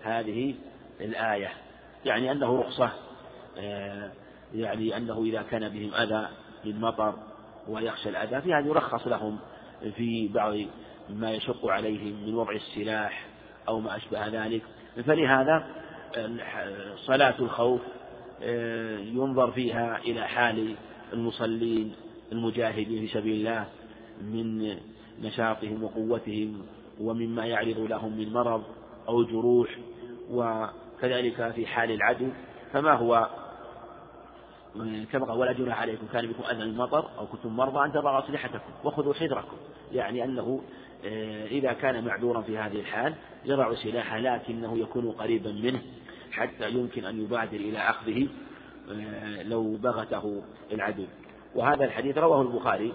هذه 0.03 0.55
الآية. 1.01 1.49
يعني 2.05 2.31
أنه 2.31 2.59
رخصة 2.59 2.91
آه، 3.57 4.11
يعني 4.55 4.97
أنه 4.97 5.23
إذا 5.23 5.41
كان 5.41 5.69
بهم 5.69 5.93
أذى 5.93 6.27
من 6.65 6.81
مطر 6.81 7.13
ويخشى 7.67 8.09
الأذى 8.09 8.41
في 8.41 8.53
هذا 8.53 8.67
يرخص 8.67 9.07
لهم 9.07 9.39
في 9.95 10.27
بعض 10.27 10.55
ما 11.09 11.31
يشق 11.31 11.67
عليهم 11.67 12.27
من 12.27 12.35
وضع 12.35 12.51
السلاح 12.51 13.25
أو 13.67 13.79
ما 13.79 13.95
أشبه 13.95 14.27
ذلك. 14.27 14.61
فلهذا 15.05 15.67
صلاة 16.95 17.35
الخوف 17.39 17.81
آه، 18.43 18.99
ينظر 18.99 19.51
فيها 19.51 19.97
إلى 19.97 20.27
حال 20.27 20.75
المصلين 21.13 21.95
المجاهدين 22.31 23.07
في 23.07 23.13
سبيل 23.13 23.35
الله 23.35 23.67
من 24.21 24.77
نشاطهم 25.21 25.83
وقوتهم 25.83 26.61
ومما 26.99 27.45
يعرض 27.45 27.79
لهم 27.79 28.17
من 28.17 28.33
مرض 28.33 28.63
أو 29.07 29.23
جروح 29.23 29.69
وكذلك 30.31 31.51
في 31.51 31.65
حال 31.65 31.91
العدو. 31.91 32.27
فما 32.73 32.93
هو 32.93 33.29
كما 35.11 35.25
قال 35.25 35.37
ولا 35.37 35.51
جناح 35.51 35.81
عليكم. 35.81 36.07
كان 36.13 36.27
بكم 36.27 36.43
أذى 36.43 36.65
من 36.65 36.77
مطر 36.77 37.09
أو 37.17 37.27
كنتم 37.27 37.55
مرضى 37.55 37.85
أن 37.85 37.91
تضعوا 37.91 38.25
أسلحتكم 38.25 38.71
وخذوا 38.83 39.13
حذركم. 39.13 39.57
يعني 39.91 40.23
أنه 40.23 40.61
آه، 41.05 41.45
إذا 41.45 41.73
كان 41.73 42.05
معذورا 42.05 42.41
في 42.41 42.57
هذه 42.57 42.79
الحال 42.79 43.13
يضع 43.45 43.75
سلاحه 43.75 44.19
لكنه 44.19 44.77
يكون 44.77 45.11
قريبا 45.11 45.51
منه 45.51 45.81
حتى 46.31 46.71
يمكن 46.71 47.05
أن 47.05 47.21
يبادر 47.23 47.57
إلى 47.57 47.77
أخذه 47.77 48.27
آه، 48.91 49.43
لو 49.43 49.75
بغته 49.75 50.41
العدو. 50.71 51.05
وهذا 51.55 51.85
الحديث 51.85 52.17
رواه 52.17 52.41
البخاري 52.41 52.93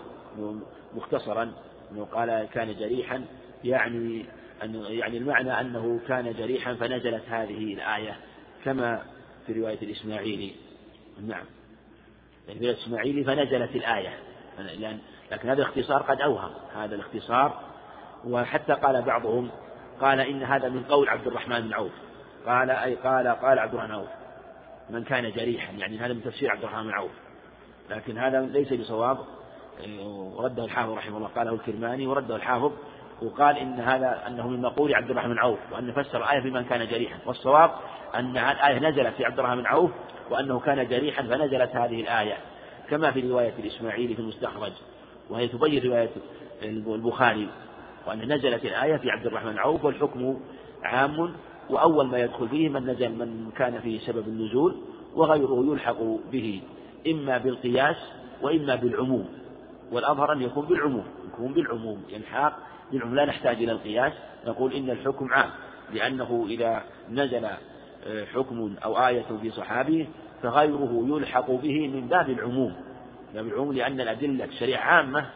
مختصرا 0.94 1.52
أنه 1.92 2.04
قال 2.04 2.48
كان 2.52 2.74
جريحا 2.74 3.24
يعني 3.64 4.26
أن 4.62 4.84
يعني 4.88 5.18
المعنى 5.18 5.60
أنه 5.60 6.00
كان 6.08 6.32
جريحا 6.32 6.74
فنزلت 6.74 7.22
هذه 7.28 7.74
الآية 7.74 8.16
كما 8.64 9.02
في 9.46 9.52
رواية 9.52 9.78
الإسماعيلي. 9.82 10.52
نعم. 11.26 11.44
يعني 12.48 12.60
في 12.60 12.70
الإسماعيلي 12.70 13.24
فنزلت 13.24 13.76
الآية. 13.76 14.18
لكن 15.30 15.48
هذا 15.48 15.62
الاختصار 15.62 16.02
قد 16.02 16.20
أوهم. 16.20 16.50
هذا 16.76 16.94
الاختصار 16.94 17.60
وحتى 18.24 18.72
قال 18.72 19.02
بعضهم 19.02 19.50
قال 20.00 20.20
إن 20.20 20.42
هذا 20.42 20.68
من 20.68 20.84
قول 20.84 21.08
عبد 21.08 21.26
الرحمن 21.26 21.60
بن 21.60 21.72
عوف. 21.72 21.92
قال 22.46 22.70
أي 22.70 22.94
قال 22.94 23.28
قال 23.28 23.58
عبد 23.58 23.74
الرحمن 23.74 23.94
عوف 23.94 24.08
من 24.90 25.04
كان 25.04 25.32
جريحا. 25.32 25.72
يعني 25.72 25.98
هذا 25.98 26.12
من 26.12 26.22
تفسير 26.22 26.50
عبد 26.50 26.64
الرحمن 26.64 26.82
بن 26.82 26.92
عوف. 26.92 27.12
لكن 27.90 28.18
هذا 28.18 28.40
ليس 28.40 28.72
بصواب. 28.72 29.18
ورده 30.36 30.64
الحافظ 30.64 30.92
رحمه 30.92 31.16
الله. 31.16 31.28
قاله 31.28 31.54
الكرماني 31.54 32.06
ورده 32.06 32.36
الحافظ 32.36 32.72
وقال 33.24 33.58
إن 33.58 33.80
هذا 33.80 34.22
أنه 34.26 34.48
من 34.48 34.60
مقول 34.60 34.94
عبد 34.94 35.10
الرحمن 35.10 35.32
بن 35.32 35.38
عوف 35.38 35.58
وأن 35.72 35.92
فسر 35.92 36.18
الآية 36.18 36.40
بمن 36.40 36.64
كان 36.64 36.86
جريحا. 36.86 37.18
والصواب 37.26 37.70
أن 38.14 38.36
الآية 38.36 38.78
نزلت 38.78 39.14
في 39.14 39.24
عبد 39.24 39.38
الرحمن 39.38 39.60
بن 39.60 39.66
عوف 39.66 39.90
وأنه 40.30 40.60
كان 40.60 40.88
جريحا 40.88 41.22
فنزلت 41.22 41.76
هذه 41.76 42.00
الآية 42.00 42.36
كما 42.90 43.10
في 43.10 43.30
رواية 43.30 43.52
الإسماعيلي 43.58 44.14
في 44.14 44.20
المستخرج 44.20 44.72
وهي 45.30 45.48
تبين 45.48 45.84
رواية 45.84 46.10
البخاري 46.62 47.48
وأن 48.06 48.32
نزلت 48.32 48.64
الآية 48.64 48.96
في 48.96 49.10
عبد 49.10 49.26
الرحمن 49.26 49.52
بن 49.52 49.58
عوف 49.58 49.84
والحكم 49.84 50.40
عام 50.82 51.34
وأول 51.70 52.06
ما 52.06 52.18
يدخل 52.18 52.48
فيه 52.48 52.68
من 52.68 52.90
نزل 52.90 53.08
من 53.08 53.50
كان 53.56 53.80
فيه 53.80 53.98
سبب 53.98 54.28
النزول 54.28 54.76
وغيره 55.14 55.64
يلحق 55.72 56.02
به 56.32 56.60
إما 57.06 57.38
بالقياس 57.38 57.96
وإما 58.42 58.74
بالعموم 58.74 59.28
والأظهر 59.92 60.32
أن 60.32 60.42
يكون 60.42 60.66
بالعموم. 60.66 61.04
يكون 61.34 61.52
بالعموم 61.52 62.02
يلحق 62.08 62.58
بالعموم. 62.92 63.14
لا 63.14 63.24
نحتاج 63.24 63.56
إلى 63.56 63.72
القياس. 63.72 64.12
نقول 64.46 64.72
إن 64.72 64.90
الحكم 64.90 65.32
عام 65.32 65.50
لأنه 65.92 66.46
إذا 66.48 66.82
نزل 67.10 67.44
آه، 68.06 68.24
حكم 68.24 68.76
أو 68.84 69.06
آية 69.06 69.24
في 69.42 69.50
صحابي 69.50 70.08
فغيره 70.42 71.04
يلحق 71.08 71.50
به 71.50 71.88
من 71.88 72.08
باب 72.08 72.30
العموم. 72.30 72.76
باب 73.34 73.46
العموم 73.46 73.72
لأن 73.72 74.00
الأدلة 74.00 74.44
الشريعة 74.44 74.80
عامة. 74.80 75.26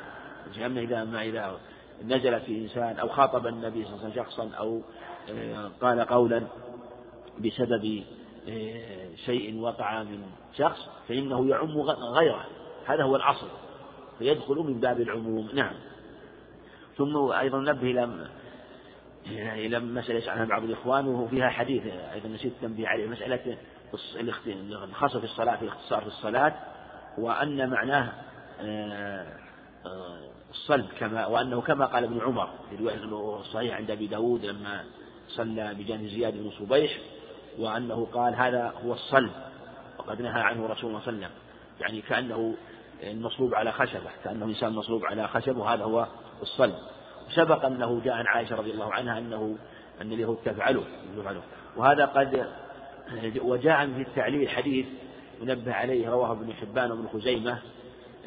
إذا 0.56 1.04
ما 1.04 1.22
إذا 1.22 1.58
نزل 2.04 2.40
في 2.40 2.58
إنسان 2.58 2.98
أو 2.98 3.08
خاطب 3.08 3.46
النبي 3.46 3.84
صلى 3.84 3.92
الله 3.92 4.04
عليه 4.04 4.12
وسلم 4.12 4.24
شخصا 4.24 4.50
أو 4.58 4.82
آه، 5.30 5.70
قال 5.80 6.00
قولا 6.00 6.42
بسبب 7.38 8.04
آه، 8.48 9.14
شيء 9.24 9.60
وقع 9.60 10.02
من 10.02 10.22
شخص 10.56 10.88
فإنه 11.08 11.48
يعم 11.48 11.80
غيره. 12.18 12.44
هذا 12.86 13.02
هو 13.02 13.16
الأصل. 13.16 13.48
فيدخل 14.18 14.54
من 14.54 14.80
باب 14.80 15.00
العموم. 15.00 15.50
نعم. 15.54 15.74
ثم 16.96 17.16
أيضا 17.32 17.58
نبه 17.58 17.90
إلى 17.90 18.28
إلى 19.66 19.78
مسألة 19.78 20.30
عنها 20.30 20.44
بعض 20.44 20.64
الإخوان 20.64 21.06
وهو 21.06 21.28
فيها 21.28 21.48
حديث 21.48 21.82
أيضا 21.86 22.28
نسيت 22.28 22.52
التنبيه 22.52 22.88
عليه 22.88 23.06
مسألة 23.06 23.56
الخاصة 24.84 25.18
في 25.18 25.24
الصلاة 25.24 25.56
في 25.56 25.62
الاختصار 25.62 26.00
في 26.00 26.06
الصلاة 26.06 26.54
وأن 27.18 27.70
معناه 27.70 28.12
آه، 28.60 29.26
الصلب 30.50 30.86
كما 30.98 31.26
وأنه 31.26 31.60
كما 31.60 31.86
قال 31.86 32.04
ابن 32.04 32.20
عمر 32.20 32.48
في 32.70 32.76
رواية 32.76 33.42
صحيح 33.42 33.76
عند 33.76 33.90
أبي 33.90 34.06
داود 34.06 34.44
لما 34.44 34.84
صلى 35.28 35.74
بجانب 35.74 36.06
زياد 36.06 36.34
بن 36.34 36.50
صبيح 36.50 36.98
وأنه 37.58 38.08
قال 38.12 38.34
هذا 38.34 38.74
هو 38.84 38.92
الصلب 38.92 39.30
وقد 39.98 40.22
نهى 40.22 40.40
عنه 40.40 40.66
رسول 40.66 40.90
الله 40.90 41.00
صلى 41.00 41.14
الله 41.14 41.26
عليه 41.26 41.26
وسلم. 41.26 41.30
يعني 41.80 42.00
كأنه 42.00 42.54
المصلوب 43.02 43.54
على 43.54 43.72
خشبة 43.72 44.10
كأنه 44.24 44.44
إنسان 44.44 44.72
مصلوب 44.72 45.04
على 45.04 45.28
خشبة 45.28 45.60
وهذا 45.60 45.84
هو 45.84 46.06
الصلب. 46.42 46.74
سبق 47.34 47.64
أنه 47.64 48.00
جاء 48.04 48.14
عن 48.14 48.26
عائشة 48.26 48.56
رضي 48.56 48.70
الله 48.70 48.92
عنها 48.92 49.18
أنه 49.18 49.56
أن 50.00 50.12
اليهود 50.12 50.38
تفعله 50.44 50.84
وهذا 51.76 52.04
قد 52.04 52.46
وجاء 53.42 53.86
في 53.86 54.02
التعليل 54.02 54.48
حديث 54.48 54.86
منبه 55.42 55.74
عليه 55.74 56.10
رواه 56.10 56.32
ابن 56.32 56.52
حبان 56.52 56.90
وابن 56.90 57.08
خزيمة 57.08 57.58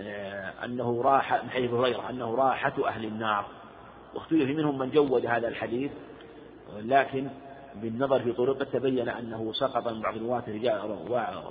آه، 0.01 0.53
أنه 0.65 1.01
راح 1.01 1.43
من 1.43 1.49
حديث 1.49 1.72
هريرة 1.72 2.09
أنه 2.09 2.36
راحة 2.36 2.88
أهل 2.88 3.05
النار. 3.05 3.45
واختلف 4.15 4.49
منهم 4.49 4.78
من 4.78 4.89
جود 4.89 5.26
هذا 5.26 5.47
الحديث 5.47 5.91
لكن 6.80 7.28
بالنظر 7.76 8.19
في 8.19 8.32
طرقه 8.32 8.63
تبين 8.63 9.09
أنه 9.09 9.53
سقط 9.53 9.88
من 9.88 10.01
بعض 10.01 10.15
الرواة 10.15 10.43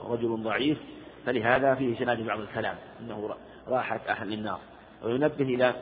رجل 0.09 0.43
ضعيف 0.43 0.79
فلهذا 1.27 1.75
فيه 1.75 1.99
سناد 1.99 2.27
بعض 2.27 2.41
الكلام 2.41 2.77
أنه 3.01 3.35
راحة 3.69 4.01
أهل 4.09 4.33
النار. 4.33 4.61
وينبه 5.03 5.45
إلى 5.45 5.75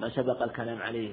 ما 0.00 0.08
سبق 0.08 0.42
الكلام 0.42 0.82
عليه 0.82 1.12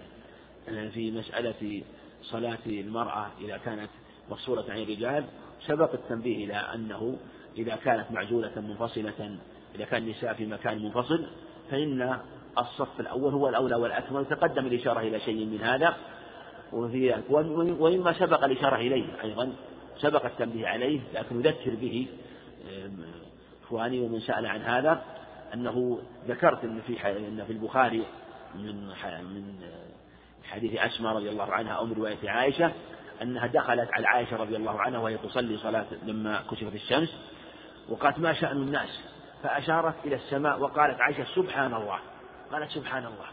آه، 0.70 0.90
في 0.90 1.12
مسألة 1.12 1.84
صلاة 2.24 2.58
المرأة 2.66 3.28
إذا 3.42 3.58
كانت 3.58 3.90
مفصولة 4.30 4.66
عن 4.70 4.82
الرجال. 4.82 5.26
سبق 5.68 5.94
التنبيه 5.94 6.46
إلى 6.46 6.54
أنه 6.54 7.18
إذا 7.58 7.76
كانت 7.76 8.12
معزولة 8.12 8.52
منفصلة 8.56 9.38
إذا 9.76 9.86
كان 9.86 10.04
النساء 10.04 10.34
في 10.34 10.46
مكان 10.46 10.84
منفصل 10.84 11.28
فإن 11.72 12.20
الصف 12.58 13.00
الأول 13.00 13.34
هو 13.34 13.50
الأولى 13.50 13.76
والأكمل. 13.76 14.26
تقدم 14.26 14.66
الإشارة 14.66 15.00
إلى 15.00 15.20
شيء 15.20 15.46
من 15.46 15.62
هذا 15.62 15.98
وفي 16.74 17.16
ومما 17.80 18.14
سبق 18.14 18.44
الإشارة 18.44 18.76
إليه 18.76 19.06
أيضا. 19.24 19.54
سبق 19.98 20.26
التنبيه 20.26 20.68
عليه 20.68 21.00
لكن 21.14 21.38
نذكر 21.38 21.76
به 21.76 22.08
إخواني 23.66 24.00
ومن 24.00 24.20
سأل 24.20 24.46
عن 24.46 24.62
هذا 24.62 25.04
أنه 25.54 26.02
ذكرت 26.28 26.64
أن 26.64 26.82
في 26.88 27.18
أن 27.18 27.44
في 27.48 27.54
البخاري 27.54 28.04
من 28.56 28.88
من 29.34 29.60
حديث 30.44 30.80
أسماء 30.80 31.16
رضي 31.16 31.30
الله 31.30 31.54
عنها 31.54 31.72
أو 31.74 31.86
من 31.86 31.94
رواية 31.94 32.30
عائشة 32.30 32.72
أنها 33.22 33.48
دخلت 33.48 33.90
على 33.94 34.08
عائشة 34.08 34.38
رضي 34.38 34.56
الله 34.56 34.82
عنها 34.82 35.00
وهي 35.00 35.18
تصلي 35.18 35.58
صلاة 35.58 35.86
لما 36.06 36.44
كشفت 36.52 36.76
الشمس 36.76 37.18
وقالت 37.90 38.20
ما 38.20 38.34
شأن 38.34 38.58
الناس؟ 38.58 39.00
فأشارت 39.44 39.96
إلى 40.06 40.16
السماء 40.16 40.60
وقالت 40.60 41.02
عائشة 41.02 41.26
سبحان 41.36 41.74
الله 41.74 42.00
قالت 42.52 42.72
سبحان 42.72 43.06
الله 43.06 43.26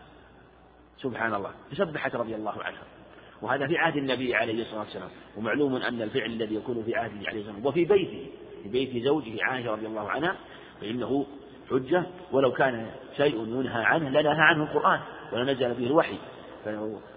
سبحان 1.03 1.35
الله 1.35 1.51
فسبحت 1.71 2.15
رضي 2.15 2.35
الله 2.35 2.63
عنها 2.63 2.83
وهذا 3.43 3.67
في 3.67 3.79
عهد 3.79 3.97
النبي 3.97 4.35
عليه 4.35 4.63
الصلاة 4.63 4.81
والسلام 4.81 5.09
ومعلوم 5.37 5.77
أن 5.77 6.03
الفعل 6.03 6.31
الذي 6.31 6.55
يكون 6.55 6.83
في 6.85 6.95
عهده 6.95 7.29
عليه 7.29 7.41
الصلاة 7.41 7.55
والسلام 7.55 7.67
وفي 7.67 7.85
بيته 7.85 8.27
بيت 8.69 9.05
زوجه 9.05 9.45
عائشة 9.45 9.73
رضي 9.73 9.87
الله 9.87 10.11
عنها 10.11 10.37
فإنه 10.81 11.27
حجة 11.71 12.05
ولو 12.33 12.53
كان 12.53 12.87
شيء 13.17 13.37
ينهى 13.37 13.85
عنه 13.85 14.09
لنهى 14.09 14.41
عنه 14.41 14.63
القرآن 14.63 15.01
ولنزل 15.33 15.75
فيه 15.75 15.87
الوحي. 15.87 16.19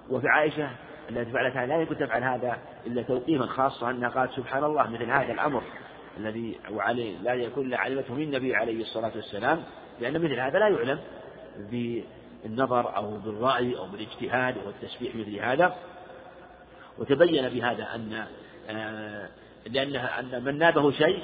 وفي 0.09 0.27
عائشة 0.27 0.69
التي 1.09 1.31
فعلتها 1.31 1.65
لا 1.65 1.81
يكون 1.81 1.97
تفعل 1.97 2.23
هذا 2.23 2.57
إلا 2.87 3.01
توقيفا 3.01 3.45
خاصة 3.45 3.89
أنها 3.89 4.09
قالت 4.09 4.31
سبحان 4.31 4.63
الله 4.63 4.89
مثل 4.89 5.03
هذا 5.03 5.33
الأمر 5.33 5.63
الذي 6.17 6.59
وعليه 6.71 7.17
لا 7.17 7.33
يكون 7.33 7.65
إلا 7.65 7.77
علمته 7.77 8.13
من 8.13 8.21
النبي 8.23 8.55
عليه 8.55 8.81
الصلاة 8.81 9.11
والسلام 9.15 9.63
لأن 10.01 10.13
مثل 10.13 10.39
هذا 10.39 10.59
لا 10.59 10.67
يعلم 10.67 10.99
بالنظر 11.57 12.95
أو 12.95 13.17
بالرأي 13.17 13.77
أو 13.77 13.87
بالاجتهاد 13.87 14.55
والتسبيح 14.65 15.15
مثل 15.15 15.35
هذا. 15.39 15.75
وتبين 16.99 17.49
بهذا 17.49 17.95
أن 17.95 18.25
آه، 18.69 19.29
لأنها 19.65 20.19
أن 20.19 20.43
من 20.43 20.57
نابه 20.57 20.91
شيء 20.91 21.23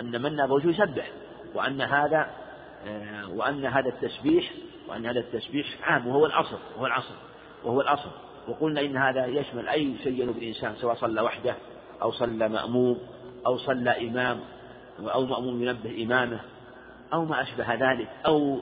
أن 0.00 0.22
من 0.22 0.36
نابه 0.36 0.60
شيء 0.60 0.70
يسبح 0.70 1.10
وأن 1.54 1.80
هذا 1.80 2.30
آه، 2.86 3.30
وأن 3.30 3.64
هذا 3.66 3.88
التسبيح 3.88 4.50
وأن 4.88 5.06
هذا 5.06 5.20
التسبيح 5.20 5.66
عام 5.82 6.06
وهو 6.06 6.26
الأصل 6.26 6.58
وهو 6.76 6.86
الأصل 6.86 7.14
وهو 7.64 7.80
الأصل. 7.80 8.10
وقلنا 8.48 8.80
إن 8.80 8.96
هذا 8.96 9.26
يشمل 9.26 9.68
أي 9.68 9.94
شيء 10.02 10.22
ينوب 10.22 10.36
الإنسان 10.36 10.74
سواء 10.76 10.94
صلى 10.94 11.20
وحده 11.20 11.54
أو 12.02 12.12
صلى 12.12 12.48
مأموم 12.48 12.98
أو 13.46 13.58
صلى 13.58 14.08
إمام 14.08 14.40
أو 15.00 15.26
مأموم 15.26 15.62
ينبه 15.62 16.02
إمامه 16.02 16.40
أو 17.12 17.24
ما 17.24 17.42
أشبه 17.42 17.74
ذلك 17.74 18.08
أو 18.26 18.58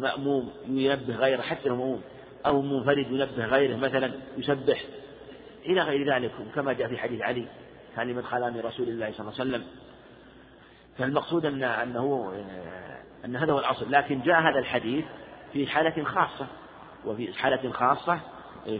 مأموم 0.00 0.50
ينبه 0.66 1.16
غيره 1.16 1.42
حتى 1.42 1.66
المأموم 1.66 2.00
أو 2.46 2.62
منفرد 2.62 3.06
ينبه 3.10 3.46
غيره 3.46 3.76
مثلا 3.76 4.12
يسبح 4.38 4.82
إلى 5.66 5.82
غير 5.82 6.14
ذلك 6.14 6.30
كما 6.54 6.72
جاء 6.72 6.88
في 6.88 6.98
حديث 6.98 7.20
علي. 7.20 7.46
خلا 8.22 8.50
من 8.50 8.60
رسول 8.60 8.88
الله 8.88 9.12
صلى 9.12 9.20
الله 9.20 9.40
عليه 9.40 9.50
وسلم. 9.50 9.64
فالمقصود 10.98 11.46
أن 11.46 11.62
أنه 11.62 12.32
أن 13.24 13.36
هذا 13.36 13.52
هو 13.52 13.58
الأصل. 13.58 13.92
لكن 13.92 14.20
جاء 14.20 14.40
هذا 14.40 14.58
الحديث 14.58 15.04
في 15.52 15.66
حالة 15.66 16.04
خاصة. 16.04 16.46
وفي 17.06 17.32
حالة 17.32 17.70
خاصة 17.70 18.20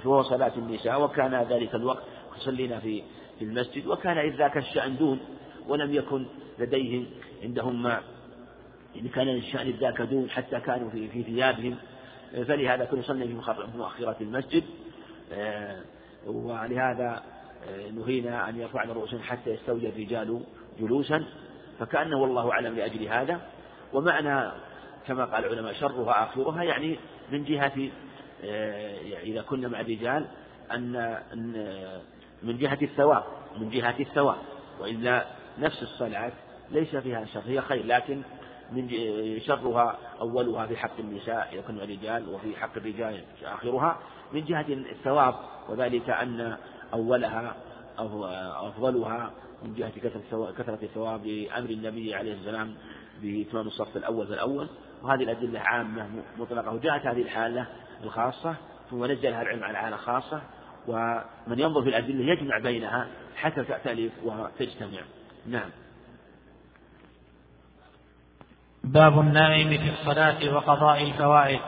فهو 0.05 0.23
صلاة 0.23 0.53
النساء 0.57 1.03
وكان 1.03 1.35
ذلك 1.35 1.75
الوقت 1.75 2.03
يصلين 2.37 2.81
في 2.81 3.03
في 3.39 3.45
المسجد 3.45 3.87
وكان 3.87 4.19
إذ 4.19 4.37
ذاك 4.37 4.57
الشأن 4.57 4.97
دون 4.97 5.21
ولم 5.69 5.95
يكن 5.95 6.27
لديهم 6.59 7.07
عندهم 7.43 7.83
ما 7.83 8.01
إن 8.97 9.09
كان 9.09 9.29
الشأن 9.29 9.67
إذ 9.67 9.77
ذاك 9.77 10.03
دون 10.03 10.31
حتى 10.31 10.61
كانوا 10.61 10.91
في 10.91 11.09
في 11.09 11.23
ثيابهم. 11.23 11.77
فلهذا 12.33 12.85
كانوا 12.85 12.99
يصلين 12.99 13.43
في 13.43 13.53
مؤخرة 13.77 14.17
المسجد. 14.21 14.65
ولهذا 16.27 17.23
نهينا 17.95 18.49
أن 18.49 18.61
يرفعن 18.61 18.91
رؤوسهم 18.91 19.23
حتى 19.23 19.51
يستوي 19.51 19.89
الرجال 19.89 20.41
جلوسا 20.81 21.25
فكأنه 21.79 22.19
والله 22.19 22.53
أعلم 22.53 22.77
لأجل 22.77 23.09
هذا. 23.09 23.41
ومعنى 23.93 24.51
كما 25.07 25.25
قال 25.25 25.45
العلماء 25.45 25.73
شرها 25.73 26.25
آخرها 26.25 26.63
يعني 26.63 26.99
من 27.33 27.45
جهة 27.45 27.91
إذا 29.23 29.43
كنا 29.43 29.69
مع 29.69 29.81
الرجال 29.81 30.27
أن 30.73 31.19
من 32.43 32.59
جهة 32.59 32.79
الثواب 32.83 33.25
من 33.59 33.71
جهة 33.71 33.95
الثواب. 34.01 34.39
وإلا 34.81 35.27
نفس 35.59 35.83
الصلاة 35.83 36.33
ليس 36.71 36.97
فيها 36.97 37.25
شر 37.25 37.43
هي 37.47 37.61
خير 37.61 37.87
لكن 37.87 38.23
من 38.73 38.89
شرها 39.41 39.99
أولها 40.21 40.67
في 40.67 40.77
حق 40.77 40.99
النساء 40.99 41.49
إذا 41.53 41.61
كنا 41.61 41.85
رجال 41.85 42.29
وفي 42.29 42.57
حق 42.57 42.77
الرجال 42.77 43.25
آخرها 43.45 43.99
من 44.33 44.45
جهة 44.45 44.67
الثواب. 44.69 45.35
وذلك 45.69 46.11
أن 46.11 46.57
أولها 46.95 47.57
أفضلها 48.69 49.31
من 49.63 49.75
جهة 49.75 49.93
كثرة 50.59 50.79
الثواب 50.83 51.27
لأمر 51.27 51.71
النبي 51.71 52.15
عليه 52.15 52.33
السلام 52.33 52.75
بإتمام 53.23 53.67
الصف 53.67 53.97
الأول 53.97 54.27
فالأول 54.27 54.69
وهذه 55.03 55.23
الأدلة 55.23 55.61
عامة 55.61 56.09
مطلقة. 56.39 56.73
وجاءت 56.73 57.07
هذه 57.07 57.23
الحالة 57.23 57.67
الخاصة 58.05 58.55
ثم 58.91 59.05
نزلها 59.05 59.43
العلم 59.43 59.65
على 59.65 59.79
حالة 59.79 59.97
خاصة. 59.97 60.43
ومن 60.89 61.59
ينظر 61.59 61.83
في 61.83 61.89
الأدلة 61.89 62.33
يجمع 62.33 62.59
بينها 62.59 63.07
حتى 63.37 63.65
تأتلف 63.65 64.13
وتجتمع. 64.25 65.01
نعم. 65.47 65.71
باب 68.85 69.21
النائم 69.21 69.69
في 69.69 69.91
الصلاة 69.91 70.55
وقضاء 70.55 71.03
الفوائد. 71.03 71.61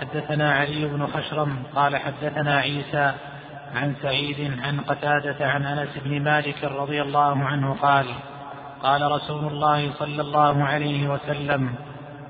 حدثنا 0.00 0.52
علي 0.52 0.86
بن 0.86 1.06
خشرم 1.06 1.62
قال 1.74 1.96
حدثنا 1.96 2.56
عيسى 2.56 3.14
عن 3.74 3.94
سعيد 4.02 4.60
عن 4.60 4.80
قتادة 4.80 5.46
عن 5.46 5.64
أنس 5.64 5.98
بن 6.04 6.22
مالك 6.22 6.64
رضي 6.64 7.02
الله 7.02 7.44
عنه 7.44 7.74
قال 7.74 8.06
قال 8.82 9.12
رسول 9.12 9.44
الله 9.44 9.92
صلى 9.92 10.22
الله 10.22 10.64
عليه 10.64 11.08
وسلم 11.08 11.74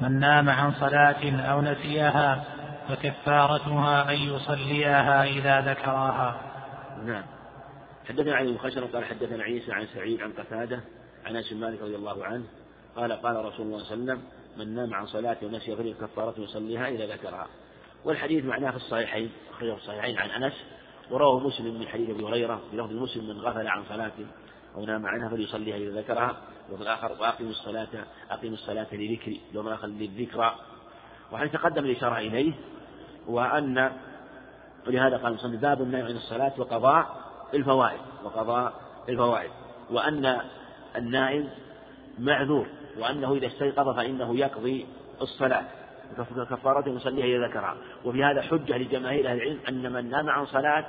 من 0.01 0.21
نام 0.21 0.51
عن 0.51 0.73
صلاة 0.73 1.51
أو 1.53 1.61
نسيها 1.61 2.45
فكفارتها 2.89 4.11
أن 4.11 4.17
يصليها 4.17 5.25
إذا 5.25 5.61
ذكرها. 5.61 6.41
نعم. 7.05 7.25
حدثنا 8.09 8.43
بن 8.43 8.59
خشرم 8.59 8.87
قال 8.87 9.05
حدثنا 9.05 9.43
عيسى 9.43 9.73
عن 9.73 9.87
سعيد 9.95 10.21
عن 10.23 10.33
قتادة 10.33 10.81
عن 11.27 11.37
أنس 11.37 11.53
بن 11.53 11.61
مالك 11.61 11.83
رضي 11.83 11.97
الله 11.97 12.25
عنه 12.25 12.45
قال 12.97 13.13
قال 13.13 13.45
رسول 13.45 13.67
الله 13.67 13.85
صلى 13.85 13.95
الله 13.95 14.13
عليه 14.13 14.23
وسلم 14.23 14.23
من 14.57 14.75
نام 14.75 14.95
عن 14.95 15.07
صلاة 15.07 15.37
ونسي 15.43 15.77
فله 15.77 15.95
كفارته 16.01 16.43
يصليها 16.43 16.89
إذا 16.89 17.07
ذكرها. 17.07 17.47
والحديث 18.05 18.45
معناه 18.45 18.71
في 18.71 18.77
الصحيحين 18.77 19.31
أخرجه 19.51 19.75
الصحيحين 19.75 20.19
عن 20.19 20.31
أنس 20.31 20.55
ورواه 21.11 21.39
مسلم 21.39 21.79
من 21.79 21.89
حديث 21.89 22.11
أبي 22.11 22.25
هريرة 22.25 22.61
بلفظ 22.73 22.93
مسلم 22.93 23.29
من 23.29 23.41
غفل 23.41 23.69
عن 23.69 23.83
صلاة 23.89 24.13
أو 24.77 24.85
نام 24.85 25.07
عنها 25.07 25.29
فليصليها 25.29 25.77
إذا 25.77 26.01
ذكرها 26.01 26.37
وفي 26.73 26.83
الآخر 26.83 27.13
وأقم 27.21 27.49
الصلاة 27.49 27.89
أقم 28.31 28.53
الصلاة 28.53 28.87
لذكري 28.93 29.41
لو 29.55 29.61
الآخر 29.61 29.87
للذكرى. 29.87 30.55
وحين 31.33 31.51
تقدم 31.51 31.85
الإشارة 31.85 32.19
إليه 32.19 32.53
وأن 33.27 33.93
ولهذا 34.87 35.17
قال 35.17 35.27
المصنف 35.27 35.61
باب 35.61 35.83
النهي 35.83 36.03
عن 36.03 36.11
الصلاة 36.11 36.53
وقضاء 36.59 37.07
الفوائد. 37.55 38.01
وقضاء 38.25 38.73
الفوائد. 39.09 39.51
وأن 39.91 40.41
النائم 40.97 41.49
معذور 42.19 42.67
وأنه 42.99 43.35
إذا 43.35 43.47
استيقظ 43.47 43.97
فإنه 43.97 44.37
يقضي 44.37 44.87
الصلاة. 45.23 45.65
كفارته 46.51 46.91
يصليها 46.91 47.25
إذا 47.25 47.47
ذكرها. 47.47 47.77
وفي 48.05 48.25
هذا 48.25 48.43
حجة 48.43 48.79
لجماهير 48.79 49.31
أهل 49.31 49.37
العلم 49.37 49.59
أن 49.69 49.93
من 49.93 50.11
نام 50.11 50.31
عن 50.31 50.47
صلاة 50.47 50.87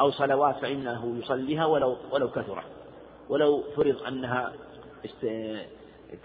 أو 0.00 0.10
صلوات 0.10 0.56
فإنه 0.56 1.16
يصليها 1.18 1.66
ولو 1.66 1.96
ولو 2.12 2.30
كثرت. 2.30 2.64
ولو 3.28 3.62
فرض 3.76 4.02
أنها 4.08 4.52
است... 5.04 5.26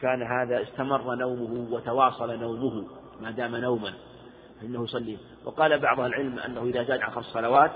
كان 0.01 0.21
هذا 0.21 0.61
استمر 0.61 1.15
نومه 1.15 1.73
وتواصل 1.73 2.39
نومه 2.39 2.85
ما 3.21 3.31
دام 3.31 3.55
نوما 3.55 3.93
فإنه 4.61 4.83
يصلي. 4.83 5.17
وقال 5.45 5.79
بعض 5.79 5.99
العلم 5.99 6.39
أنه 6.39 6.63
إذا 6.63 6.83
زاد 6.83 7.01
عن 7.01 7.11
خمس 7.11 7.25
صلوات 7.25 7.71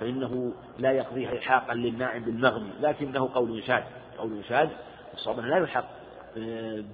فإنه 0.00 0.52
لا 0.78 0.92
يقضيها 0.92 1.32
إلحاقا 1.32 1.74
للنائم 1.74 2.24
بالمغني 2.24 2.70
لكنه 2.80 3.30
قول 3.34 3.62
شاذ 3.62 3.82
قول 4.18 4.44
شاذ 4.48 4.68
الصواب 5.14 5.40
لا 5.40 5.56
يلحق 5.56 5.84
آه، 6.38 6.84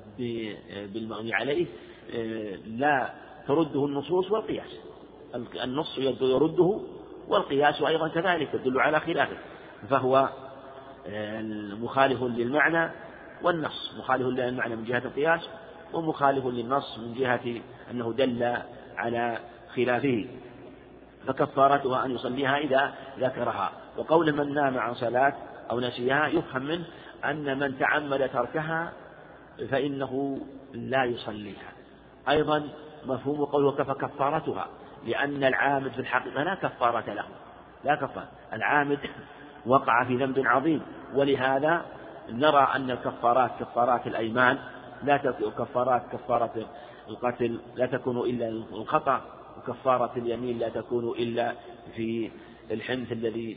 بالمغني 0.92 1.34
عليه 1.34 1.66
آه، 2.14 2.56
لا 2.66 3.10
ترده 3.48 3.86
النصوص 3.86 4.30
والقياس. 4.30 4.78
النص 5.64 5.98
يرده 5.98 6.80
والقياس 7.28 7.82
أيضا 7.82 8.08
كذلك 8.08 8.48
تدل 8.52 8.80
على 8.80 9.00
خلافه. 9.00 9.36
فهو 9.90 10.28
آه، 11.06 11.42
مخالف 11.80 12.22
للمعنى 12.22 12.90
والنص. 13.42 13.94
مخالف 13.98 14.26
للمعنى 14.26 14.76
من 14.76 14.84
جهة 14.84 15.02
القياس 15.04 15.48
ومخالف 15.92 16.46
للنص 16.46 16.98
من 16.98 17.14
جهة 17.14 17.60
أنه 17.90 18.12
دل 18.12 18.56
على 18.96 19.38
خلافه. 19.74 20.26
فكفارتها 21.26 22.04
أن 22.04 22.10
يصليها 22.10 22.58
إذا 22.58 22.94
ذكرها. 23.18 23.72
وقول 23.98 24.32
من 24.32 24.54
نام 24.54 24.78
عن 24.78 24.94
صلاة 24.94 25.34
أو 25.70 25.80
نسيها 25.80 26.26
يفهم 26.26 26.62
منه 26.62 26.84
أن 27.24 27.58
من 27.58 27.78
تعمد 27.78 28.28
تركها 28.28 28.92
فإنه 29.70 30.40
لا 30.74 31.04
يصليها. 31.04 31.72
أيضا 32.28 32.68
مفهوم 33.06 33.44
قوله 33.44 33.84
فكفارتها. 33.84 34.68
لأن 35.06 35.44
العامد 35.44 35.92
في 35.92 35.98
الحقيقة 35.98 36.42
لا 36.42 36.54
كفارة 36.54 37.12
له. 37.12 37.24
لا 37.84 37.94
كفارة. 37.94 38.28
العامد 38.52 38.98
وقع 39.66 40.04
في 40.04 40.16
ذنب 40.16 40.46
عظيم. 40.46 40.82
ولهذا 41.14 41.84
نرى 42.30 42.68
أن 42.74 42.90
الكفارات 42.90 43.50
كفارات 43.60 44.06
الأيمان 44.06 44.58
لا 45.02 45.16
كفارات 45.58 46.02
كفارة 46.12 46.68
القتل 47.08 47.60
لا 47.76 47.86
تكون 47.86 48.18
إلا 48.18 48.48
الخطأ 48.48 49.20
وكفارة 49.58 50.12
اليمين 50.16 50.58
لا 50.58 50.68
تكون 50.68 51.08
إلا 51.08 51.54
في 51.96 52.30
الحنث 52.70 53.12
الذي 53.12 53.56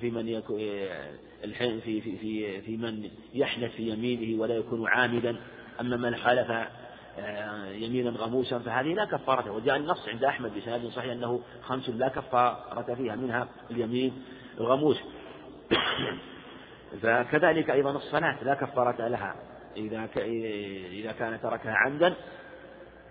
في 0.00 0.10
من 0.10 0.28
يكون 0.28 0.58
في 0.58 1.80
في 1.80 2.00
في 2.00 2.60
في 2.60 2.76
من 2.76 3.10
يحنث 3.34 3.70
في 3.70 3.90
يمينه 3.90 4.42
ولا 4.42 4.54
يكون 4.54 4.88
عامدا. 4.88 5.36
أما 5.80 5.96
من 5.96 6.14
حلف 6.14 6.68
يمينا 7.72 8.10
غموسا 8.10 8.58
فهذه 8.58 8.94
لا 8.94 9.04
كفارة. 9.04 9.50
وجاء 9.50 9.76
النص 9.76 10.08
عند 10.08 10.24
أحمد 10.24 10.54
بسند 10.54 10.88
صحيح 10.88 11.12
أنه 11.12 11.40
خمس 11.62 11.88
لا 11.88 12.08
كفارة 12.08 12.94
فيها 12.94 13.16
منها 13.16 13.48
اليمين 13.70 14.22
الغموس. 14.60 14.96
فكذلك 17.02 17.70
أيضا 17.70 17.90
الصلاة 17.90 18.44
لا 18.44 18.54
كفارة 18.54 19.08
لها. 19.08 19.34
إذا 19.76 20.08
إذا 20.92 21.12
كان 21.12 21.40
تركها 21.40 21.72
عمدا 21.72 22.14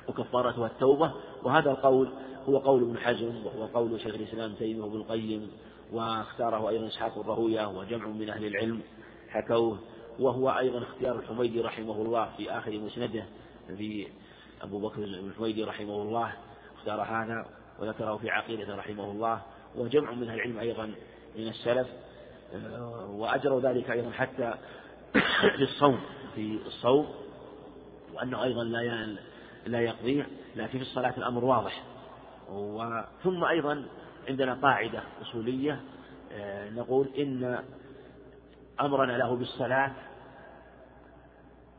وكفارتها 0.07 0.67
التوبة. 0.67 1.11
وهذا 1.43 1.71
القول 1.71 2.09
هو 2.49 2.57
قول 2.57 2.81
ابن 2.81 2.97
حزم 2.97 3.45
وهو 3.45 3.65
قول 3.65 4.01
شيخ 4.01 4.15
الإسلام 4.15 4.53
تيمية 4.53 4.81
وابن 4.81 4.95
القيم. 4.95 5.51
واختاره 5.93 6.69
أيضا 6.69 6.87
إسحاق 6.87 7.17
الرهوية 7.17 7.67
وجمع 7.67 8.07
من 8.07 8.29
أهل 8.29 8.45
العلم 8.45 8.81
حكوه. 9.29 9.79
وهو 10.19 10.49
أيضا 10.49 10.83
اختيار 10.83 11.19
الحميدي 11.19 11.61
رحمه 11.61 12.01
الله 12.01 12.29
في 12.37 12.51
آخر 12.51 12.71
مسنده. 12.71 13.25
في 13.67 14.07
أبو 14.61 14.79
بكر 14.79 15.03
الحميدي 15.03 15.63
رحمه 15.63 16.01
الله 16.01 16.33
اختار 16.77 17.01
هذا 17.01 17.45
وذكره 17.79 18.17
في 18.17 18.29
عقيدته 18.29 18.75
رحمه 18.75 19.11
الله 19.11 19.41
وجمع 19.75 20.11
من 20.11 20.29
العلم 20.29 20.59
أيضا 20.59 20.85
من 21.35 21.47
السلف 21.47 21.87
وأجروا 23.07 23.61
ذلك 23.61 23.91
أيضا 23.91 24.11
حتى 24.11 24.53
في 25.57 25.63
الصوم 25.63 25.99
في 26.35 26.59
الصوم 26.65 27.07
وأنه 28.13 28.43
أيضا 28.43 28.63
لا 28.63 29.15
لا 29.65 29.81
يقضيه 29.81 30.27
لكن 30.55 30.77
في 30.79 30.83
الصلاة 30.83 31.13
الأمر 31.17 31.45
واضح. 31.45 31.83
ثم 33.23 33.43
أيضا 33.43 33.85
عندنا 34.29 34.53
قاعدة 34.53 35.03
أصولية 35.21 35.81
آه، 36.31 36.69
نقول 36.69 37.07
إن 37.17 37.63
أمرنا 38.81 39.17
له 39.17 39.35
بالصلاة 39.35 39.91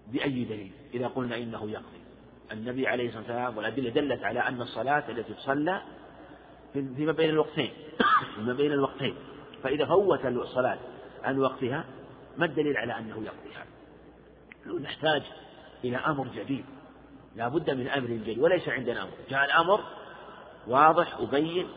بأي 0.06 0.44
دليل؟ 0.44 0.72
إذا 0.94 1.06
قلنا 1.06 1.36
إنه 1.36 1.70
يقضي. 1.70 2.00
النبي 2.52 2.88
عليه 2.88 3.08
الصلاة 3.08 3.22
والسلام 3.22 3.56
والأدلة 3.56 3.90
دلت 3.90 4.24
على 4.24 4.40
أن 4.40 4.62
الصلاة 4.62 5.04
التي 5.08 5.34
تصلى 5.34 5.82
فيما 6.72 7.12
بين 7.12 7.30
الوقتين. 7.30 7.70
فيما 8.34 8.52
بين 8.52 8.72
الوقتين. 8.72 9.14
فإذا 9.62 9.86
فوت 9.86 10.26
الصلاة 10.26 10.78
عن 11.24 11.38
وقتها 11.38 11.84
ما 12.36 12.44
الدليل 12.44 12.76
على 12.76 12.98
أنه 12.98 13.24
يقضيها؟ 13.24 13.66
نحتاج 14.80 15.22
إلى 15.84 15.96
أمر 15.96 16.28
جديد. 16.34 16.64
لا 17.36 17.48
بد 17.48 17.70
من 17.70 17.88
أمر 17.88 18.08
جديد. 18.08 18.38
وليس 18.38 18.68
عندنا 18.68 19.02
أمر. 19.02 19.12
جاء 19.30 19.44
الأمر 19.44 19.80
واضح 20.66 21.16
أبين 21.18 21.68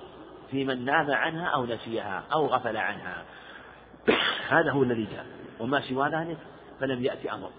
في 0.52 0.66
من 0.66 0.86
نام 0.86 1.12
عنها 1.12 1.46
أو 1.46 1.66
نسيها 1.66 2.24
أو 2.34 2.46
غفل 2.46 2.78
عنها. 2.78 3.26
هذا 4.56 4.72
هو 4.72 4.84
الذي 4.84 5.08
جاء. 5.12 5.26
وما 5.60 5.82
سوى 5.82 6.10
ذلك 6.10 6.38
فلم 6.80 7.06
يأتي 7.06 7.32
أمر. 7.32 7.50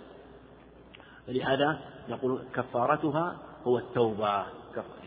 فلهذا 1.27 1.81
نقول 2.09 2.43
كفارتها 2.55 3.37
هو 3.65 3.79
التوبة. 3.79 4.45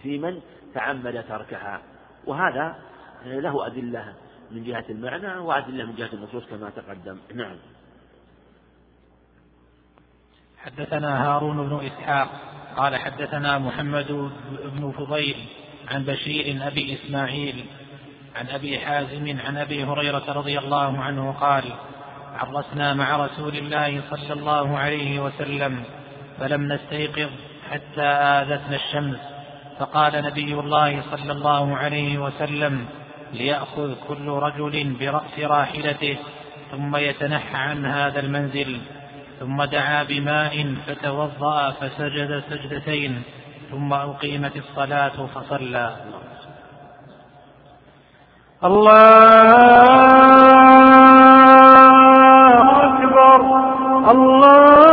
في 0.04 0.18
من 0.18 0.42
تعمد 0.74 1.24
تركها. 1.30 1.82
وهذا 2.28 2.76
له 3.26 3.68
أدلة 3.68 4.14
من 4.52 4.64
جهة 4.64 4.86
المعنى 4.90 5.38
وأدلة 5.38 5.86
من 5.86 5.96
جهة 5.96 6.14
النصوص 6.14 6.46
كما 6.46 6.70
تقدم. 6.70 7.18
نعم. 7.34 7.56
حدثنا 10.58 11.28
هارون 11.28 11.70
بن 11.70 11.86
إسحاق 11.86 12.30
قال 12.78 12.96
حدثنا 12.96 13.58
محمد 13.58 14.32
بن 14.64 14.92
فضيل 14.92 15.36
عن 15.88 16.04
بشير 16.04 16.68
أبي 16.68 16.94
إسماعيل 16.94 17.66
عن 18.36 18.48
أبي 18.48 18.80
حازم 18.80 19.40
عن 19.40 19.58
أبي 19.58 19.84
هريرة 19.84 20.34
رضي 20.34 20.60
الله 20.60 21.02
عنه 21.02 21.32
قال 21.32 21.64
عرسنا 22.34 22.94
مع 22.94 23.26
رسول 23.26 23.56
الله 23.56 24.02
صلى 24.10 24.34
الله 24.34 24.78
عليه 24.78 25.20
وسلم 25.20 25.84
فلم 26.40 26.74
نستيقظ 26.74 27.30
حتى 27.72 28.02
آذتنا 28.02 28.76
الشمس. 28.76 29.20
فقال 29.80 30.24
نبي 30.24 30.54
الله 30.54 31.02
صلى 31.12 31.32
الله 31.32 31.78
عليه 31.78 32.18
وسلم 32.18 32.86
ليأخذ 33.34 33.94
كل 34.08 34.28
رجل 34.28 34.96
برأس 35.00 35.40
راحلته 35.40 36.18
ثم 36.72 36.96
يتنحى 36.96 37.58
عن 37.58 37.86
هذا 37.86 38.20
المنزل. 38.20 38.82
ثم 39.40 39.64
دعا 39.64 40.04
بماء 40.04 40.76
فتوضأ 40.88 41.72
فسجد 41.72 42.44
سجدتين 42.50 43.24
ثم 43.72 43.94
أقيمت 43.94 44.56
الصلاة 44.56 45.18
فصلى. 45.36 45.96
الله 48.64 49.04
أكبر 52.88 53.40
الله 54.12 54.93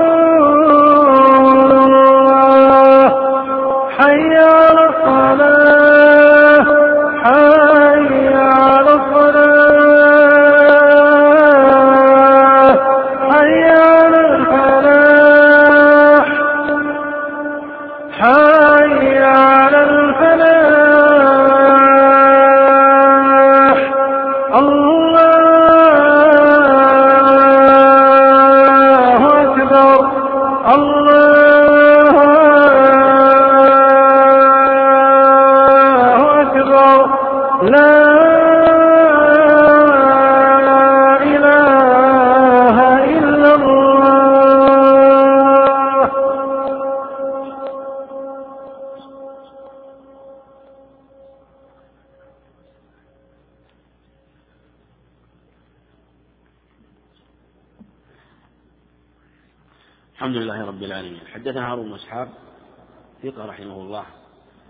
ثقة 63.23 63.45
رحمه 63.45 63.75
الله. 63.75 64.05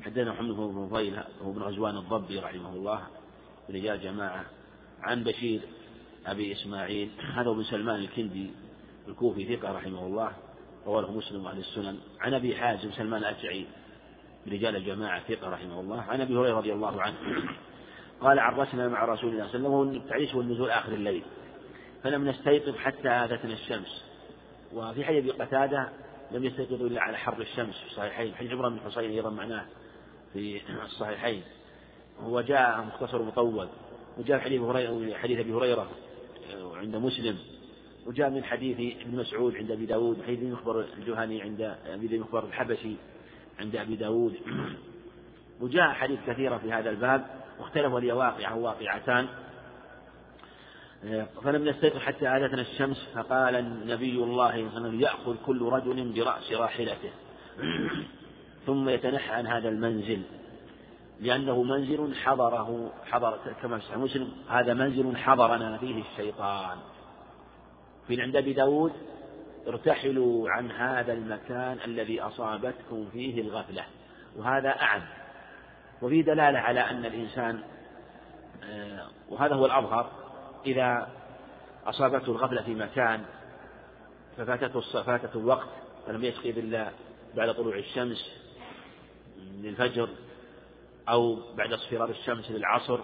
حدثنا 0.06 0.32
محمد 0.32 0.56
بن 0.56 0.88
فضيل 0.89 1.20
هو 1.43 1.52
بن 1.52 1.62
غزوان 1.62 1.97
الضبي 1.97 2.39
رحمه 2.39 2.74
الله 2.74 3.02
رجال 3.70 4.02
جماعة 4.02 4.45
عن 5.02 5.24
بشير 5.24 5.62
أبي 6.26 6.52
إسماعيل 6.52 7.10
هذا 7.34 7.49
هو 7.49 7.54
بن 7.54 7.64
سلمان 7.64 7.95
الكندي 7.95 8.52
الكوفي 9.08 9.56
ثقة 9.56 9.72
رحمه 9.72 10.06
الله 10.06 10.32
رواه 10.86 11.12
مسلم 11.12 11.45
وأهل 11.45 11.60
السنن. 11.60 11.97
عن 12.20 12.34
أبي 12.34 12.56
حازم 12.56 12.91
سلمان 12.91 13.22
الأشعري 13.22 13.68
رجال 14.47 14.76
الجماعة 14.76 15.20
ثقة 15.20 15.49
رحمه 15.49 15.80
الله. 15.80 16.02
عن 16.02 16.22
أبي 16.22 16.36
هريرة 16.36 16.58
رضي 16.58 16.74
الله 16.74 17.02
عنه 17.02 17.16
قال 18.22 18.39
عرسنا 18.39 18.88
مع 18.88 19.06
رسول 19.06 19.30
الله 19.30 19.47
صلى 19.47 19.56
الله 19.56 19.80
عليه 19.80 19.89
وسلم 19.89 20.02
التعيش 20.02 20.36
والنزول 20.36 20.70
آخر 20.70 20.93
الليل 20.93 21.24
فلم 22.04 22.30
نستيقظ 22.30 22.76
حتى 22.76 23.10
آذتنا 23.10 23.54
الشمس. 23.54 24.06
وفي 24.74 25.06
حديث 25.06 25.32
قتادة 25.32 25.89
لم 26.34 26.45
يستيقظوا 26.45 26.88
إلا 26.88 27.01
على 27.01 27.17
حر 27.17 27.41
الشمس 27.41 27.75
في 27.75 27.91
الصحيحين. 27.91 28.36
حديث 28.36 28.51
عمران 28.51 28.75
بن 28.75 28.79
حصين 28.79 29.11
أيضا 29.11 29.29
معناه 29.29 29.65
في 30.34 30.61
الصحيحين. 30.86 31.43
وجاء 32.23 32.82
مختصر 32.82 33.21
مطول. 33.21 33.67
وجاء 34.17 34.39
حديث 34.39 34.61
حديث 35.15 35.39
أبي 35.39 35.53
هريرة 35.53 35.89
عند 36.73 36.95
مسلم. 36.95 37.38
وجاء 38.05 38.29
من 38.29 38.43
حديث 38.43 39.01
ابن 39.01 39.17
مسعود 39.17 39.55
عند 39.55 39.71
أبي 39.71 39.86
داود. 39.86 40.19
وحديث 40.19 40.43
مخبر 40.43 40.86
الجهني 40.97 41.41
عند 41.41 41.77
أبي 41.86 42.19
مخبر 42.19 42.45
الحبشي 42.45 42.95
عند 43.59 43.75
أبي 43.75 43.95
داود. 43.95 44.36
وجاء 45.61 45.89
حديث 45.89 46.19
كثيرة 46.27 46.57
في 46.57 46.71
هذا 46.71 46.89
الباب. 46.89 47.25
واختلفوا 47.59 47.99
هي 47.99 48.11
واقعة 48.11 48.57
واقعتان. 48.57 49.27
فلم 51.43 51.70
نستيقظ 51.70 51.97
حتى 51.97 52.28
آذتنا 52.28 52.62
الشمس 52.62 53.08
فقال 53.16 53.56
النبي 53.56 54.16
الله 54.16 54.24
صلى 54.24 54.32
الله 54.32 54.52
عليه 54.52 54.66
وسلم 54.66 55.02
يأخذ 55.02 55.36
كل 55.45 55.62
رجل 55.62 56.12
برأس 56.12 56.52
راحلته. 56.52 57.12
ثم 58.66 58.89
يتنحى 58.89 59.34
عن 59.34 59.47
هذا 59.47 59.70
المنزل 59.70 60.22
لأنه 61.20 61.64
منزل 61.64 62.16
حضره 62.16 62.91
حضر 63.06 63.38
كما 63.62 63.80
في 63.80 63.97
مسلم 63.97 64.32
هذا 64.49 64.74
منزل 64.74 65.18
حضرنا 65.18 65.78
فيه 65.78 66.02
الشيطان. 66.02 66.78
في 68.08 68.22
عند 68.22 68.36
أبي 68.36 68.54
داود 68.54 68.91
ارتحلوا 69.68 70.49
عن 70.49 70.72
هذا 70.72 71.14
المكان 71.14 71.78
الذي 71.86 72.22
أصابتكم 72.22 73.10
فيه 73.14 73.41
الغفلة 73.41 73.84
وهذا 74.38 74.70
أعم. 74.70 75.02
وفي 76.02 76.22
دلالة 76.22 76.60
على 76.60 76.80
أن 76.80 77.06
الإنسان 77.06 77.60
آه، 78.64 79.08
وهذا 79.30 79.56
هو 79.56 79.66
الأظهر 79.66 80.12
إذا 80.66 81.09
أصابته 81.86 82.32
الغفلة 82.32 82.64
في 82.64 82.76
مكان 82.76 83.26
ففاتته 84.38 84.82
فاتته 85.03 85.39
الوقت 85.39 85.68
فلم 86.07 86.24
يستيقظ 86.24 86.57
إلا 86.57 86.91
بعد 87.36 87.55
طلوع 87.55 87.76
الشمس 87.76 88.32
للفجر 89.38 90.09
أو 91.09 91.39
بعد 91.55 91.74
اصفرار 91.74 92.09
الشمس 92.09 92.51
للعصر 92.51 92.99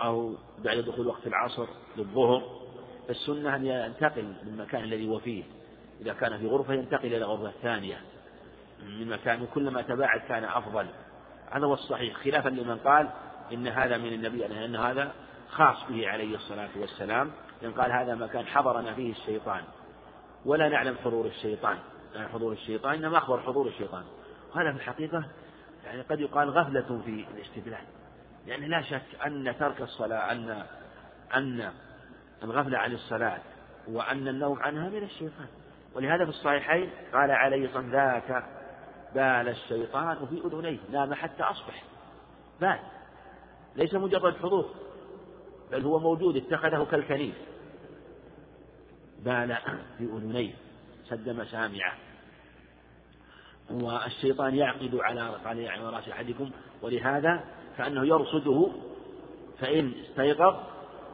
أو 0.00 0.34
بعد 0.58 0.78
دخول 0.78 1.06
وقت 1.06 1.26
العصر 1.26 1.66
للظهر 1.96 2.66
فالسنة 3.08 3.56
أن 3.56 3.66
ينتقل 3.66 4.24
من 4.24 4.48
المكان 4.48 4.84
الذي 4.84 5.08
هو 5.08 5.18
فيه. 5.18 5.42
إذا 6.00 6.12
كان 6.12 6.38
في 6.38 6.46
غرفة 6.46 6.74
ينتقل 6.74 7.06
إلى 7.14 7.24
غرفة 7.24 7.52
ثانية. 7.62 8.00
من 8.82 9.08
مكان 9.08 9.46
كلما 9.54 9.82
تباعد 9.82 10.20
كان 10.20 10.44
أفضل. 10.44 10.86
هذا 11.50 11.66
هو 11.66 11.74
الصحيح. 11.74 12.16
خلافا 12.16 12.48
لمن 12.48 12.78
قال 12.78 13.08
إن 13.52 13.68
هذا 13.68 13.98
من 13.98 14.12
النبي 14.12 14.46
أن 14.46 14.76
هذا 14.76 15.12
خاص 15.50 15.76
به 15.88 16.08
عليه 16.08 16.36
الصلاة 16.36 16.68
والسلام 16.76 17.32
لأن 17.62 17.72
قال 17.72 17.92
هذا 17.92 18.14
مكان 18.14 18.46
حضرنا 18.46 18.94
فيه 18.94 19.12
الشيطان. 19.12 19.64
ولا 20.44 20.68
نعلم 20.68 20.96
حضور 21.04 21.26
الشيطان. 21.26 21.78
يعني 22.14 22.28
حضور 22.28 22.52
الشيطان 22.52 22.94
إنما 22.94 23.18
أخبر 23.18 23.40
حضور 23.40 23.66
الشيطان. 23.66 24.04
وهذا 24.54 24.72
في 24.72 24.76
الحقيقة 24.76 25.24
يعني 25.84 26.02
قد 26.02 26.20
يقال 26.20 26.50
غفلة 26.50 27.02
في 27.04 27.26
الاستدلال. 27.34 27.84
يعني 28.46 28.68
لا 28.68 28.82
شك 28.82 29.02
أن 29.26 29.54
ترك 29.58 29.80
الصلاة 29.80 30.32
أن 30.32 30.66
أن 31.34 31.72
الغفلة 32.42 32.78
عن 32.78 32.92
الصلاة 32.92 33.38
وأن 33.88 34.28
النوم 34.28 34.62
عنها 34.62 34.88
من 34.88 35.02
الشيطان. 35.02 35.46
ولهذا 35.94 36.24
في 36.24 36.30
الصحيحين 36.30 36.90
قال 37.12 37.30
عليه 37.30 37.66
الصلاة 37.66 37.90
ذاك 37.90 38.44
بال 39.14 39.48
الشيطان 39.48 40.26
في 40.26 40.42
أذنيه 40.46 40.78
نام 40.90 41.14
حتى 41.14 41.42
أصبح. 41.42 41.82
بال. 42.60 42.78
ليس 43.76 43.94
مجرد 43.94 44.36
حضور. 44.36 44.85
بل 45.72 45.82
هو 45.82 45.98
موجود 45.98 46.36
اتخذه 46.36 46.86
كالكنيف 46.90 47.34
بال 49.24 49.56
في 49.98 50.04
أذنيه 50.04 50.54
سد 51.08 51.28
مسامعه 51.28 51.94
والشيطان 53.70 54.54
يعقد 54.54 54.94
على 54.94 55.40
على 55.68 55.90
رأس 55.90 56.08
أحدكم 56.08 56.50
ولهذا 56.82 57.44
كانه 57.78 58.06
يرصده 58.06 58.70
فإن 59.60 59.92
استيقظ 60.04 60.56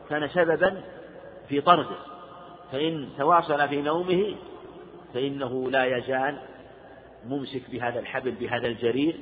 كان 0.09 0.29
سببا 0.29 0.83
في 1.49 1.61
طرده. 1.61 1.97
فإن 2.73 3.09
تواصل 3.19 3.69
في 3.69 3.83
نومه 3.83 4.37
فإنه 5.15 5.71
لا 5.71 5.97
يزال 5.97 6.39
ممسك 7.27 7.71
بهذا 7.71 8.01
الحبل 8.01 8.31
بهذا 8.31 8.67
الجرير 8.67 9.21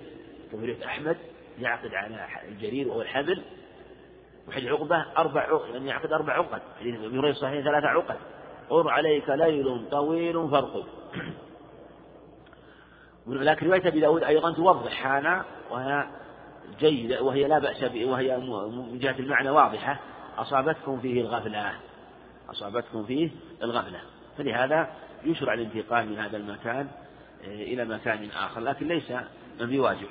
كما 0.52 0.74
أحمد 0.84 1.16
يعقد 1.58 1.94
على 1.94 2.26
الجرير 2.48 2.88
وهو 2.88 3.02
الحبل. 3.02 3.42
وحديث 4.50 4.68
عقبة 4.68 5.04
أربع 5.18 5.40
عقد 5.40 5.74
يعني 5.74 5.88
يعقد 5.88 6.12
أربع 6.12 6.32
عقد. 6.32 6.60
حديث 6.80 6.94
أبي 6.94 7.18
هريرة 7.18 7.32
صحيح 7.32 7.64
ثلاثة 7.64 7.86
عقد. 7.86 8.16
قر 8.70 8.90
عليك 8.90 9.28
ليل 9.28 9.88
طويل 9.90 10.48
فارقد 10.50 10.84
ولكن 13.26 13.66
رواية 13.66 13.88
أبي 13.88 14.00
داود 14.00 14.24
أيضا 14.24 14.52
توضح 14.52 15.06
هذا 15.06 15.44
وهي 15.70 16.06
جيدة 16.80 17.22
وهي 17.22 17.48
لا 17.48 17.58
بأس 17.58 17.82
وهي 17.82 18.36
من 18.36 18.98
جهة 18.98 19.18
المعنى 19.18 19.50
واضحة. 19.50 20.00
أصابتكم 20.38 21.00
فيه 21.00 21.20
الغفلة. 21.20 21.72
أصابتكم 22.50 23.04
فيه 23.04 23.30
الغفلة. 23.62 24.00
فلهذا 24.38 24.90
يشرع 25.24 25.54
الانتقال 25.54 26.08
من 26.08 26.18
هذا 26.18 26.36
المكان 26.36 26.88
آه، 27.44 27.62
إلى 27.62 27.84
مكان 27.84 28.30
آخر 28.30 28.60
لكن 28.60 28.88
ليس 28.88 29.12
بواجب 29.60 30.06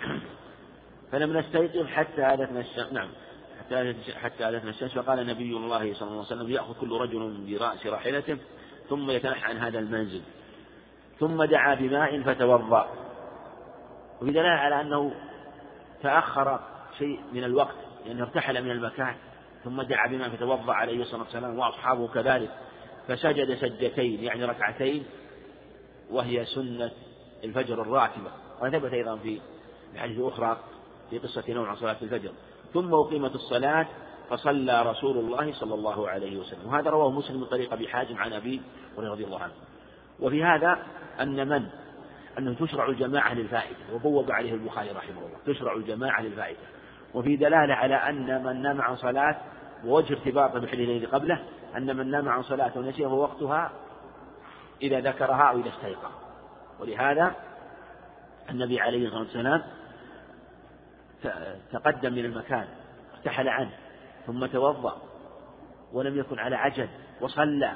فلم 1.11 1.37
نستيقظ 1.37 1.87
حتى 1.87 2.33
آلتنا 2.33 2.59
الشمس 2.59 2.93
نعم. 2.93 3.09
حتى 3.69 3.95
حتى 4.13 4.49
آلتنا 4.49 4.69
الشمس 4.69 4.91
فقال 4.91 5.27
نبي 5.27 5.57
الله 5.57 5.93
صلى 5.93 6.07
الله 6.07 6.25
عليه 6.25 6.35
وسلم 6.35 6.51
يأخذ 6.51 6.73
كل 6.81 6.97
رجل 6.97 7.45
برأس 7.47 7.85
راحلته 7.85 8.37
ثم 8.89 9.11
يتنحى 9.11 9.49
عن 9.49 9.57
هذا 9.57 9.79
المنزل 9.79 10.21
ثم 11.19 11.43
دعا 11.43 11.75
بماء 11.75 12.21
فتوضأ. 12.21 12.87
وفي 14.21 14.31
دلالة 14.31 14.49
على 14.49 14.81
أنه 14.81 15.11
تأخر 16.03 16.59
شيء 16.97 17.19
من 17.33 17.43
الوقت 17.43 17.75
لأنه 18.05 18.23
ارتحل 18.23 18.63
من 18.63 18.71
المكان 18.71 19.15
ثم 19.63 19.81
دعا 19.81 20.07
بماء 20.07 20.29
فتوضأ 20.29 20.73
عليه 20.73 21.01
الصلاة 21.01 21.21
والسلام 21.21 21.59
وأصحابه 21.59 22.07
كذلك. 22.07 22.49
فسجد 23.07 23.55
سجدتين 23.55 24.23
يعني 24.23 24.45
ركعتين 24.45 25.05
وهي 26.11 26.45
سنة 26.45 26.91
الفجر 27.43 27.81
الراتبة. 27.81 28.31
وثبت 28.61 28.93
أيضا 28.93 29.15
في 29.17 29.41
حديث 29.95 30.19
أخرى 30.19 30.57
في 31.09 31.17
قصة 31.17 31.43
نوم 31.49 31.65
عن 31.65 31.75
صلاة 31.75 31.97
الفجر. 32.01 32.31
ثم 32.73 32.93
أقيمت 32.93 33.35
الصلاة 33.35 33.87
فصلى 34.29 34.81
رسول 34.81 35.17
الله 35.17 35.53
صلى 35.53 35.73
الله 35.73 36.09
عليه 36.09 36.37
وسلم. 36.37 36.67
وهذا 36.67 36.89
رواه 36.89 37.11
مسلم 37.11 37.39
من 37.39 37.45
طريق 37.45 37.73
أبي 37.73 37.87
حازم 37.87 38.17
عن 38.17 38.33
أبي 38.33 38.61
رضي 38.97 39.25
الله 39.25 39.39
عنه. 39.39 39.53
وفي 40.19 40.43
هذا 40.43 40.79
أن 41.21 41.47
من؟ 41.47 41.65
أنه 42.37 42.53
تشرع 42.53 42.89
الجماعة 42.89 43.33
للفائدة 43.33 43.77
وبوب 43.93 44.31
عليه 44.31 44.53
البخاري 44.53 44.91
رحمه 44.91 45.19
الله 45.19 45.37
تشرع 45.53 45.73
الجماعة 45.73 46.21
للفائدة. 46.21 46.59
وفي 47.13 47.35
دلالة 47.35 47.73
على 47.73 47.95
أن 47.95 48.43
من 48.43 48.61
نام 48.61 48.81
عن 48.81 48.95
صلاة 48.95 49.37
ووجه 49.85 50.13
ارتباطه 50.13 50.59
بالحديث 50.59 50.89
الذي 50.89 51.05
قبله 51.05 51.43
أن 51.77 51.97
من 51.97 52.11
نام 52.11 52.29
عن 52.29 52.43
صلاة 52.43 52.71
ونسيه 52.75 53.07
فوقتها 53.07 53.71
إذا 54.81 54.99
ذكرها 54.99 55.43
أو 55.43 55.59
إذا 55.59 55.69
استيقظ. 55.69 56.11
ولهذا 56.79 57.35
النبي 58.49 58.79
عليه 58.79 59.05
الصلاة 59.05 59.21
والسلام 59.21 59.63
تقدم 61.71 62.13
من 62.13 62.25
المكان 62.25 62.67
ارتحل 63.13 63.47
عنه 63.49 63.71
ثم 64.27 64.45
توضأ 64.45 65.01
ولم 65.93 66.19
يكن 66.19 66.39
على 66.39 66.55
عجل 66.55 66.87
وصلى. 67.21 67.71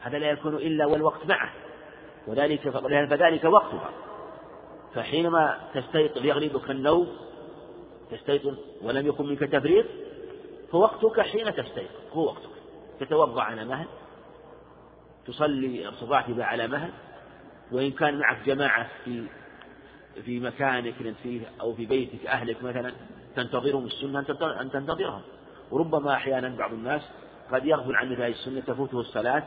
هذا 0.00 0.18
لا 0.18 0.30
يكون 0.30 0.54
إلا 0.54 0.86
والوقت 0.86 1.26
معه 1.26 1.50
وذلك 2.26 2.68
فذلك 3.08 3.44
وقتها. 3.44 3.90
فحينما 4.94 5.58
تستيقظ 5.74 6.24
يغلبك 6.24 6.70
النوم 6.70 7.08
تستيقظ 8.10 8.54
ولم 8.82 9.06
يكن 9.06 9.26
منك 9.26 9.40
تفريط 9.40 9.86
فوقتك 10.72 11.20
حين 11.20 11.54
تستيقظ 11.54 12.12
هو 12.12 12.24
وقتك. 12.24 12.56
تتوضأ 13.00 13.42
على 13.42 13.64
مهل 13.64 13.86
تصلي 15.26 15.88
الراتبة 15.88 16.44
على 16.44 16.66
مهل 16.68 16.90
وإن 17.72 17.90
كان 17.90 18.18
معك 18.18 18.46
جماعة 18.46 18.86
في 19.04 19.26
في 20.24 20.40
مكانك 20.40 20.94
فيه 21.22 21.40
أو 21.60 21.74
في 21.74 21.86
بيتك 21.86 22.26
أهلك 22.26 22.62
مثلا 22.62 22.92
تنتظرهم 23.36 23.86
السنة 23.86 24.26
أن 24.60 24.70
تنتظرهم. 24.70 25.22
وربما 25.70 26.14
أحيانا 26.14 26.56
بعض 26.56 26.72
الناس 26.72 27.02
قد 27.52 27.66
يغفل 27.66 27.94
عن 27.96 28.12
هذه 28.12 28.26
السنة 28.26 28.60
تفوته 28.60 29.00
الصلاة 29.00 29.42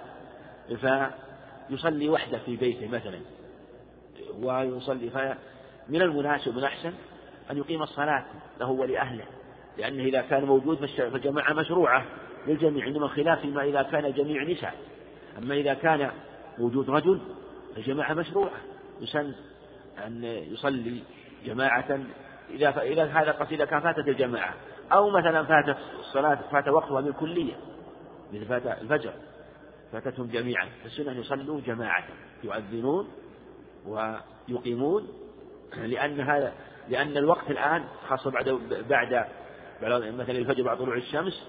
فيصلي 1.69 2.09
وحده 2.09 2.37
في 2.37 2.55
بيته 2.55 2.87
مثلا. 2.87 3.19
ويصلي 4.41 5.09
فمن 5.09 6.01
المناسب 6.01 6.55
والأحسن 6.55 6.93
أن 7.51 7.57
يقيم 7.57 7.83
الصلاة 7.83 8.25
له 8.59 8.69
ولأهله 8.69 9.25
لأنه 9.77 10.03
إذا 10.03 10.21
كان 10.21 10.45
موجود 10.45 10.85
فالجماعة 10.85 11.53
مشروعة 11.53 12.05
للجميع 12.47 12.87
إنما 12.87 13.05
الخلاف 13.05 13.39
فيما 13.39 13.63
إذا 13.63 13.81
كان 13.81 14.13
جميع 14.13 14.43
نساء. 14.43 14.75
أما 15.37 15.55
إذا 15.55 15.73
كان 15.73 16.11
وجود 16.59 16.89
رجل 16.89 17.21
فالجماعة 17.75 18.13
مشروعة. 18.13 18.57
يسن 19.01 19.33
أن 20.07 20.23
يصلي 20.23 21.03
جماعة 21.45 21.99
إذا 22.49 22.81
إذا 22.81 23.03
هذا 23.05 23.47
إذا 23.51 23.65
كان 23.65 23.79
فاتت 23.79 24.07
الجماعة. 24.07 24.53
أو 24.93 25.09
مثلا 25.09 25.43
فاتت 25.43 25.77
الصلاة 25.99 26.39
فات 26.51 26.67
وقتها 26.67 27.01
من 27.01 27.11
كلية 27.11 27.53
مثل 28.33 28.45
فات 28.45 28.65
الفجر. 28.81 29.11
فاتتهم 29.91 30.27
جميعا. 30.27 30.69
فالسنة 30.83 31.11
أن 31.11 31.19
يصلوا 31.19 31.61
جماعة. 31.61 32.03
يؤذنون 32.43 33.07
ويقيمون 33.87 35.07
لأن 35.77 36.19
هذا 36.19 36.53
لأن 36.89 37.17
الوقت 37.17 37.51
الآن 37.51 37.83
خاصة 38.07 38.31
بعد 38.31 38.59
بعد 38.89 39.25
مثلا 39.81 40.37
الفجر 40.37 40.63
بعد 40.63 40.77
طلوع 40.77 40.95
الشمس 40.95 41.47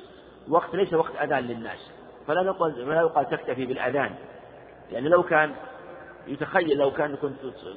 وقت 0.48 0.74
ليس 0.74 0.92
وقت 0.92 1.16
أذان 1.16 1.44
للناس. 1.44 1.90
فلا 2.26 2.42
نقول 2.42 2.72
فلا 2.72 3.00
يقال 3.00 3.30
تكتفي 3.30 3.66
بالأذان. 3.66 4.14
لأن 4.92 5.04
لو 5.04 5.22
كان 5.22 5.54
يتخيل 6.26 6.78
لو 6.78 6.90
كان 6.90 7.16
كنت 7.16 7.34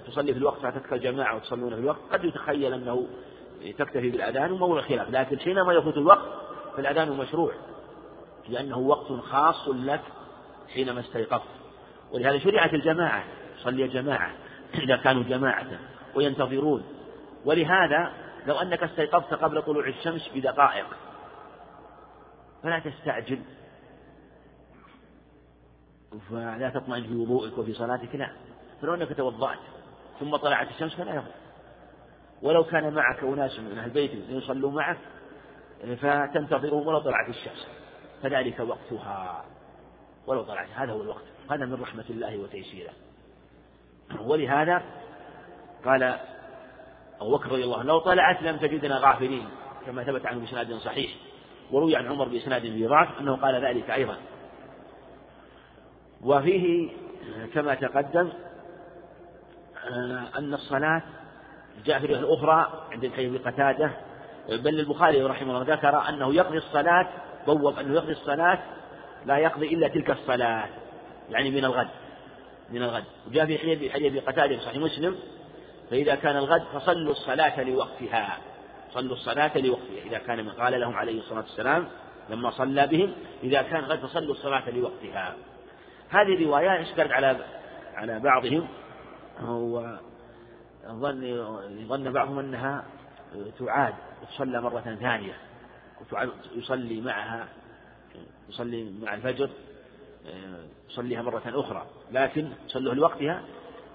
تصلي 0.07 0.33
في 0.33 0.39
الوقت 0.39 0.59
فاتتك 0.59 0.93
الجماعة 0.93 1.35
وتصلون 1.35 1.75
في 1.75 1.79
الوقت 1.79 1.99
قد 2.11 2.23
يتخيل 2.23 2.73
أنه 2.73 3.07
تكتفي 3.77 4.09
بالأذان 4.09 4.51
وموضع 4.51 4.81
خلاف. 4.81 5.09
لكن 5.09 5.39
حينما 5.39 5.73
يفوت 5.73 5.97
الوقت 5.97 6.27
فالأذان 6.75 7.11
مشروع 7.11 7.53
لأنه 8.49 8.77
وقت 8.77 9.11
خاص 9.11 9.67
لك 9.67 10.01
حينما 10.73 10.99
استيقظت. 10.99 11.43
ولهذا 12.11 12.39
شرعت 12.39 12.73
الجماعة 12.73 13.23
صلي 13.57 13.85
الجماعة 13.85 14.31
إذا 14.75 14.95
كانوا 14.95 15.23
جماعة 15.23 15.67
وينتظرون. 16.15 16.83
ولهذا 17.45 18.11
لو 18.47 18.55
أنك 18.55 18.83
استيقظت 18.83 19.33
قبل 19.33 19.61
طلوع 19.61 19.87
الشمس 19.87 20.29
بدقائق 20.35 20.85
فلا 22.63 22.79
تستعجل. 22.79 23.39
فلا 26.29 26.69
تطمئن 26.69 27.03
في 27.03 27.15
وضوئك 27.15 27.57
وفي 27.57 27.73
صلاتك 27.73 28.15
لا. 28.15 28.31
فلو 28.81 28.93
أنك 28.93 29.17
توضأت 29.17 29.59
ثم 30.19 30.35
طلعت 30.35 30.69
الشمس 30.69 30.95
فلا 30.95 31.15
يضر 31.15 31.31
ولو 32.41 32.63
كان 32.63 32.93
معك 32.93 33.23
أناس 33.23 33.59
من 33.59 33.77
أهل 33.77 33.89
بيتك 33.89 34.29
يصلوا 34.29 34.71
معك 34.71 34.97
فتنتظرهم 35.83 36.87
ولو 36.87 36.99
طلعت 36.99 37.29
الشمس. 37.29 37.67
فذلك 38.23 38.59
وقتها. 38.59 39.45
ولو 40.27 40.43
طلعت 40.43 40.69
هذا 40.75 40.91
هو 40.91 41.01
الوقت. 41.01 41.23
هذا 41.51 41.65
من 41.65 41.81
رحمة 41.81 42.05
الله 42.09 42.37
وتيسيره. 42.37 42.93
ولهذا 44.19 44.81
قال 45.85 46.03
أبو 47.21 47.37
بكر 47.37 47.51
رضي 47.51 47.63
الله 47.63 47.79
عنه 47.79 47.87
لو 47.87 47.99
طلعت 47.99 48.41
لم 48.41 48.57
تجدنا 48.57 48.97
غافلين 48.97 49.47
كما 49.85 50.03
ثبت 50.03 50.25
عنه 50.25 50.39
بإسناد 50.39 50.73
صحيح. 50.73 51.11
وروي 51.71 51.95
عن 51.95 52.07
عمر 52.07 52.27
بإسناد 52.27 52.61
في 52.61 52.87
ضعف 52.87 53.19
أنه 53.19 53.35
قال 53.35 53.65
ذلك 53.65 53.89
أيضا. 53.89 54.17
وفيه 56.23 56.89
كما 57.53 57.75
تقدم 57.75 58.29
أن 60.37 60.53
الصلاة 60.53 61.01
جاء 61.85 61.99
في 61.99 62.05
الأخرى 62.05 62.87
عند 62.91 63.03
الحديث 63.03 63.41
قتادة. 63.41 63.91
بل 64.49 64.79
البخاري 64.79 65.23
رحمه 65.23 65.61
الله 65.61 65.75
ذكر 65.75 66.09
أنه 66.09 66.33
يقضي 66.33 66.57
الصلاة 66.57 67.07
بوب 67.47 67.79
أنه 67.79 67.93
يقضي 67.93 68.11
الصلاة 68.11 68.59
لا 69.25 69.37
يقضي 69.37 69.73
إلا 69.73 69.87
تلك 69.87 70.09
الصلاة 70.09 70.65
يعني 71.29 71.51
من 71.51 71.65
الغد 71.65 71.87
من 72.69 72.83
الغد. 72.83 73.03
وجاء 73.27 73.45
في 73.45 73.57
حديث 73.57 73.91
حديث 73.91 74.23
قتادة 74.23 74.57
في 74.57 74.61
صحيح 74.61 74.77
مسلم 74.77 75.15
فإذا 75.89 76.15
كان 76.15 76.37
الغد 76.37 76.63
فصلوا 76.73 77.11
الصلاة 77.11 77.63
لوقتها 77.63 78.37
صلوا 78.93 79.15
الصلاة 79.15 79.57
لوقتها 79.57 80.03
إذا 80.05 80.17
كان 80.17 80.45
من 80.45 80.49
قال 80.49 80.79
لهم 80.81 80.95
عليه 80.95 81.19
الصلاة 81.19 81.41
والسلام 81.41 81.87
لما 82.29 82.51
صلى 82.51 82.87
بهم 82.87 83.13
إذا 83.43 83.61
كان 83.61 83.83
غد 83.83 83.99
فصلوا 83.99 84.31
الصلاة 84.31 84.69
لوقتها 84.69 85.35
هذه 86.13 86.33
الرواية 86.33 86.81
اشكلت 86.81 87.11
على 87.11 87.37
على 87.95 88.19
بعضهم؟ 88.19 88.67
وظن 90.89 91.45
ظن 91.87 92.11
بعضهم 92.11 92.39
أنها 92.39 92.83
تعاد 93.59 93.93
وتصلى 94.21 94.61
مرة 94.61 94.79
ثانية 94.79 95.33
يصلي 96.55 97.01
معها 97.01 97.47
يصلي 98.49 98.93
مع 99.01 99.13
الفجر 99.13 99.49
يصليها 100.89 101.21
مرة 101.21 101.41
أخرى 101.45 101.85
لكن 102.11 102.49
صلوها 102.67 102.95
لوقتها 102.95 103.41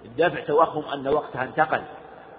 الدافع 0.04 0.40
توهم 0.40 0.84
أن 0.84 1.08
وقتها 1.08 1.44
انتقل 1.44 1.82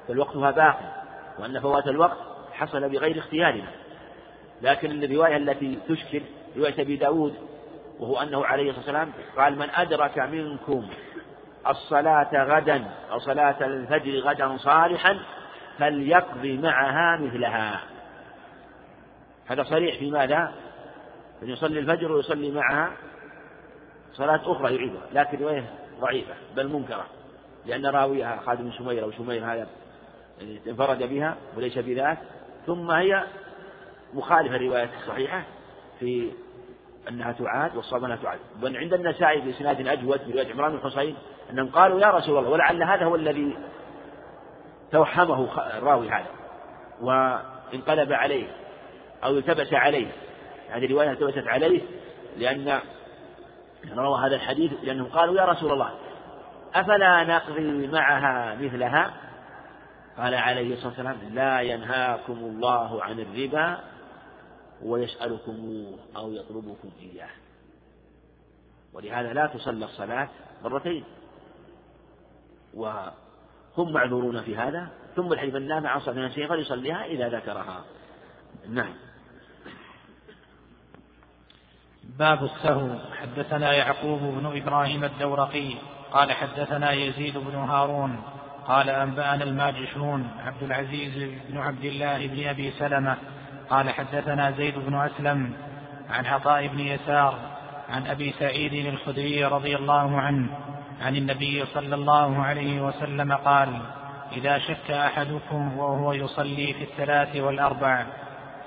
بل 0.09 0.19
وقتها 0.19 0.51
باقي 0.51 1.03
وأن 1.39 1.59
فوات 1.59 1.88
الوقت 1.88 2.17
حصل 2.53 2.89
بغير 2.89 3.19
اختيارنا 3.19 3.71
لكن 4.61 5.03
الرواية 5.03 5.38
التي 5.38 5.80
تشكل 5.89 6.21
رواية 6.57 6.82
أبي 6.82 6.95
داود 6.95 7.34
وهو 8.00 8.22
أنه 8.22 8.45
عليه 8.45 8.70
الصلاة 8.70 8.86
والسلام 8.86 9.12
قال 9.38 9.58
من 9.58 9.70
أدرك 9.70 10.20
منكم 10.20 10.89
الصلاة 11.68 12.43
غدا 12.43 12.91
أو 13.12 13.20
صلاة 13.20 13.66
الفجر 13.66 14.20
غدا 14.20 14.58
صالحا 14.58 15.20
فليقضي 15.78 16.58
معها 16.58 17.17
مثلها 17.17 17.82
هذا 19.47 19.63
صريح 19.63 20.00
في 20.00 20.12
ماذا؟ 20.12 20.54
أن 21.43 21.50
يصلي 21.50 21.80
الفجر 21.80 22.12
ويصلي 22.12 22.51
معها 22.51 22.92
صلاة 24.13 24.51
أخرى 24.51 24.76
يعيدها 24.76 25.01
لكن 25.13 25.38
رواية 25.38 25.74
ضعيفة 26.01 26.34
بل 26.55 26.67
منكرة 26.67 27.05
لأن 27.66 27.86
راويها 27.86 28.39
خالد 28.46 28.62
بن 28.62 28.71
شمير 28.71 29.04
أو 29.04 29.12
شمير 29.12 29.46
هذا 29.46 29.67
انفرد 30.67 31.04
بها 31.04 31.38
وليس 31.58 31.78
بذاك 31.78 32.17
ثم 32.66 32.92
هي 32.92 33.24
مخالفة 34.13 34.55
الرواية 34.55 34.89
الصحيحة 35.01 35.43
في 36.00 36.32
أنها 37.09 37.31
تعاد 37.31 37.75
والصواب 37.75 38.03
أنها 38.03 38.15
تعاد. 38.15 38.39
بل 38.55 38.77
عند 38.77 38.93
النسائي 38.93 39.41
بإسناد 39.41 39.87
أجود 39.87 40.19
في 40.19 40.31
رواية 40.31 40.53
عمران 40.53 40.71
بن 40.71 40.89
حصين 40.89 41.15
أنهم 41.49 41.69
قالوا 41.69 42.01
يا 42.01 42.07
رسول 42.07 42.37
الله 42.37 42.49
ولعل 42.49 42.83
هذا 42.83 43.05
هو 43.05 43.15
الذي 43.15 43.57
توحمه 44.91 45.47
الراوي 45.77 46.09
هذا. 46.09 46.27
وانقلب 47.01 48.13
عليه 48.13 48.47
أو 49.23 49.37
التبس 49.37 49.73
عليه. 49.73 50.07
هذه 50.69 50.86
الرواية 50.86 51.11
التبست 51.11 51.47
عليه 51.47 51.81
لأن 52.37 52.79
روى 53.97 54.19
هذا 54.19 54.36
الحديث 54.36 54.71
لأنهم 54.83 55.07
قالوا 55.07 55.36
يا 55.36 55.45
رسول 55.45 55.71
الله 55.71 55.89
أفلا 56.75 57.23
نقضي 57.23 57.87
معها 57.87 58.55
مثلها؟ 58.55 59.11
قال 60.17 60.36
عليه 60.36 60.73
الصلاة 60.73 60.87
والسلام 60.87 61.17
لا 61.33 61.61
ينهاكم 61.61 62.33
الله 62.33 63.03
عن 63.03 63.19
الربا 63.19 63.77
ويسألكم 64.84 65.86
أو 66.16 66.32
يطلبكم 66.32 66.89
إياه. 67.01 67.30
ولهذا 68.93 69.34
لا 69.34 69.47
تصلى 69.47 69.86
الصلاة 69.86 70.30
مرتين. 70.64 71.04
وهم 72.74 73.14
معذورون 73.93 74.42
في 74.42 74.58
هذا 74.58 74.89
ثم 75.16 75.34
الحديث 75.34 75.56
نام 75.56 75.88
عن 75.88 76.00
صلاة 76.00 76.30
شيء 76.30 76.47
فليصليها 76.47 77.06
إذا 77.06 77.30
ذكرها. 77.30 77.84
نعم. 78.70 78.93
باب 82.04 82.43
السهو. 82.43 83.00
حدثنا 83.14 83.74
يعقوب 83.74 84.20
بن 84.20 84.46
إبراهيم 84.62 85.04
الدورقي. 85.04 85.76
قال 86.12 86.32
حدثنا 86.32 86.92
يزيد 86.92 87.38
بن 87.38 87.56
هارون. 87.56 88.24
قال 88.68 88.89
أنبأنا 88.89 89.43
الماجشون 89.43 90.30
عبد 90.39 90.64
العزيز 90.64 91.39
بن 91.50 91.58
عبد 91.58 91.86
الله 91.86 92.28
بن 92.28 92.47
أبي 92.47 92.72
سلمة. 92.72 93.18
قال 93.70 93.89
حدثنا 93.89 94.51
زيد 94.51 94.79
بن 94.79 94.96
أسلم 94.96 95.54
عن 96.09 96.25
عطاء 96.25 96.67
بن 96.67 96.79
يسار 96.79 97.39
عن 97.89 98.08
أبي 98.08 98.33
سعيد 98.39 98.74
الخدري 98.86 99.46
رضي 99.46 99.75
الله 99.75 100.21
عنه 100.21 100.50
عن 101.01 101.16
النبي 101.16 101.66
صلى 101.66 101.96
الله 101.96 102.41
عليه 102.43 102.82
وسلم 102.82 103.33
قال 103.33 103.82
إذا 104.37 104.59
شك 104.59 104.91
أحدكم 104.91 105.78
وهو 105.78 106.13
يصلي 106.13 106.74
في 106.74 106.83
الثلاث 106.83 107.36
والأربع 107.36 108.05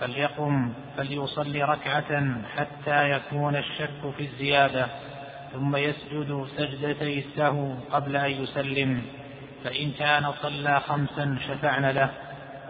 فليقم 0.00 0.72
فليصلي 0.96 1.62
ركعة 1.62 2.34
حتى 2.56 3.10
يكون 3.10 3.56
الشك 3.56 4.14
في 4.16 4.22
الزيادة 4.24 4.86
ثم 5.52 5.76
يسجد 5.76 6.46
سجدتي 6.56 7.18
السهو 7.18 7.74
قبل 7.90 8.16
أن 8.16 8.30
يسلم 8.30 9.02
فإن 9.64 9.92
كان 9.98 10.32
صلى 10.42 10.80
خمسا 10.80 11.38
شفعن 11.48 11.90
له. 11.90 12.10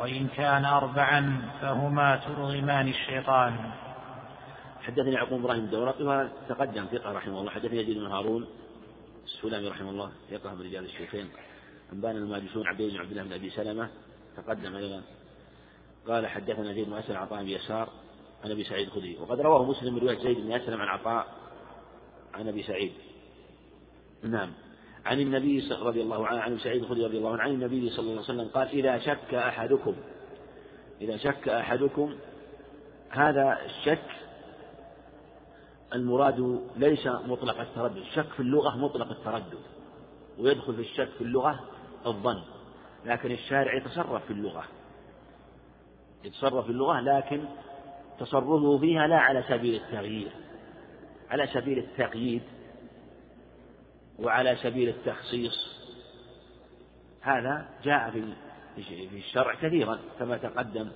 وإن 0.00 0.28
كان 0.28 0.64
أربعا 0.64 1.42
فهما 1.60 2.16
ترغمان 2.16 2.88
الشيطان. 2.88 3.72
حدثني 4.80 5.12
يعقوب 5.12 5.40
إبراهيم 5.40 5.64
الدورقي 5.64 6.28
تقدم 6.48 6.84
ثقة 6.84 7.12
رحمه 7.12 7.40
الله. 7.40 7.50
حدثني 7.50 7.80
يزيد 7.80 7.98
بن 7.98 8.06
هارون 8.06 8.46
السلامي 9.24 9.68
رحمه 9.68 9.90
الله 9.90 10.12
ثقة 10.30 10.54
من 10.54 10.60
رجال 10.60 10.84
الشيخين. 10.84 11.28
أنبانا 11.92 12.18
الماجشون 12.18 12.66
عبيد 12.66 12.92
بن 12.92 13.00
عبد 13.00 13.10
الله 13.10 13.22
بن 13.22 13.32
أبي 13.32 13.50
سلمة 13.50 13.88
تقدم 14.36 14.76
أيضا. 14.76 15.02
قال 16.08 16.26
حدثنا 16.26 16.72
زيد 16.72 16.86
بن 16.86 16.92
أسلم 16.92 17.16
عن 17.16 17.22
عطاء 17.22 17.42
بن 17.42 17.48
يسار 17.48 17.88
عن 18.44 18.50
أبي 18.50 18.64
سعيد 18.64 18.86
الخدري 18.86 19.16
وقد 19.16 19.40
رواه 19.40 19.64
مسلم 19.64 19.94
من 19.94 20.00
رواية 20.00 20.18
زيد 20.18 20.38
بن 20.38 20.52
أسلم 20.52 20.80
عن 20.80 20.88
عطاء 20.88 21.26
عن 22.34 22.48
أبي 22.48 22.62
سعيد. 22.62 22.92
نعم. 24.22 24.52
عن 25.04 25.20
النبي 25.20 25.68
رضي 25.80 26.02
الله 26.02 26.26
عنه 26.26 26.40
عن 26.40 26.58
سعيد 26.58 26.82
الخدري 26.82 27.04
رضي 27.04 27.18
الله 27.18 27.30
عنه 27.30 27.42
عن 27.42 27.50
النبي 27.50 27.90
صلى 27.90 27.98
الله 27.98 28.12
عليه 28.12 28.22
وسلم 28.22 28.48
قال 28.48 28.68
إذا 28.68 28.98
شك 28.98 29.34
أحدكم 29.34 29.94
إذا 31.00 31.16
شك 31.16 31.48
أحدكم 31.48 32.14
هذا 33.10 33.58
الشك 33.64 34.06
المراد 35.94 36.60
ليس 36.76 37.06
مطلق 37.06 37.60
التردد 37.60 37.96
الشك 37.96 38.28
في 38.36 38.40
اللغة 38.40 38.76
مطلق 38.76 39.10
التردد 39.10 39.58
ويدخل 40.38 40.74
في 40.74 40.80
الشك 40.80 41.08
في 41.18 41.24
اللغة 41.24 41.60
الظن 42.06 42.42
لكن 43.04 43.30
الشارع 43.30 43.76
يتصرف 43.76 44.24
في 44.24 44.32
اللغة 44.32 44.64
يتصرف 46.24 46.64
في 46.64 46.70
اللغة 46.70 47.00
لكن 47.00 47.44
تصرفه 48.18 48.78
فيها 48.78 49.06
لا 49.06 49.18
على 49.18 49.44
سبيل 49.48 49.74
التغيير 49.74 50.30
على 51.30 51.46
سبيل 51.46 51.78
التقييد 51.78 52.42
وعلى 54.22 54.56
سبيل 54.62 54.88
التخصيص. 54.88 55.72
هذا 57.20 57.68
جاء 57.84 58.10
في 58.76 59.16
الشرع 59.16 59.54
كثيرا 59.54 59.98
كما 60.18 60.36
تقدم 60.36 60.90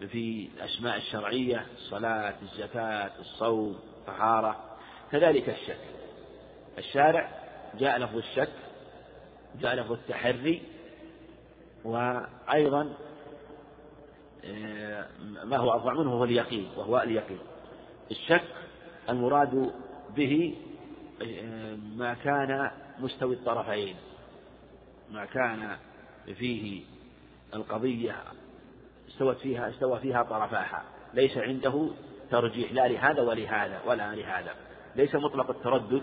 في 0.00 0.48
الأسماء 0.56 0.96
الشرعية 0.96 1.66
الصلاة 1.76 2.34
الزكاة 2.42 3.10
الصوم 3.20 3.78
الطهارة 3.98 4.76
كذلك 5.12 5.48
الشك. 5.48 5.80
الشارع 6.78 7.28
جاء 7.78 7.98
لفظ 7.98 8.16
الشك 8.16 8.52
جاء 9.60 9.74
لفظ 9.74 9.92
التحري 9.92 10.62
وأيضا 11.84 12.94
آه، 14.44 15.06
ما 15.44 15.56
هو 15.56 15.72
أرفع 15.72 15.92
منه 15.92 16.12
هو 16.12 16.24
اليقين 16.24 16.68
وهو 16.76 16.98
اليقين. 17.00 17.38
الشك 18.10 18.44
المراد 19.08 19.72
به 20.16 20.54
ما 21.96 22.14
كان 22.14 22.70
مستوي 22.98 23.34
الطرفين 23.34 23.96
ما 25.10 25.24
كان 25.24 25.76
فيه 26.34 26.82
القضية 27.54 28.16
استوت 29.08 29.36
فيها 29.36 29.70
استوى 29.70 30.00
فيها 30.00 30.22
طرفاها. 30.22 30.84
ليس 31.14 31.38
عنده 31.38 31.90
ترجيح 32.30 32.72
لا 32.72 32.88
لهذا 32.88 33.22
ولهذا 33.22 33.80
ولا 33.86 34.14
لهذا. 34.14 34.54
ليس 34.96 35.14
مطلق 35.14 35.50
التردد 35.50 36.02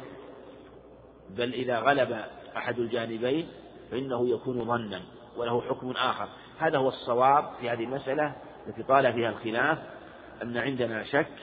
بل 1.29 1.53
إذا 1.53 1.79
غلب 1.79 2.25
أحد 2.57 2.79
الجانبين 2.79 3.47
فإنه 3.91 4.29
يكون 4.29 4.65
ظنا 4.65 5.01
وله 5.37 5.61
حكم 5.61 5.91
آخر. 5.91 6.27
هذا 6.59 6.77
هو 6.77 6.87
الصواب 6.87 7.53
في 7.59 7.69
هذه 7.69 7.83
المسألة 7.83 8.35
التي 8.67 8.83
طال 8.83 9.13
فيها 9.13 9.29
الخلاف 9.29 9.77
أن 10.43 10.57
عندنا 10.57 11.03
شك 11.03 11.33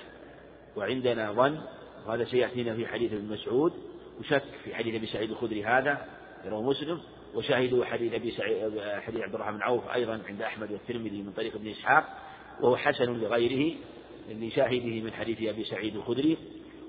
وعندنا 0.76 1.32
ظن 1.32 1.60
وهذا 2.08 2.24
سيأتينا 2.24 2.74
في 2.74 2.86
حديث 2.86 3.12
ابن 3.12 3.32
مسعود 3.32 3.72
وشك 4.20 4.42
في 4.64 4.74
حديث 4.74 4.94
أبي 4.94 5.06
سعيد 5.06 5.30
الخدري 5.30 5.64
هذا 5.64 6.06
يروى 6.44 6.62
مسلم 6.62 7.00
وشاهدوا 7.34 7.84
حديث 7.84 8.14
أبي 8.14 8.30
سعيد 8.30 8.80
حديث 8.80 9.22
عبد 9.22 9.34
الرحمن 9.34 9.56
بن 9.56 9.62
عوف 9.62 9.88
أيضا 9.88 10.20
عند 10.28 10.42
أحمد 10.42 10.72
والترمذي 10.72 11.22
من 11.22 11.32
طريق 11.32 11.54
ابن 11.54 11.68
إسحاق 11.68 12.04
وهو 12.60 12.76
حسن 12.76 13.12
لغيره 13.12 13.74
لشاهده 14.28 15.00
من 15.00 15.12
حديث 15.12 15.48
أبي 15.48 15.64
سعيد 15.64 15.96
الخدري 15.96 16.38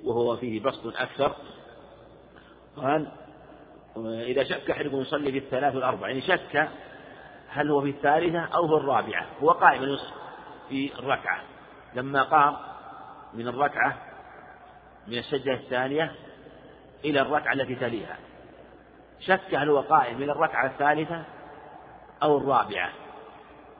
وهو 0.04 0.38
فيه 0.38 0.60
بسط 0.60 0.88
أكثر. 0.88 1.36
قال 2.76 3.12
إذا 4.06 4.44
شك 4.44 4.72
أحدكم 4.72 5.02
يصلي 5.02 5.32
في 5.32 5.38
الثلاث 5.38 5.76
والأربع 5.76 6.08
يعني 6.08 6.22
شك 6.22 6.70
هل 7.48 7.72
هو 7.72 7.82
في 7.82 7.90
الثالثة 7.90 8.40
أو 8.40 8.68
في 8.68 8.74
الرابعة 8.74 9.28
هو 9.42 9.52
قائم 9.52 9.98
في 10.70 10.92
الركعة 11.00 11.44
لما 11.96 12.24
قام 12.24 12.58
من 13.34 13.48
الركعة 13.48 14.09
من 15.08 15.18
السجدة 15.18 15.54
الثانية 15.54 16.12
إلى 17.06 17.22
الركعة 17.22 17.54
التي 17.54 17.76
تليها. 17.76 18.18
شك 19.20 19.56
هل 19.56 19.70
هو 19.70 19.80
قائم 19.80 20.20
من 20.20 20.30
الركعة 20.30 20.66
الثالثة 20.66 21.24
أو 22.24 22.38
الرابعة 22.38 22.90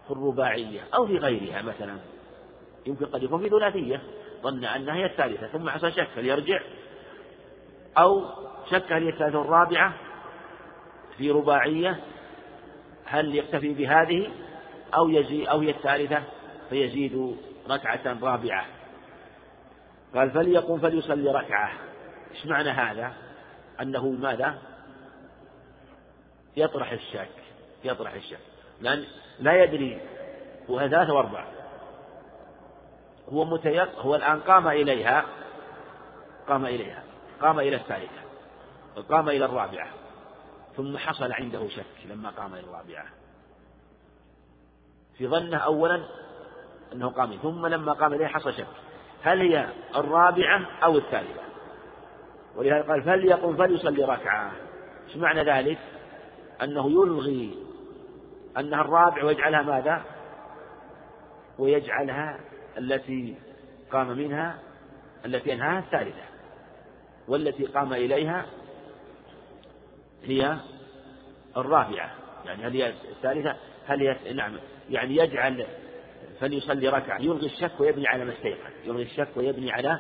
في 0.06 0.12
الرباعية 0.12 0.82
أو 0.94 1.08
في 1.08 1.18
غيرها 1.18 1.62
مثلا. 1.62 1.98
يمكن 2.86 3.06
قد 3.06 3.24
يكون 3.24 3.42
في 3.42 3.50
ثلاثية. 3.50 4.02
ظن 4.42 4.66
أنها 4.66 4.96
هي 4.96 5.06
الثالثة 5.06 5.48
ثم 5.48 5.70
حصل 5.70 5.92
شك 5.92 6.08
هل 6.18 6.26
يرجع 6.26 6.60
أو 7.98 8.26
شك 8.72 8.92
هل 8.92 9.04
هي 9.04 9.10
الثالثة 9.10 9.42
الرابعة 9.42 9.94
في 11.18 11.32
رباعية. 11.32 12.00
هل 13.06 13.36
يكتفي 13.36 13.74
بهذه 13.74 14.30
أو 14.96 15.10
يزي 15.10 15.46
أو 15.46 15.60
هي 15.60 15.70
الثالثة؟ 15.70 16.24
فيزيد 16.70 17.38
ركعة 17.70 18.18
رابعة. 18.22 18.79
قال 20.16 20.32
فليقم 20.32 20.80
فليصلي 20.80 21.32
ركعة. 21.32 21.72
إيش 22.32 22.46
معنى 22.46 22.70
هذا؟ 22.70 23.14
أنه 23.82 24.10
ماذا؟ 24.10 24.58
يطرح 26.58 26.92
الشك 26.92 27.30
يطرح 27.84 28.14
الشك. 28.14 28.40
لأن 28.82 29.06
لا 29.40 29.64
يدري 29.64 30.02
هو 30.70 30.80
ثلاثة 30.80 31.14
وأربعة. 31.14 31.48
هو 33.30 33.46
متيق 33.46 34.00
هو 34.00 34.16
الآن 34.16 34.40
قام 34.40 34.68
إليها 34.68 35.26
قام 36.48 36.66
إليها 36.66 37.04
قام 37.42 37.60
إلى 37.60 37.76
الثالثة 37.76 38.22
وقام 38.98 39.30
إلى 39.30 39.46
الرابعة 39.46 39.88
ثم 40.78 40.98
حصل 40.98 41.32
عنده 41.32 41.70
شك 41.70 42.06
لما 42.10 42.30
قام 42.30 42.54
إلى 42.54 42.64
الرابعة. 42.64 43.06
في 45.18 45.28
ظنه 45.28 45.58
أولا 45.58 46.06
أنه 46.94 47.10
قام 47.10 47.36
ثم 47.36 47.66
لما 47.68 47.94
قام 47.94 48.14
إليها 48.14 48.28
حصل 48.28 48.54
شك. 48.54 48.89
هل 49.24 49.42
هي 49.42 49.70
الرابعة 49.96 50.66
أو 50.84 50.98
الثالثة؟ 50.98 51.42
ولهذا 52.56 52.82
قال 52.82 53.04
فليقم 53.04 53.58
فليصلي 53.58 54.04
ركعة. 54.04 54.52
إيش 55.08 55.18
معنى 55.18 55.44
ذلك؟ 55.44 55.78
أنه 56.64 56.92
يلغي 56.92 57.58
أنها 58.58 58.82
الرابعة 58.82 59.26
ويجعلها 59.26 59.62
ماذا؟ 59.62 60.02
ويجعلها 61.60 62.40
التي 62.78 63.36
قام 63.92 64.18
منها 64.18 64.60
التي 65.26 65.54
أنهاها 65.54 65.80
الثالثة. 65.80 66.24
والتي 67.28 67.66
قام 67.66 67.94
إليها 67.94 68.46
هي 70.24 70.58
الرابعة. 71.58 72.12
يعني 72.46 72.68
هل 72.68 72.74
هي 72.74 72.90
الثالثة؟ 72.90 73.56
هل 73.88 74.08
هي 74.08 74.34
نعم. 74.34 74.58
يعني 74.90 75.16
يجعل 75.16 75.66
فليصلي 76.40 76.90
ركعة. 76.90 77.20
يلغي 77.20 77.46
الشك 77.46 77.72
ويبني 77.80 78.08
على 78.08 78.26
ما 78.26 78.34
استيقن. 78.34 78.72
يلغي 78.86 79.04
الشك 79.04 79.28
ويبني 79.36 79.72
على 79.72 80.00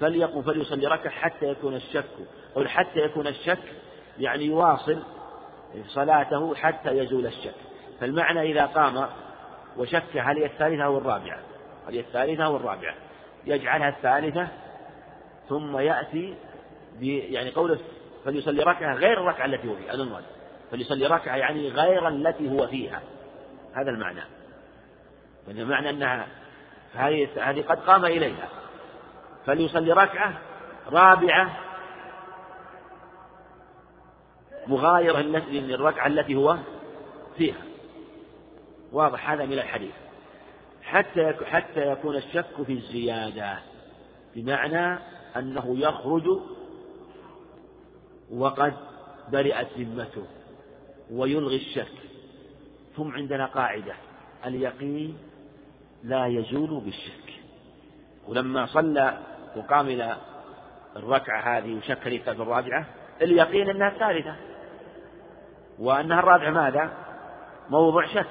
فليقم 0.00 0.42
فليصلي 0.42 0.86
ركعة 0.86 1.12
حتى 1.12 1.46
يكون 1.46 1.74
الشك. 1.74 2.04
أو 2.56 2.64
حتى 2.64 2.98
يكون 2.98 3.26
الشك 3.26 3.62
يعني 4.18 4.44
يواصل 4.44 5.02
صلاته 5.86 6.54
حتى 6.54 6.90
يزول 6.90 7.26
الشك. 7.26 7.54
فالمعنى 8.00 8.42
إذا 8.42 8.66
قام 8.66 9.08
وشك 9.76 10.16
هل 10.16 10.36
هي 10.38 10.46
الثالثة 10.46 10.84
أو 10.84 10.98
الرابعة؟ 10.98 11.38
هل 11.88 11.94
هي 11.94 12.00
الثالثة 12.00 12.44
أو 12.44 12.56
الرابعة؟ 12.56 12.94
يجعلها 13.46 13.88
الثالثة 13.88 14.48
ثم 15.48 15.78
يأتي 15.78 16.34
يعني 17.00 17.50
قوله 17.50 17.78
فليصلي 18.24 18.62
ركعة 18.62 18.94
غير 18.94 19.20
الركعة 19.20 19.46
التي 19.46 19.68
هو 19.68 19.74
فيها. 19.74 20.22
فليصلي 20.70 21.06
ركعة 21.06 21.36
يعني 21.36 21.68
غير 21.68 22.08
التي 22.08 22.50
هو 22.50 22.66
فيها. 22.66 23.02
هذا 23.74 23.90
المعنى. 23.90 24.20
المعنى 25.48 25.90
أنها 25.90 26.26
هذه 26.94 27.28
هذه 27.50 27.62
قد 27.62 27.78
قام 27.78 28.04
إليها. 28.04 28.48
فليصلي 29.46 29.92
ركعة 29.92 30.38
رابعة 30.86 31.56
مغايرة 34.66 35.20
للركعة 35.50 36.06
التي 36.06 36.34
هو 36.34 36.56
فيها. 37.36 37.62
واضح 38.92 39.30
هذا 39.30 39.44
من 39.44 39.52
الحديث. 39.52 39.94
حتى 40.82 41.34
حتى 41.44 41.92
يكون 41.92 42.16
الشك 42.16 42.62
في 42.66 42.72
الزيادة 42.72 43.58
بمعنى 44.36 44.98
أنه 45.36 45.78
يخرج 45.78 46.40
وقد 48.30 48.74
برئت 49.32 49.68
ذمته 49.78 50.26
ويلغي 51.10 51.56
الشك. 51.56 51.92
ثم 52.96 53.12
عندنا 53.12 53.46
قاعدة 53.46 53.94
اليقين 54.46 55.29
لا 56.04 56.26
يزول 56.26 56.80
بالشك. 56.80 57.30
ولما 58.28 58.66
صلى 58.66 59.18
وقام 59.56 59.86
إلى 59.86 60.16
الركعة 60.96 61.58
هذه 61.58 61.74
وشك 61.74 61.98
في 61.98 62.30
الرابعة 62.30 62.86
اليقين 63.22 63.70
أنها 63.70 63.88
الثالثة 63.88 64.36
وأنها 65.78 66.18
الرابعة 66.18 66.50
ماذا؟ 66.50 66.92
موضع 67.70 68.06
شك. 68.06 68.26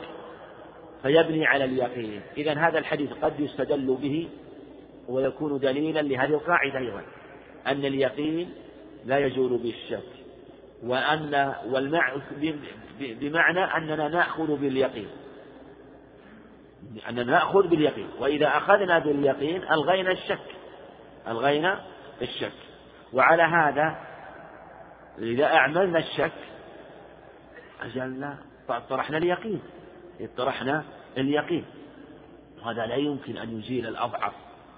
فيبني 1.03 1.45
على 1.45 1.63
اليقين. 1.63 2.21
إذا 2.37 2.53
هذا 2.53 2.79
الحديث 2.79 3.13
قد 3.13 3.39
يستدل 3.39 3.97
به 4.01 4.29
ويكون 5.07 5.59
دليلا 5.59 5.99
لهذه 5.99 6.33
القاعدة 6.33 6.79
أيضا 6.79 7.01
أن 7.67 7.85
اليقين 7.85 8.53
لا 9.05 9.17
يزول 9.17 9.57
بالشك. 9.57 10.09
وأن 10.83 11.53
والمعنى 11.69 12.21
بمعنى 12.99 13.59
أننا 13.59 14.07
نأخذ 14.07 14.55
باليقين. 14.55 15.07
أننا 17.10 17.23
نأخذ 17.23 17.68
باليقين. 17.68 18.10
وإذا 18.19 18.47
أخذنا 18.47 18.99
باليقين 18.99 19.64
ألغينا 19.64 20.11
الشك. 20.11 20.56
ألغينا 21.27 21.85
الشك. 22.22 22.51
وعلى 23.14 23.43
هذا 23.43 23.97
إذا 25.18 25.45
أعملنا 25.45 25.99
الشك 25.99 26.31
أجلنا 27.81 28.38
طرحنا 28.89 29.18
اليقين. 29.18 29.61
طرحنا 30.38 30.84
اليقين. 31.18 31.65
وهذا 32.61 32.85
لا 32.85 32.95
يمكن 32.95 33.38
أن 33.38 33.60
يزيل 33.60 33.88
الأضعف 33.88 34.34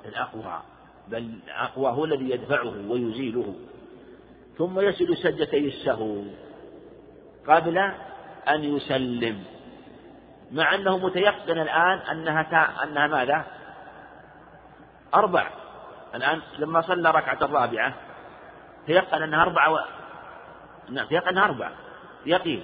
الأقوى. 0.06 0.61
بل 1.07 1.18
الأقوى 1.18 1.91
هو 1.91 2.06
الذي 2.06 2.30
يدفعه 2.30 2.91
ويزيله. 2.91 3.56
ثم 4.57 4.80
يسجد 4.80 5.14
سجدتي 5.14 5.68
السهو 5.68 6.22
قبل 7.48 7.78
أن 8.48 8.64
يسلم. 8.64 9.44
مع 10.52 10.76
أنه 10.76 10.98
متيقن 10.98 11.60
الآن 11.60 11.98
أنها 11.98 12.44
تا... 12.44 12.84
أنها 12.84 13.07
ماذا؟ 13.07 13.45
أربع. 15.14 15.48
الآن 16.15 16.41
لما 16.60 16.82
صلى 16.82 17.11
ركعة 17.11 17.38
الرابعة 17.41 17.94
تيقن 18.88 19.23
أنها 19.23 19.41
أربعة 19.41 19.73
و... 19.73 19.80
نعم 20.90 21.07
تيقن 21.07 21.28
أنها 21.28 21.45
أربعة 21.45 21.72
يقين. 22.26 22.64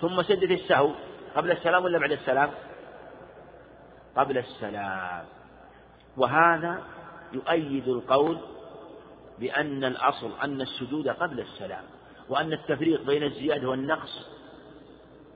ثم 0.00 0.22
سجد 0.22 0.50
السهو. 0.50 0.90
قبل 1.36 1.50
السلام 1.50 1.84
ولا 1.84 1.98
بعد 1.98 2.12
السلام؟ 2.12 2.50
قبل 4.16 4.38
السلام. 4.38 5.24
وهذا 6.16 6.82
يؤيد 7.32 7.88
القول 7.88 8.38
بأن 9.38 9.84
الأصل 9.84 10.30
أن 10.42 10.60
السجود 10.60 11.08
قبل 11.08 11.40
السلام 11.40 11.84
وأن 12.28 12.52
التفريق 12.52 13.02
بين 13.02 13.22
الزيادة 13.22 13.68
والنقص 13.68 14.28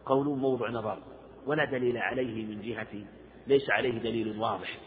قول 0.06 0.26
موضع 0.26 0.70
نظر. 0.70 0.98
ولا 1.46 1.64
دليل 1.64 1.98
عليه 1.98 2.46
من 2.46 2.62
جهة 2.62 3.04
ليس 3.46 3.70
عليه 3.70 3.98
دليل 3.98 4.38
واضح. 4.38 4.78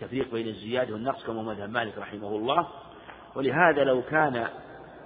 تفريق 0.00 0.32
بين 0.32 0.48
الزيادة 0.48 0.92
والنقص 0.92 1.24
كما 1.24 1.42
مذهب 1.42 1.70
مالك 1.70 1.98
رحمه 1.98 2.28
الله. 2.28 2.68
ولهذا 3.34 3.84
لو 3.84 4.02
كان 4.02 4.48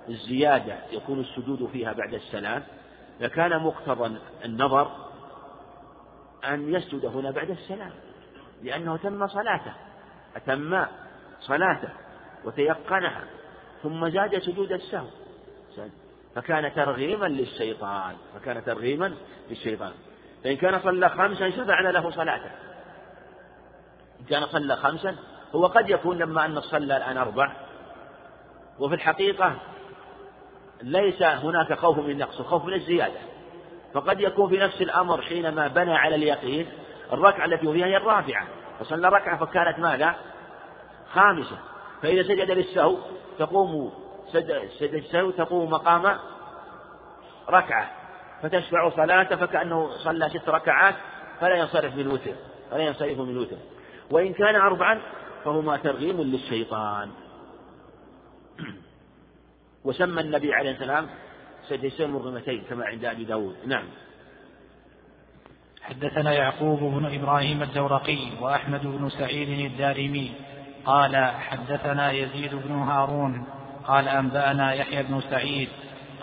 الزيادة 0.09 0.79
يكون 0.93 1.21
السجود 1.21 1.67
فيها 1.73 1.93
بعد 1.93 2.15
السلام 2.15 2.63
لكان 3.21 3.63
مقتضى 3.63 4.19
النظر 4.45 4.91
أن 6.45 6.75
يسجد 6.75 7.05
هنا 7.05 7.31
بعد 7.31 7.51
السلام 7.51 7.93
لأنه 8.63 8.97
تم 8.97 9.27
صلاته 9.27 9.73
أتم 10.37 10.87
صلاته 11.41 11.89
وتيقنها 12.45 13.25
ثم 13.83 14.09
زاد 14.09 14.39
سجود 14.39 14.73
السهو. 14.73 15.09
فكان 16.35 16.75
ترغيما 16.75 17.27
للشيطان 17.27 18.17
فكان 18.35 18.65
ترغيما 18.65 19.15
للشيطان. 19.51 19.93
فإن 20.45 20.57
كان 20.57 20.81
صلى 20.81 21.09
خمسا 21.09 21.51
شفعنا 21.51 21.89
له 21.89 22.11
صلاته. 22.11 22.51
إن 24.21 24.25
كان 24.29 24.47
صلى 24.47 24.77
خمسا 24.77 25.17
هو 25.55 25.67
قد 25.67 25.91
يكون 25.91 26.19
لما 26.19 26.45
أن 26.45 26.61
صلى 26.61 26.97
الآن 26.97 27.19
أربع. 27.19 27.53
وفي 28.79 28.95
الحقيقة 28.95 29.57
ليس 30.83 31.23
هناك 31.23 31.73
خوف 31.73 31.99
من 31.99 32.11
النقص 32.11 32.43
خوف 32.43 32.65
من 32.65 32.75
الزيادة. 32.75 33.21
فقد 33.95 34.21
يكون 34.21 34.49
في 34.49 34.59
نفس 34.59 34.83
الأمر 34.83 35.23
حينما 35.23 35.69
بنى 35.69 35.95
على 35.95 36.15
اليقين 36.15 36.69
الركعة 37.13 37.45
التي 37.45 37.73
فيها 37.73 37.87
هي 37.87 37.97
الرابعة. 37.97 38.47
فصلى 38.81 39.09
ركعة 39.09 39.45
فكانت 39.45 39.79
ماذا؟ 39.79 40.15
خامسة. 41.13 41.59
فإذا 42.03 42.23
سجد 42.23 42.51
للسهو 42.51 42.97
تقوم 43.39 43.93
سجد 44.79 44.95
السهو 44.95 45.31
تقوم 45.31 45.71
مقام 45.71 46.19
ركعة. 47.51 48.04
فتشفع 48.43 48.91
صلاته 48.91 49.37
فكأنه 49.37 49.91
صلى 50.05 50.29
ست 50.29 50.49
ركعات 50.49 50.95
فلا 51.41 51.55
ينصرف 51.55 51.97
من 51.97 52.07
وتر 52.07 52.35
فلا 52.71 52.83
ينصرف 52.83 53.19
من 53.19 53.39
وتر 53.39 53.57
وإن 54.11 54.33
كان 54.33 54.55
أربعا 54.55 55.01
فهما 55.45 55.77
ترغيم 55.77 56.21
للشيطان. 56.21 57.11
وسمى 59.85 60.21
النبي 60.21 60.55
عليه 60.55 60.71
السلام 60.71 61.07
سجدتين 61.69 62.11
مرغمتين 62.11 62.65
كما 62.71 62.85
عند 62.85 63.05
أبي 63.05 63.25
داود. 63.25 63.57
نعم. 63.67 63.85
حدثنا 65.83 66.33
يعقوب 66.33 66.81
بن 66.81 67.21
إبراهيم 67.21 67.63
الدورقي 67.63 68.19
وأحمد 68.41 68.87
بن 68.87 69.09
سعيد 69.09 69.73
الدارمي 69.73 70.33
قال 70.85 71.17
حدثنا 71.17 72.13
يزيد 72.13 72.55
بن 72.55 72.73
هارون 72.73 73.45
قال 73.87 74.09
أنبأنا 74.09 74.75
يحيى 74.75 75.03
بن 75.03 75.21
سعيد 75.31 75.69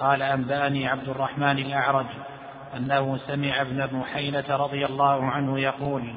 قال 0.01 0.21
أنبأني 0.21 0.87
عبد 0.87 1.09
الرحمن 1.09 1.59
الأعرج 1.59 2.05
أنه 2.77 3.17
سمع 3.17 3.61
ابن 3.61 3.85
بحينة 3.85 4.45
رضي 4.49 4.85
الله 4.85 5.25
عنه 5.25 5.59
يقول 5.59 6.13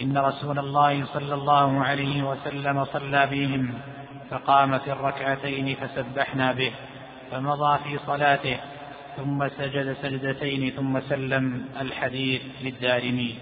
إن 0.00 0.18
رسول 0.18 0.58
الله 0.58 1.04
صلى 1.04 1.34
الله 1.34 1.84
عليه 1.84 2.22
وسلم 2.22 2.84
صلى 2.84 3.26
بهم 3.26 3.78
فقام 4.30 4.78
في 4.78 4.92
الركعتين 4.92 5.76
فسبحنا 5.76 6.52
به 6.52 6.72
فمضى 7.30 7.78
في 7.78 7.98
صلاته 8.06 8.56
ثم 9.16 9.48
سجد 9.48 9.96
سجدتين 10.02 10.70
ثم 10.70 11.00
سلم 11.00 11.64
الحديث 11.80 12.42
للدارمي. 12.62 13.38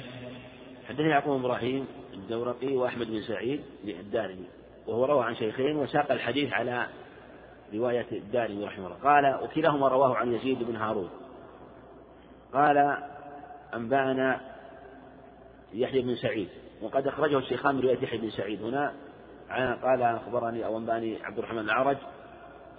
حدثني 0.88 1.08
يعقوب 1.08 1.44
إبراهيم 1.44 1.86
الدورقي 2.14 2.76
وأحمد 2.76 3.06
بن 3.06 3.22
سعيد 3.22 3.60
الدارمي 3.84 4.46
وهو 4.86 5.04
روى 5.04 5.24
عن 5.24 5.36
شيخين 5.36 5.76
وساق 5.76 6.12
الحديث 6.12 6.52
على 6.52 6.86
رواية 7.74 8.06
الدارمي 8.12 8.64
رحمه 8.64 8.86
الله. 8.86 8.96
قال 8.96 9.44
وكلاهما 9.44 9.88
رواه 9.88 10.16
عن 10.16 10.32
يزيد 10.32 10.62
بن 10.62 10.76
هارون. 10.76 11.10
قال 12.52 12.98
أنبأنا 13.74 14.40
يحيى 15.72 16.02
بن 16.02 16.14
سعيد. 16.14 16.48
وقد 16.82 17.06
أخرجه 17.06 17.38
الشيخان 17.38 17.74
من 17.74 17.80
رواية 17.80 18.02
يحيى 18.02 18.18
بن 18.18 18.30
سعيد. 18.30 18.62
هنا 18.62 18.94
قال 19.82 20.02
أخبرني 20.02 20.64
أو 20.64 20.78
أنبأني 20.78 21.24
عبد 21.24 21.38
الرحمن 21.38 21.58
الأعرج 21.58 21.96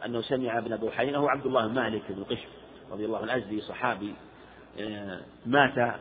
أنه 0.06 0.22
سمع 0.22 0.58
ابن 0.58 0.74
أبو 0.74 0.90
حينة 0.90 1.18
هو 1.18 1.28
عبد 1.28 1.46
الله 1.46 1.68
مالك 1.68 2.02
بن 2.10 2.24
قشم 2.24 2.50
رضي 2.92 3.06
الله 3.06 3.18
عنه 3.18 3.34
الأزدي 3.34 3.62
صحابي 3.62 4.14
آه، 4.80 5.20
مات 5.46 5.96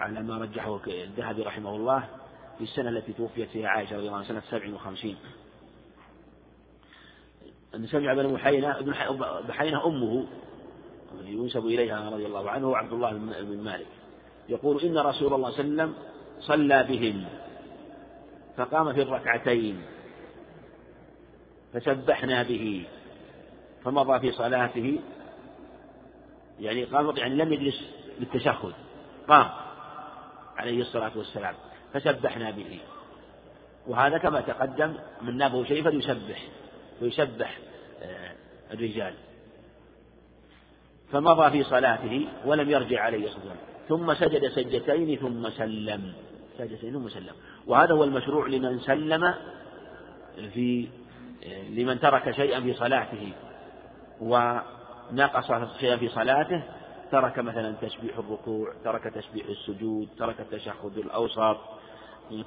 على 0.00 0.22
ما 0.22 0.38
رجحه 0.38 0.80
الذهبي 0.86 1.42
رحمه 1.42 1.76
الله 1.76 2.04
في 2.58 2.64
السنة 2.64 2.88
التي 2.88 3.12
توفيت 3.12 3.48
فيها 3.48 3.68
عائشة 3.68 3.96
رضي 3.96 4.06
الله 4.06 4.16
عنها 4.16 4.28
سنة 4.28 4.42
سبع 4.50 4.74
وخمسين. 4.74 5.16
أن 7.74 7.86
سمع 7.86 8.14
بن 8.14 8.32
بحينة 8.32 8.78
ابن 8.78 8.94
بحينة 9.48 9.86
أمه 9.86 10.26
ينسب 11.24 11.66
إليها 11.66 12.10
رضي 12.10 12.26
الله 12.26 12.50
عنه 12.50 12.76
عبد 12.76 12.92
الله 12.92 13.12
بن 13.42 13.62
مالك. 13.62 13.86
يقول 14.48 14.80
إن 14.82 14.98
رسول 14.98 15.34
الله 15.34 15.50
صلى 15.50 15.64
الله 15.64 15.82
عليه 15.82 15.92
وسلم 15.92 15.94
صلى 16.40 16.82
بهم 16.82 17.24
فقام 18.56 18.92
في 18.92 19.02
الركعتين 19.02 19.82
فسبحنا 21.72 22.42
به 22.42 22.86
فمضى 23.84 24.20
في 24.20 24.32
صلاته 24.32 24.98
يعني 26.60 26.84
قام 26.84 27.16
يعني 27.16 27.34
لم 27.34 27.52
يجلس 27.52 27.84
للتشهد 28.20 28.72
قام 29.28 29.50
عليه 30.56 30.80
الصلاة 30.80 31.12
والسلام 31.16 31.54
فسبحنا 31.92 32.50
به. 32.50 32.78
وهذا 33.86 34.18
كما 34.18 34.40
تقدم 34.40 34.94
من 35.22 35.36
نابه 35.36 35.64
شيء 35.64 35.84
فليسبح. 35.84 36.48
ويسبح 37.02 37.58
آه، 38.02 38.32
الرجال. 38.70 39.14
فمضى 41.12 41.50
في 41.50 41.64
صلاته 41.70 42.28
ولم 42.44 42.70
يرجع 42.70 43.00
عليه 43.02 43.24
الصلاة 43.26 43.44
والسلام. 43.44 43.56
ثم 43.88 44.14
سجد 44.14 44.48
سجدتين 44.48 45.18
ثم 45.18 45.50
سلم. 45.50 46.12
سجدتين 46.58 46.92
ثم 46.92 47.08
سلم. 47.08 47.34
وهذا 47.66 47.94
هو 47.94 48.04
المشروع 48.04 48.48
لمن 48.48 48.80
سلم 48.80 49.34
في 50.54 50.88
آه، 51.46 51.68
لمن 51.68 52.00
ترك 52.00 52.30
شيئا 52.30 52.60
في 52.60 52.74
صلاته 52.74 53.32
ونقص 54.20 55.78
شيئا 55.80 55.96
في 55.96 56.08
صلاته. 56.08 56.62
ترك 57.12 57.38
مثلا 57.38 57.72
تسبيح 57.72 58.18
الركوع 58.18 58.72
ترك 58.84 59.04
تسبيح 59.04 59.46
السجود 59.46 60.08
ترك 60.18 60.40
التشهد 60.40 60.98
الأوسط 60.98 61.56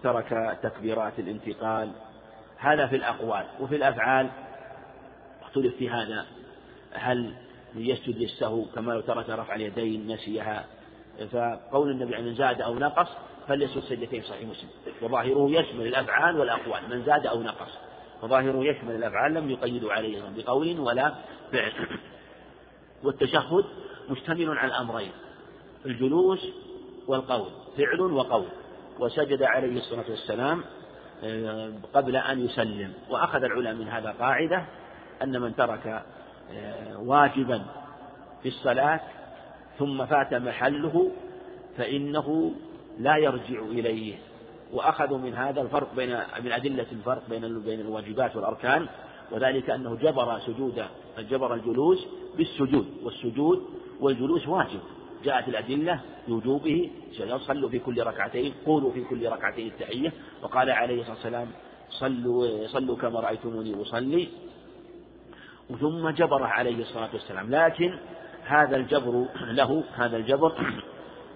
ترك 0.04 0.60
تكبيرات 0.64 1.20
الانتقال. 1.20 1.92
هذا 2.62 2.88
في 2.88 2.96
الأقوال 2.96 3.46
وفي 3.60 3.76
الأفعال. 3.76 4.30
اختلف 5.42 5.76
في 5.76 5.90
هذا. 5.90 6.26
هل 6.94 7.34
يسجد 7.76 8.18
للسهو 8.18 8.66
كما 8.66 8.94
لو 8.94 9.02
ترك 9.02 9.30
رفع 9.30 9.56
اليدين 9.56 10.08
نسيها؟ 10.08 10.66
فقول 11.32 11.92
النبي 11.92 12.16
عن 12.16 12.26
من 12.26 12.36
زاد 12.36 12.62
أو 12.62 12.76
نقص 12.76 13.08
فليسجد 13.48 13.84
سجدتين 13.84 14.24
صحيح 14.24 14.50
مسلم. 14.50 14.70
وظاهره 15.02 15.50
يشمل 15.50 15.88
الأفعال 15.88 16.40
والأقوال 16.40 16.90
من 16.90 17.04
زاد 17.04 17.28
أو 17.28 17.42
نقص. 17.42 17.78
فظاهره 18.22 18.66
يشمل 18.66 18.96
الأفعال 18.96 19.34
لم 19.34 19.50
يقيدوا 19.52 19.94
عليه 19.94 20.22
بقول 20.38 20.80
ولا 20.80 21.14
فعل. 21.52 21.72
والتشهد 23.04 23.66
مشتمل 24.10 24.58
على 24.58 24.72
الأمرين 24.72 25.12
الجلوس 25.86 26.48
والقول 27.08 27.50
فعل 27.78 28.02
وقول. 28.02 28.48
وسجد 29.00 29.44
عليه 29.44 29.78
الصلاة 29.78 30.10
والسلام 30.10 30.64
قبل 31.94 32.16
أن 32.16 32.46
يسلم. 32.46 32.94
وأخذ 33.10 33.44
العلماء 33.44 33.74
من 33.74 33.88
هذا 33.88 34.16
قاعدة 34.20 34.66
أن 35.24 35.42
من 35.42 35.56
ترك 35.56 36.04
آه، 36.54 37.00
واجبا 37.00 37.66
في 38.44 38.48
الصلاة 38.48 39.00
ثم 39.80 40.06
فات 40.06 40.34
محله 40.34 41.12
فإنه 41.78 42.52
لا 43.00 43.18
يرجع 43.18 43.60
إليه. 43.62 44.16
وأخذوا 44.74 45.18
من 45.18 45.34
هذا 45.34 45.62
الفرق 45.62 45.96
بين 45.96 46.20
من 46.44 46.52
أدلة 46.52 46.86
الفرق 46.92 47.30
بين 47.30 47.62
بين 47.62 47.80
الواجبات 47.80 48.36
والأركان 48.36 48.88
وذلك 49.32 49.70
أنه 49.70 49.96
جبر 49.96 50.40
سجود 50.40 50.86
جبر 51.20 51.54
الجلوس 51.54 52.08
بالسجود 52.38 52.88
والسجود 53.04 53.64
والجلوس 54.00 54.48
واجب. 54.48 54.80
جاءت 55.24 55.48
الأدلة 55.48 56.00
بوجوبه 56.28 56.90
صلوا 57.48 57.70
في 57.70 57.80
كل 57.80 58.04
ركعتين 58.04 58.54
قولوا 58.66 58.92
في 58.92 59.04
كل 59.04 59.30
ركعتين 59.30 59.68
التحية. 59.68 60.12
وقال 60.44 60.70
عليه 60.70 61.02
الصلاة 61.02 61.16
والسلام 61.16 61.48
صلوا 61.90 62.68
صلوا 62.68 62.98
كما 62.98 63.20
رأيتموني 63.20 63.82
أصلي. 63.82 64.30
ثم 65.80 66.10
جبره 66.10 66.46
عليه 66.46 66.82
الصلاة 66.82 67.10
والسلام. 67.14 67.52
لكن 67.56 67.98
هذا 68.46 68.76
الجبر 68.78 69.26
له 69.42 69.84
هذا 69.94 70.18
الجبر 70.18 70.54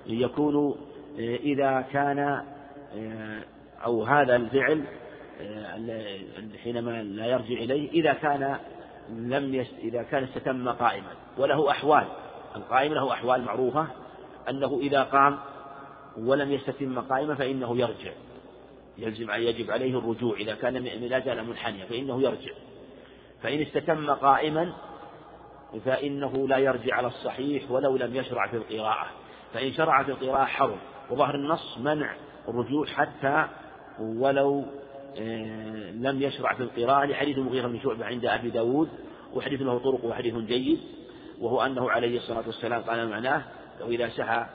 يكون 0.08 0.76
إذا 1.20 1.86
كان 1.94 2.44
أو 3.86 4.04
هذا 4.04 4.36
الفعل 4.36 4.84
حينما 6.64 7.04
لا 7.04 7.26
يرجع 7.26 7.56
إليه 7.56 7.92
إذا 7.92 8.14
كان 8.14 8.58
لم 9.10 9.56
يست... 9.56 9.74
إذا 9.80 10.04
كان 10.04 10.24
استتم 10.24 10.70
قائما 10.70 11.12
وله 11.38 11.72
أحوال. 11.72 12.06
القائم 12.56 12.94
له 12.94 13.14
أحوال 13.14 13.42
معروفة 13.42 13.88
أنه 14.50 14.80
إذا 14.82 15.04
قام 15.04 15.38
ولم 16.18 16.52
يستتم 16.52 17.00
قائما 17.00 17.36
فإنه 17.36 17.78
يرجع. 17.78 18.12
يلزم 18.98 19.32
يجب 19.32 19.72
عليه 19.72 19.98
الرجوع 20.00 20.36
إذا 20.38 20.56
كان 20.56 20.74
لا 20.74 21.20
زال 21.20 21.48
منحنيا 21.48 21.86
فإنه 21.86 22.22
يرجع. 22.22 22.52
فإن 23.44 23.62
استتم 23.62 24.12
قائما 24.12 24.74
فإنه 25.86 26.48
لا 26.48 26.58
يرجع 26.58 26.96
على 26.96 27.08
الصحيح 27.08 27.72
ولو 27.72 27.98
لم 27.98 28.16
يشرع 28.16 28.48
في 28.48 28.58
القراءة. 28.58 29.08
فإن 29.54 29.74
شرع 29.74 30.04
في 30.04 30.12
القراءة 30.12 30.46
حرم. 30.46 30.78
وظهر 31.12 31.36
النص 31.36 31.78
منع 31.78 32.16
الرجوع 32.48 32.86
حتى 32.86 33.48
ولو 34.00 34.66
آه، 35.18 35.92
لم 35.92 36.22
يشرع 36.22 36.54
في 36.54 36.64
القراءة 36.64 37.06
لحديث 37.06 37.38
المغيرة 37.38 37.68
بن 37.68 37.80
شعبة 37.80 38.06
عند 38.06 38.26
أبي 38.26 38.50
داود 38.50 38.90
وحديث 39.34 39.62
له 39.62 39.78
طرق 39.78 40.06
وحديث 40.06 40.36
جيد. 40.36 40.80
وهو 41.40 41.62
أنه 41.62 41.92
عليه 41.92 42.18
الصلاة 42.18 42.44
والسلام 42.46 42.82
قال 42.82 43.10
معناه 43.10 43.44
لو 43.80 43.88
إذا 43.88 44.10
سعى 44.10 44.46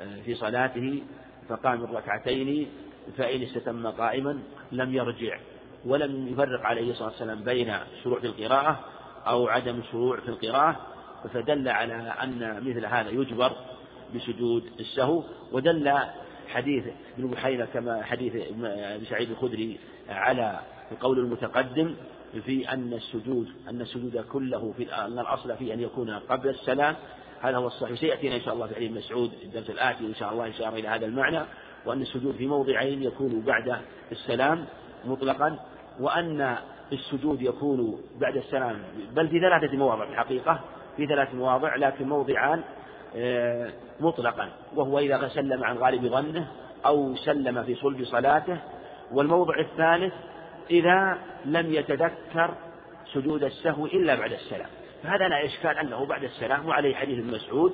آه، 0.00 0.22
في 0.24 0.34
صلاته 0.34 1.02
فقام 1.48 1.84
الركعتين 1.84 2.68
فإن 3.16 3.42
استتم 3.42 3.86
قائما 3.86 4.38
لم 4.72 4.94
يرجع 4.94 5.38
ولم 5.86 6.28
يفرق 6.28 6.60
عليه 6.60 6.90
الصلاة 6.90 7.08
والسلام 7.08 7.44
بين 7.44 7.70
الشروع 7.70 8.20
في 8.20 8.26
القراءة 8.26 8.80
أو 9.26 9.48
عدم 9.48 9.78
الشروع 9.78 10.20
في 10.20 10.28
القراءة 10.28 10.80
فدل 11.34 11.68
على 11.68 11.94
أن 11.94 12.62
مثل 12.68 12.86
هذا 12.86 13.10
يجبر 13.10 13.52
بسجود 14.14 14.64
السهو 14.80 15.24
ودل 15.52 15.92
حديث 16.48 16.84
ابن 17.18 17.30
بحيرة 17.30 17.64
كما 17.64 18.02
حديث 18.02 18.34
ابن 18.34 19.04
سعيد 19.04 19.30
الخدري 19.30 19.78
على 20.08 20.60
القول 20.92 21.18
المتقدم 21.18 21.94
في 22.40 22.72
أن 22.72 22.92
السجود 22.92 23.48
أن 23.68 23.80
السجود 23.80 24.24
كله 24.32 24.72
في 24.76 24.94
أن 24.94 25.18
الأصل 25.18 25.56
فيه 25.56 25.74
أن 25.74 25.80
يكون 25.80 26.10
قبل 26.10 26.48
السلام. 26.48 26.96
هذا 27.40 27.56
هو 27.56 27.66
الصحيح. 27.66 28.00
سيأتينا 28.00 28.36
إن 28.36 28.40
شاء 28.40 28.54
الله 28.54 28.66
في 28.66 28.74
حديث 28.74 28.92
مسعود 28.92 29.30
الدرس 29.44 29.70
الآتي 29.70 30.06
إن 30.06 30.14
شاء 30.14 30.32
الله 30.32 30.48
إشارة 30.48 30.74
إلى 30.74 30.88
هذا 30.88 31.06
المعنى. 31.06 31.40
وأن 31.86 32.02
السجود 32.02 32.34
في 32.34 32.46
موضعين 32.46 33.02
يكون 33.02 33.40
بعد 33.40 33.76
السلام 34.12 34.64
مطلقا 35.04 35.58
وأن 36.00 36.56
السجود 36.92 37.42
يكون 37.42 38.00
بعد 38.20 38.36
السلام 38.36 38.82
بل 39.12 39.28
في 39.28 39.40
ثلاثة 39.40 39.76
مواضع 39.76 40.04
في 40.04 40.12
الحقيقة 40.12 40.60
في 40.96 41.06
ثلاث 41.06 41.34
مواضع 41.34 41.76
لكن 41.76 42.08
موضعان 42.08 42.62
آه، 43.16 43.70
مطلقا. 44.00 44.48
وهو 44.76 44.98
إذا 44.98 45.28
سلم 45.28 45.64
عن 45.64 45.76
غالب 45.76 46.06
ظنه 46.06 46.46
أو 46.86 47.16
سلم 47.16 47.62
في 47.62 47.74
صلب 47.74 48.04
صلاته. 48.04 48.58
والموضع 49.12 49.58
الثالث 49.58 50.14
إذا 50.70 51.18
لم 51.44 51.72
يتذكر 51.72 52.54
سجود 53.12 53.44
السهو 53.44 53.86
إلا 53.86 54.14
بعد 54.14 54.32
السلام. 54.32 54.68
فهذا 55.02 55.28
لا 55.28 55.44
إشكال 55.44 55.78
أنه 55.78 56.06
بعد 56.06 56.24
السلام 56.24 56.66
وعليه 56.66 56.94
حديث 56.94 57.18
ابن 57.18 57.30
مسعود 57.30 57.72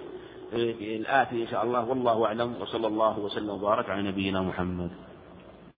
آه، 0.52 0.56
الآتي 0.80 1.42
إن 1.42 1.48
شاء 1.48 1.64
الله 1.64 1.84
والله 1.88 2.26
أعلم 2.26 2.54
وصلى 2.60 2.86
الله 2.86 3.18
وسلم 3.18 3.50
وبارك 3.50 3.90
على 3.90 4.02
نبينا 4.02 4.42
محمد. 4.42 4.90